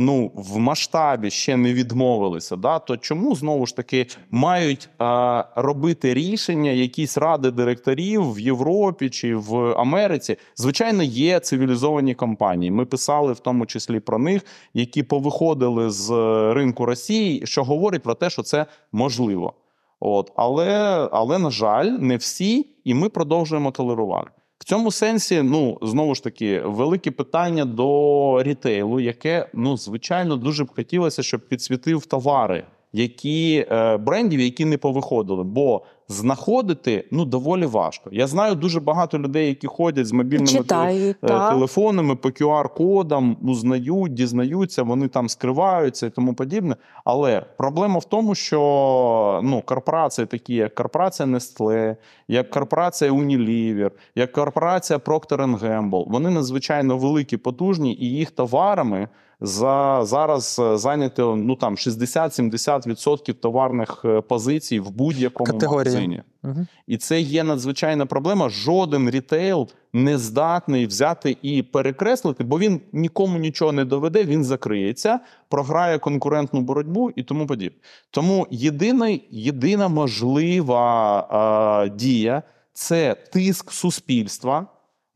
ну 0.00 0.32
в 0.34 0.58
масштабі 0.58 1.30
ще 1.30 1.56
не 1.56 1.74
відмовилися, 1.74 2.56
да, 2.56 2.78
то 2.78 2.96
чому 2.96 3.34
знову 3.34 3.66
ж 3.66 3.76
таки 3.76 4.06
мають 4.30 4.88
а, 4.98 5.44
робити 5.56 6.14
рішення 6.14 6.70
якісь 6.70 7.18
ради 7.18 7.50
директорів 7.50 8.34
в 8.34 8.40
Європі 8.40 9.10
чи 9.10 9.36
в 9.36 9.80
Америці? 9.80 10.36
Звичайно, 10.56 11.02
є 11.02 11.40
цивілізовані 11.40 12.14
компанії. 12.14 12.70
Ми 12.70 12.84
писали 12.84 13.32
в 13.32 13.38
тому 13.38 13.66
числі 13.66 14.00
про 14.00 14.18
них, 14.18 14.42
які 14.74 15.02
повиходили 15.02 15.90
з 15.90 16.10
ринку 16.54 16.86
Росії, 16.86 17.46
що 17.46 17.64
говорить 17.64 18.02
про 18.02 18.14
те, 18.14 18.30
що 18.30 18.42
це 18.42 18.66
можливо. 18.92 19.54
От, 20.00 20.32
але, 20.36 20.68
але 21.12 21.38
на 21.38 21.50
жаль, 21.50 21.86
не 21.86 22.16
всі, 22.16 22.66
і 22.84 22.94
ми 22.94 23.08
продовжуємо 23.08 23.70
толерувати. 23.70 24.39
Цьому 24.70 24.90
сенсі, 24.90 25.42
ну 25.42 25.78
знову 25.82 26.14
ж 26.14 26.24
таки, 26.24 26.60
велике 26.60 27.10
питання 27.10 27.64
до 27.64 28.42
рітейлу, 28.42 29.00
яке 29.00 29.48
ну 29.54 29.76
звичайно 29.76 30.36
дуже 30.36 30.64
б 30.64 30.74
хотілося, 30.74 31.22
щоб 31.22 31.48
підсвітив 31.48 32.06
товари, 32.06 32.64
які 32.92 33.66
е, 33.70 33.96
брендів, 33.96 34.40
які 34.40 34.64
не 34.64 34.78
повиходили, 34.78 35.44
бо 35.44 35.82
знаходити 36.10 37.04
ну 37.10 37.24
доволі 37.24 37.66
важко. 37.66 38.10
Я 38.12 38.26
знаю 38.26 38.54
дуже 38.54 38.80
багато 38.80 39.18
людей, 39.18 39.48
які 39.48 39.66
ходять 39.66 40.06
з 40.06 40.12
мобільними 40.12 40.48
Читають, 40.48 41.16
е, 41.22 41.28
телефонами 41.28 42.16
по 42.16 42.28
QR-кодам, 42.28 43.36
узнають, 43.42 44.14
дізнаються, 44.14 44.82
вони 44.82 45.08
там 45.08 45.28
скриваються 45.28 46.06
і 46.06 46.10
тому 46.10 46.34
подібне. 46.34 46.76
Але 47.04 47.40
проблема 47.56 47.98
в 47.98 48.04
тому, 48.04 48.34
що 48.34 49.40
ну, 49.44 49.62
корпорації 49.62 50.26
такі, 50.26 50.54
як 50.54 50.74
корпорація 50.74 51.28
Nestle, 51.28 51.96
як 52.28 52.50
корпорація 52.50 53.12
Unilever, 53.12 53.90
як 54.14 54.32
корпорація 54.32 54.98
Procter 54.98 55.58
Gamble, 55.58 56.10
вони 56.10 56.30
надзвичайно 56.30 56.98
великі, 56.98 57.36
потужні, 57.36 57.94
і 57.94 58.04
їх 58.06 58.30
товарами 58.30 59.08
за 59.40 60.00
зараз 60.04 60.58
е, 60.58 60.78
зайнято 60.78 61.36
ну 61.36 61.56
там 61.56 61.74
60-70% 61.74 63.34
товарних 63.34 64.02
е, 64.04 64.20
позицій 64.20 64.80
в 64.80 64.90
будь-якому 64.90 65.52
Категорії. 65.52 65.99
Магазині. 66.08 66.22
Угу. 66.44 66.66
І 66.86 66.96
це 66.96 67.20
є 67.20 67.44
надзвичайна 67.44 68.06
проблема. 68.06 68.48
Жоден 68.48 69.10
рітейл 69.10 69.68
не 69.92 70.18
здатний 70.18 70.86
взяти 70.86 71.36
і 71.42 71.62
перекреслити, 71.62 72.44
бо 72.44 72.58
він 72.58 72.80
нікому 72.92 73.38
нічого 73.38 73.72
не 73.72 73.84
доведе, 73.84 74.24
він 74.24 74.44
закриється, 74.44 75.20
програє 75.48 75.98
конкурентну 75.98 76.60
боротьбу 76.60 77.10
і 77.16 77.22
тому 77.22 77.46
подібне. 77.46 77.78
Тому 78.10 78.46
єдина, 78.50 79.18
єдина 79.30 79.88
можлива 79.88 81.84
е, 81.84 81.90
дія 81.90 82.42
це 82.72 83.14
тиск 83.14 83.72
суспільства 83.72 84.66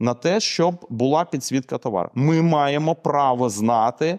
на 0.01 0.14
те, 0.14 0.41
щоб 0.41 0.87
була 0.91 1.24
підсвітка 1.24 1.78
товару. 1.78 2.11
Ми 2.14 2.43
маємо 2.43 2.95
право 2.95 3.49
знати. 3.49 4.18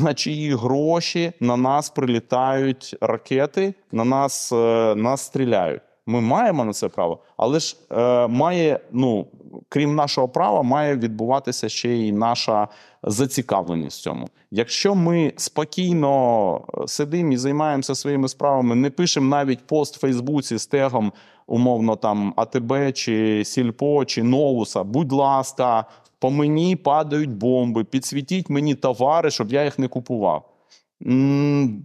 На 0.00 0.14
чиї 0.14 0.54
гроші 0.54 1.32
на 1.40 1.56
нас 1.56 1.90
прилітають 1.90 2.96
ракети, 3.00 3.74
на 3.92 4.04
нас, 4.04 4.52
е, 4.52 4.94
нас 4.94 5.20
стріляють. 5.20 5.82
Ми 6.06 6.20
маємо 6.20 6.64
на 6.64 6.72
це 6.72 6.88
право, 6.88 7.18
але 7.36 7.58
ж 7.58 7.76
е, 7.90 8.28
має, 8.28 8.80
ну 8.92 9.26
крім 9.68 9.94
нашого 9.94 10.28
права, 10.28 10.62
має 10.62 10.96
відбуватися 10.96 11.68
ще 11.68 11.88
й 11.88 12.12
наша 12.12 12.68
зацікавленість 13.02 14.00
в 14.00 14.02
цьому. 14.02 14.28
Якщо 14.50 14.94
ми 14.94 15.32
спокійно 15.36 16.56
е, 16.56 16.88
сидимо 16.88 17.32
і 17.32 17.36
займаємося 17.36 17.94
своїми 17.94 18.28
справами, 18.28 18.74
не 18.74 18.90
пишемо 18.90 19.28
навіть 19.28 19.66
пост 19.66 19.96
в 19.96 20.00
Фейсбуці 20.00 20.58
з 20.58 20.66
тегом, 20.66 21.12
умовно 21.46 21.96
там 21.96 22.34
АТБ 22.36 22.92
чи 22.92 23.44
Сільпо 23.44 24.04
чи 24.04 24.22
Новуса, 24.22 24.82
будь 24.82 25.12
ласка, 25.12 25.84
по 26.24 26.30
мені 26.30 26.76
падають 26.76 27.30
бомби, 27.30 27.84
підсвітіть 27.84 28.50
мені 28.50 28.74
товари, 28.74 29.30
щоб 29.30 29.52
я 29.52 29.64
їх 29.64 29.78
не 29.78 29.88
купував. 29.88 30.48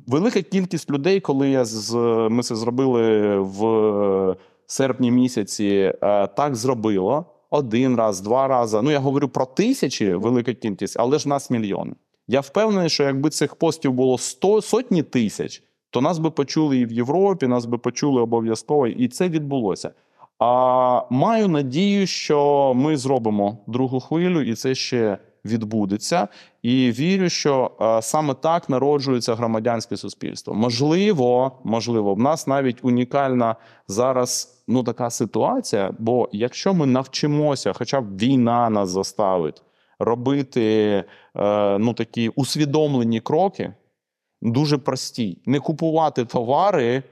Велика 0.07 0.41
кількість 0.41 0.91
людей, 0.91 1.19
коли 1.19 1.49
я 1.49 1.65
з 1.65 1.95
ми 2.29 2.43
це 2.43 2.55
зробили 2.55 3.37
в 3.39 4.35
серпні 4.67 5.11
місяці, 5.11 5.93
е, 6.01 6.27
так 6.27 6.55
зробило 6.55 7.25
один 7.49 7.95
раз, 7.95 8.21
два 8.21 8.47
рази. 8.47 8.81
Ну 8.81 8.91
я 8.91 8.99
говорю 8.99 9.27
про 9.27 9.45
тисячі, 9.45 10.13
велика 10.13 10.53
кількість, 10.53 10.99
але 10.99 11.19
ж 11.19 11.29
нас 11.29 11.49
мільйони. 11.49 11.93
Я 12.27 12.39
впевнений, 12.39 12.89
що 12.89 13.03
якби 13.03 13.29
цих 13.29 13.55
постів 13.55 13.93
було 13.93 14.17
сто 14.17 14.61
сотні 14.61 15.03
тисяч, 15.03 15.63
то 15.89 16.01
нас 16.01 16.19
би 16.19 16.31
почули 16.31 16.77
і 16.77 16.85
в 16.85 16.91
Європі, 16.91 17.47
нас 17.47 17.65
би 17.65 17.77
почули 17.77 18.21
обов'язково, 18.21 18.87
і 18.87 19.07
це 19.07 19.29
відбулося. 19.29 19.91
А 20.39 21.01
маю 21.09 21.47
надію, 21.47 22.07
що 22.07 22.71
ми 22.75 22.97
зробимо 22.97 23.57
другу 23.67 23.99
хвилю, 23.99 24.41
і 24.41 24.55
це 24.55 24.75
ще 24.75 25.17
відбудеться. 25.45 26.27
І 26.61 26.91
вірю, 26.91 27.29
що 27.29 27.71
саме 28.01 28.33
так 28.33 28.69
народжується 28.69 29.35
громадянське 29.35 29.97
суспільство. 29.97 30.53
Можливо, 30.53 31.51
можливо, 31.63 32.13
в 32.13 32.19
нас 32.19 32.47
навіть 32.47 32.85
унікальна 32.85 33.55
зараз 33.87 34.63
ну 34.67 34.83
така 34.83 35.09
ситуація. 35.09 35.93
Бо 35.99 36.29
якщо 36.31 36.73
ми 36.73 36.85
навчимося, 36.85 37.73
хоча 37.73 38.01
б 38.01 38.17
війна 38.17 38.69
нас 38.69 38.89
заставить 38.89 39.63
робити 39.99 40.63
е, 41.35 41.77
ну 41.77 41.93
такі 41.93 42.29
усвідомлені 42.29 43.19
кроки, 43.19 43.73
дуже 44.41 44.77
прості: 44.77 45.41
не 45.45 45.59
купувати 45.59 46.25
товари 46.25 47.03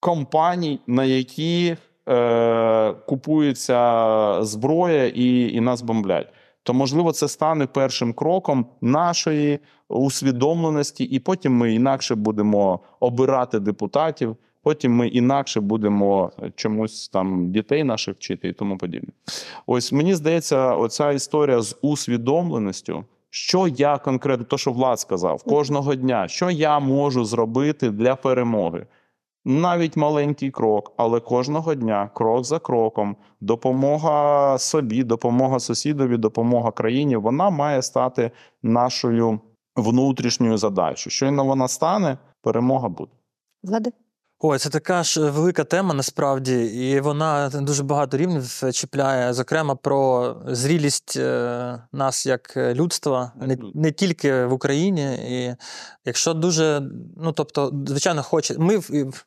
компаній, 0.00 0.80
на 0.86 1.04
які 1.04 1.76
е, 2.08 2.92
купується 2.92 4.38
зброя 4.44 5.06
і, 5.06 5.54
і 5.54 5.60
нас 5.60 5.82
бомблять. 5.82 6.28
То 6.62 6.74
можливо 6.74 7.12
це 7.12 7.28
стане 7.28 7.66
першим 7.66 8.12
кроком 8.12 8.66
нашої 8.80 9.58
усвідомленості, 9.88 11.04
і 11.04 11.18
потім 11.18 11.52
ми 11.56 11.74
інакше 11.74 12.14
будемо 12.14 12.80
обирати 13.00 13.60
депутатів. 13.60 14.36
Потім 14.62 14.92
ми 14.92 15.08
інакше 15.08 15.60
будемо 15.60 16.32
чомусь 16.54 17.08
там 17.08 17.50
дітей 17.50 17.84
наших 17.84 18.16
вчити 18.16 18.48
і 18.48 18.52
тому 18.52 18.78
подібне. 18.78 19.08
Ось 19.66 19.92
мені 19.92 20.14
здається, 20.14 20.74
оця 20.74 21.12
історія 21.12 21.62
з 21.62 21.76
усвідомленістю, 21.82 23.04
що 23.30 23.68
я 23.68 23.98
конкретно, 23.98 24.44
то 24.44 24.58
що 24.58 24.72
Влад 24.72 25.00
сказав, 25.00 25.42
кожного 25.42 25.94
дня, 25.94 26.28
що 26.28 26.50
я 26.50 26.78
можу 26.78 27.24
зробити 27.24 27.90
для 27.90 28.16
перемоги. 28.16 28.86
Навіть 29.44 29.96
маленький 29.96 30.50
крок, 30.50 30.92
але 30.96 31.20
кожного 31.20 31.74
дня, 31.74 32.10
крок 32.14 32.44
за 32.44 32.58
кроком, 32.58 33.16
допомога 33.40 34.58
собі, 34.58 35.04
допомога 35.04 35.60
сусідові, 35.60 36.16
допомога 36.16 36.70
країні, 36.70 37.16
вона 37.16 37.50
має 37.50 37.82
стати 37.82 38.30
нашою 38.62 39.40
внутрішньою 39.76 40.58
задачею. 40.58 41.10
Щойно 41.10 41.44
вона 41.44 41.68
стане, 41.68 42.18
перемога 42.42 42.88
буде. 42.88 43.12
Влади? 43.62 43.92
Ой, 44.46 44.58
це 44.58 44.68
така 44.68 45.02
ж 45.02 45.30
велика 45.30 45.64
тема 45.64 45.94
насправді, 45.94 46.64
і 46.64 47.00
вона 47.00 47.48
дуже 47.48 47.82
багато 47.82 48.16
рівнів 48.16 48.62
чіпляє, 48.72 49.32
зокрема 49.32 49.74
про 49.74 50.36
зрілість 50.46 51.16
е, 51.16 51.82
нас 51.92 52.26
як 52.26 52.56
людства, 52.56 53.32
не, 53.40 53.58
не 53.74 53.92
тільки 53.92 54.44
в 54.44 54.52
Україні. 54.52 55.14
І 55.14 55.56
якщо 56.04 56.34
дуже, 56.34 56.82
ну 57.16 57.32
тобто, 57.32 57.72
звичайно, 57.86 58.22
хоче. 58.22 58.54
Ми 58.58 58.80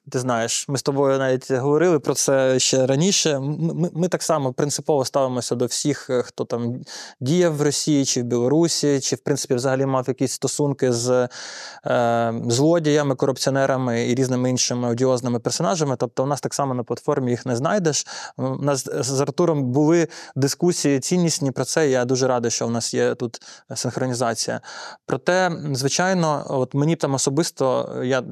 ти 0.10 0.20
знаєш, 0.20 0.66
ми 0.70 0.78
з 0.78 0.84
тобою 0.84 1.20
навіть 1.20 1.52
говорили 1.52 2.00
про 2.00 2.14
це 2.14 2.60
ще 2.60 2.86
раніше. 2.86 3.40
Ми, 3.40 3.90
ми 3.94 4.08
так 4.08 4.24
само 4.24 4.54
принципово 4.54 5.06
ставимося 5.06 5.56
до 5.56 5.66
всіх, 5.66 6.10
хто 6.26 6.46
там 6.46 6.82
діяв 7.20 7.56
в 7.56 7.62
Росії 7.62 8.06
чи 8.06 8.22
в 8.22 8.26
Білорусі, 8.26 9.00
чи 9.00 9.16
в 9.16 9.20
принципі 9.20 9.56
взагалі 9.56 9.86
мав 9.86 10.06
якісь 10.08 10.32
стосунки 10.32 10.94
з 10.94 11.30
е, 11.86 12.34
злодіями, 12.48 13.16
корупціонерами 13.16 14.10
і 14.10 14.16
різними 14.16 14.50
іншими 14.50 14.88
одіозними 15.08 15.40
персонажами. 15.40 15.96
Тобто, 15.96 16.24
у 16.24 16.26
нас 16.26 16.42
так 16.42 16.54
само 16.54 16.74
на 16.74 16.84
платформі 16.84 17.32
їх 17.32 17.46
не 17.46 17.56
знайдеш. 17.56 18.08
У 18.38 18.44
нас 18.44 18.88
з 19.00 19.22
Артуром 19.22 19.64
були 19.64 20.08
дискусії 20.36 21.00
ціннісні 21.00 21.52
про 21.52 21.66
це. 21.66 21.90
Я 21.90 22.06
дуже 22.06 22.28
радий, 22.28 22.52
що 22.52 22.68
в 22.68 22.72
нас 22.72 22.94
є 22.94 23.16
тут 23.16 23.42
синхронізація. 23.76 24.62
Проте, 25.06 25.52
звичайно, 25.74 26.46
от 26.50 26.74
мені 26.74 26.96
там 26.96 27.14
особисто 27.14 27.96
я 28.04 28.24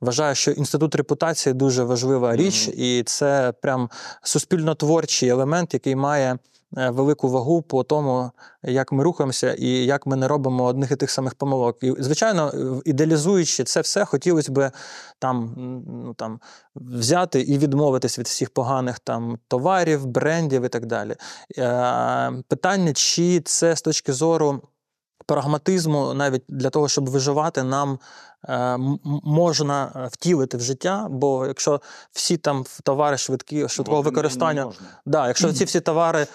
вважаю, 0.00 0.34
що 0.34 0.50
інститут 0.50 0.94
репутації 0.94 1.52
дуже 1.52 1.84
важлива 1.84 2.36
річ, 2.36 2.68
mm-hmm. 2.68 2.74
і 2.74 3.02
це 3.02 3.52
прям 3.62 3.90
суспільнотворчий 4.22 5.28
елемент, 5.28 5.74
який 5.74 5.96
має. 5.96 6.38
Велику 6.72 7.28
вагу 7.28 7.62
по 7.62 7.82
тому, 7.84 8.30
як 8.62 8.92
ми 8.92 9.04
рухаємося 9.04 9.54
і 9.54 9.68
як 9.68 10.06
ми 10.06 10.16
не 10.16 10.28
робимо 10.28 10.64
одних 10.64 10.90
і 10.90 10.96
тих 10.96 11.10
самих 11.10 11.34
помилок. 11.34 11.82
І, 11.82 11.94
звичайно, 11.98 12.52
ідеалізуючи 12.84 13.64
це 13.64 13.80
все, 13.80 14.04
хотілося 14.04 14.52
б 14.52 14.70
там 15.18 15.54
ну, 15.86 16.14
там, 16.14 16.40
взяти 16.74 17.40
і 17.40 17.58
відмовитись 17.58 18.18
від 18.18 18.26
всіх 18.26 18.50
поганих 18.50 18.98
там 18.98 19.38
товарів, 19.48 20.06
брендів 20.06 20.64
і 20.64 20.68
так 20.68 20.86
далі. 20.86 21.16
Е, 21.58 22.42
Питання, 22.48 22.92
чи 22.92 23.40
це 23.40 23.76
з 23.76 23.82
точки 23.82 24.12
зору 24.12 24.62
прагматизму, 25.26 26.14
навіть 26.14 26.42
для 26.48 26.70
того, 26.70 26.88
щоб 26.88 27.10
виживати, 27.10 27.62
нам 27.62 27.98
е, 28.48 28.78
можна 29.24 30.08
втілити 30.12 30.56
в 30.56 30.60
життя. 30.60 31.06
Бо 31.10 31.46
якщо 31.46 31.80
всі 32.12 32.36
там 32.36 32.64
товари 32.82 33.18
швидкі, 33.18 33.68
швидкого 33.68 34.02
Бо 34.02 34.10
використання, 34.10 34.72
да, 35.06 35.26
якщо 35.26 35.52
ці 35.52 35.64
всі 35.64 35.80
товари 35.80 36.20
е, 36.20 36.26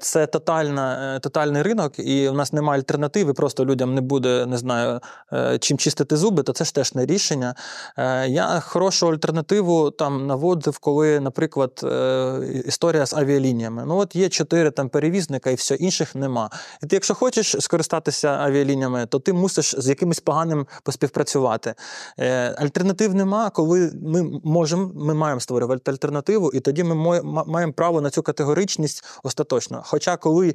це 0.00 0.26
тотальна, 0.26 1.14
е, 1.16 1.20
тотальний 1.20 1.62
ринок, 1.62 1.98
і 1.98 2.28
у 2.28 2.32
нас 2.32 2.52
немає 2.52 2.80
альтернативи, 2.80 3.32
просто 3.32 3.64
людям 3.64 3.94
не 3.94 4.00
буде, 4.00 4.46
не 4.46 4.58
знаю, 4.58 5.00
е, 5.32 5.58
чим 5.58 5.78
чистити 5.78 6.16
зуби, 6.16 6.42
то 6.42 6.52
це 6.52 6.64
ж 6.64 6.74
теж 6.74 6.94
не 6.94 7.06
рішення. 7.06 7.54
Е, 7.98 8.28
я 8.28 8.60
хорошу 8.60 9.08
альтернативу 9.08 9.90
там 9.90 10.26
наводив, 10.26 10.78
коли, 10.78 11.20
наприклад, 11.20 11.80
е, 11.84 12.62
історія 12.66 13.06
з 13.06 13.14
авіалініями. 13.14 13.84
Ну 13.86 13.96
от 13.96 14.16
є 14.16 14.28
чотири 14.28 14.70
там 14.70 14.88
перевізника, 14.88 15.50
і 15.50 15.54
все 15.54 15.74
інших 15.74 16.14
нема. 16.14 16.50
І 16.82 16.86
ти, 16.86 16.96
якщо 16.96 17.14
хочеш 17.14 17.56
скористатися 17.60 18.28
авіалініями, 18.28 19.06
то 19.06 19.18
ти 19.18 19.32
мусиш 19.32 19.74
з 19.78 19.88
якимось 19.88 20.20
поганим 20.20 20.66
поспівпрацювати. 20.82 21.74
Е, 22.18 22.54
альтернатив 22.58 23.14
нема, 23.14 23.50
коли 23.50 23.92
ми 24.02 24.40
можемо, 24.44 24.90
ми 24.94 25.14
маємо 25.14 25.40
створювати 25.40 25.90
альтернативу, 25.90 26.50
і 26.52 26.60
тоді 26.60 26.84
ми 26.84 27.22
маємо 27.46 27.72
право 27.72 28.00
на 28.00 28.10
цю 28.10 28.22
категоричність 28.22 29.04
остаточно. 29.22 29.63
Хоча 29.84 30.16
коли 30.16 30.54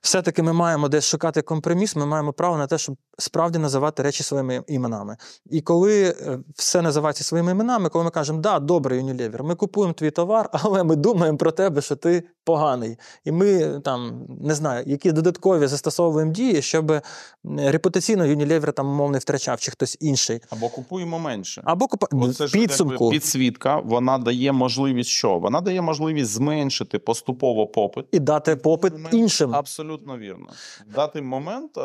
все-таки 0.00 0.42
ми 0.42 0.52
маємо 0.52 0.88
десь 0.88 1.04
шукати 1.04 1.42
компроміс, 1.42 1.96
ми 1.96 2.06
маємо 2.06 2.32
право 2.32 2.56
на 2.56 2.66
те, 2.66 2.78
щоб 2.78 2.96
справді 3.18 3.58
називати 3.58 4.02
речі 4.02 4.22
своїми 4.22 4.62
іменами. 4.66 5.16
І 5.50 5.60
коли 5.60 6.02
е, 6.04 6.38
все 6.54 6.82
називається 6.82 7.24
своїми 7.24 7.50
іменами, 7.52 7.88
коли 7.88 8.04
ми 8.04 8.10
кажемо, 8.10 8.40
да, 8.40 8.58
добрий 8.58 9.00
Unilever, 9.00 9.42
ми 9.42 9.54
купуємо 9.54 9.94
твій 9.94 10.10
товар, 10.10 10.48
але 10.52 10.84
ми 10.84 10.96
думаємо 10.96 11.38
про 11.38 11.52
тебе, 11.52 11.82
що 11.82 11.96
ти 11.96 12.22
поганий. 12.44 12.96
І 13.24 13.32
ми 13.32 13.80
там 13.84 14.26
не 14.40 14.54
знаю, 14.54 14.84
які 14.86 15.12
додаткові 15.12 15.66
застосовуємо 15.66 16.32
дії, 16.32 16.62
щоб 16.62 16.92
репутаційно 17.58 18.24
Unilever 18.24 18.72
там 18.72 18.88
умовно 18.88 19.18
втрачав 19.18 19.60
чи 19.60 19.70
хтось 19.70 19.96
інший. 20.00 20.40
Або 20.50 20.68
купуємо 20.68 21.18
менше. 21.18 21.62
Або 21.64 21.88
ж 22.46 22.52
підсумку. 22.52 23.10
підсвітка, 23.10 23.80
вона 23.84 24.18
дає 24.18 24.52
можливість 24.52 25.10
що? 25.10 25.38
Вона 25.38 25.60
дає 25.60 25.82
можливість 25.82 26.30
зменшити 26.30 26.98
поступово 26.98 27.66
попит. 27.66 28.06
І 28.12 28.18
дати 28.18 28.56
попит 28.56 28.92
іншим. 29.12 29.54
Абсолютно 29.54 29.89
Абсолютно 29.90 30.18
вірно. 30.18 30.46
Дати 30.94 31.22
момент 31.22 31.78
е, 31.78 31.80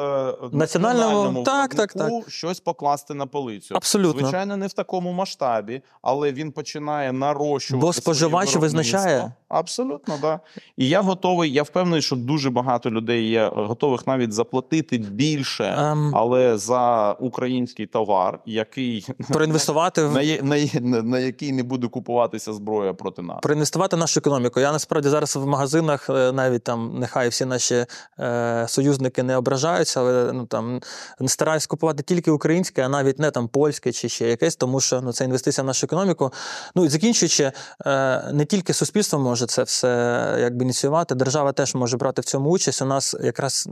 Національному- 0.52 1.44
так, 1.44 1.76
так, 1.76 1.94
так. 1.94 2.12
щось 2.28 2.60
покласти 2.60 3.14
на 3.14 3.26
полицю. 3.26 3.76
Абсолютно. 3.76 4.22
Звичайно, 4.22 4.58
не 4.58 4.68
в 4.68 4.74
такому 4.74 5.12
масштабі, 5.12 5.82
але 6.02 6.32
він 6.32 6.52
починає 6.52 7.12
нарощувати. 7.12 7.82
Бо 7.86 7.94
споживач 7.94 8.56
визначає. 8.56 9.34
Абсолютно, 9.56 10.18
да. 10.22 10.40
І 10.78 10.90
я 10.90 11.02
готовий. 11.02 11.54
Я 11.54 11.64
впевнений, 11.64 12.02
що 12.02 12.16
дуже 12.16 12.50
багато 12.50 12.92
людей 12.92 13.30
є 13.30 13.52
готових 13.56 14.08
навіть 14.08 14.34
заплатити 14.34 14.98
більше, 14.98 15.76
Ем, 15.78 16.12
але 16.16 16.58
за 16.58 17.14
український 17.14 17.86
товар, 17.86 18.40
який 18.46 19.08
проінвестувати 19.30 20.04
в 20.04 20.14
на, 20.14 20.22
є- 20.22 20.42
на, 20.42 20.58
на, 20.82 21.02
на 21.02 21.20
який 21.20 21.52
не 21.52 21.64
буде 21.64 21.88
купуватися 21.88 22.54
зброя 22.54 22.94
проти 22.94 23.22
нас. 23.22 23.38
проінвестувати 23.42 23.98
нашу 23.98 24.20
економіку. 24.20 24.60
Я 24.60 24.72
насправді 24.72 25.10
зараз 25.10 25.36
в 25.36 25.46
магазинах, 25.46 26.10
е, 26.10 26.32
навіть 26.32 26.64
там 26.64 27.00
нехай 27.00 27.30
всі 27.30 27.46
наші 27.46 27.86
е, 28.20 28.66
союзники 28.68 29.24
не 29.24 29.38
ображаються, 29.38 30.00
але 30.00 30.34
ну 30.34 30.46
там 30.46 30.80
стараюсь 31.26 31.68
купувати 31.68 32.04
тільки 32.04 32.32
українське, 32.32 32.86
а 32.86 32.90
навіть 32.90 33.20
не 33.20 33.32
там 33.32 33.48
польське 33.48 33.92
чи 33.92 34.10
ще 34.10 34.28
якесь, 34.28 34.56
тому 34.56 34.80
що 34.80 35.02
ну 35.02 35.14
це 35.14 35.26
інвестиція 35.26 35.64
в 35.64 35.68
нашу 35.68 35.86
економіку. 35.86 36.34
Ну 36.76 36.86
і 36.86 36.88
закінчуючи, 36.88 37.52
е, 37.86 38.32
не 38.34 38.46
тільки 38.46 38.74
суспільство 38.74 39.20
може 39.20 39.45
це 39.46 39.64
все 39.64 40.38
якби 40.40 40.64
ініціювати, 40.64 41.16
держава 41.16 41.52
теж 41.52 41.76
може 41.76 41.98
брати 41.98 42.22
в 42.22 42.26
цьому 42.26 42.50
участь. 42.50 42.82
У 42.82 42.86
нас 42.86 43.16
якраз 43.24 43.70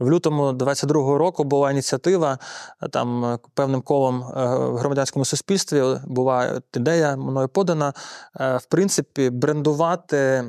в 0.00 0.10
лютому 0.10 0.50
22-го 0.50 1.18
року 1.18 1.44
була 1.44 1.70
ініціатива 1.70 2.38
е, 2.82 2.88
там 2.88 3.24
е, 3.24 3.38
певним 3.54 3.82
колом 3.82 4.22
е, 4.22 4.56
в 4.56 4.76
громадянському 4.76 5.24
суспільстві 5.24 5.82
була 6.06 6.60
ідея 6.74 7.16
мною 7.16 7.48
подана. 7.48 7.92
В 8.34 8.64
принципі, 8.68 9.30
брендувати 9.30 10.44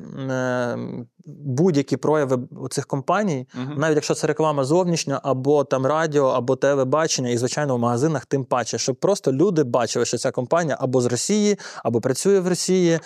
будь-які 1.25 1.97
прояви 1.97 2.39
у 2.51 2.69
цих 2.69 2.85
компаній, 2.85 3.47
Мгм. 3.53 3.73
навіть 3.77 3.95
якщо 3.95 4.13
це 4.13 4.27
реклама 4.27 4.63
зовнішня, 4.63 5.19
або 5.23 5.63
там 5.63 5.85
радіо, 5.85 6.27
або 6.27 6.55
телебачення, 6.55 7.29
і 7.29 7.37
звичайно 7.37 7.75
в 7.75 7.79
магазинах, 7.79 8.25
тим 8.25 8.43
паче, 8.43 8.77
щоб 8.77 8.95
просто 8.95 9.33
люди 9.33 9.63
бачили, 9.63 10.05
що 10.05 10.17
ця 10.17 10.31
компанія 10.31 10.77
або 10.79 11.01
з 11.01 11.05
Росії, 11.05 11.57
або 11.83 12.01
працює 12.01 12.39
в 12.39 12.47
Росії. 12.47 12.99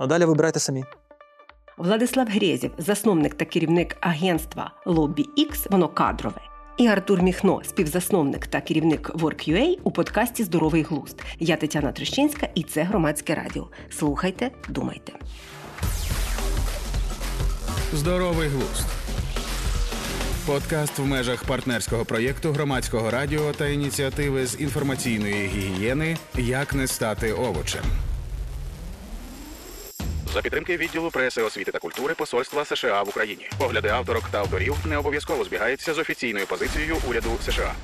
А 0.00 0.06
далі 0.06 0.24
вибирайте 0.24 0.60
самі. 0.60 0.84
Владислав 1.78 2.26
Грєзєв, 2.28 2.70
засновник 2.78 3.34
та 3.34 3.44
керівник 3.44 3.96
агентства 4.00 4.72
Lobby 4.86 5.24
X, 5.38 5.70
воно 5.70 5.88
кадрове. 5.88 6.40
І 6.76 6.86
Артур 6.86 7.22
Міхно, 7.22 7.60
співзасновник 7.64 8.46
та 8.46 8.60
керівник 8.60 9.10
WorkUA 9.14 9.78
у 9.84 9.90
подкасті 9.90 10.44
Здоровий 10.44 10.82
глузд. 10.82 11.22
Я 11.38 11.56
Тетяна 11.56 11.92
Трещинська, 11.92 12.48
і 12.54 12.62
це 12.62 12.82
громадське 12.82 13.34
радіо. 13.34 13.68
Слухайте, 13.90 14.50
думайте. 14.68 15.12
Здоровий 17.92 18.48
глузд. 18.48 18.86
Подкаст 20.46 20.98
в 20.98 21.04
межах 21.06 21.44
партнерського 21.44 22.04
проєкту 22.04 22.52
громадського 22.52 23.10
радіо 23.10 23.52
та 23.52 23.68
ініціативи 23.68 24.46
з 24.46 24.60
інформаційної 24.60 25.46
гігієни 25.46 26.16
Як 26.34 26.74
не 26.74 26.86
стати 26.86 27.32
овочем. 27.32 27.84
За 30.34 30.42
підтримки 30.42 30.76
відділу 30.76 31.10
преси, 31.10 31.42
освіти 31.42 31.72
та 31.72 31.78
культури 31.78 32.14
Посольства 32.14 32.64
США 32.64 33.02
в 33.02 33.08
Україні. 33.08 33.48
Погляди 33.58 33.88
авторок 33.88 34.24
та 34.30 34.38
авторів 34.38 34.76
не 34.84 34.96
обов'язково 34.96 35.44
збігаються 35.44 35.94
з 35.94 35.98
офіційною 35.98 36.46
позицією 36.46 36.96
уряду 37.08 37.30
США. 37.44 37.74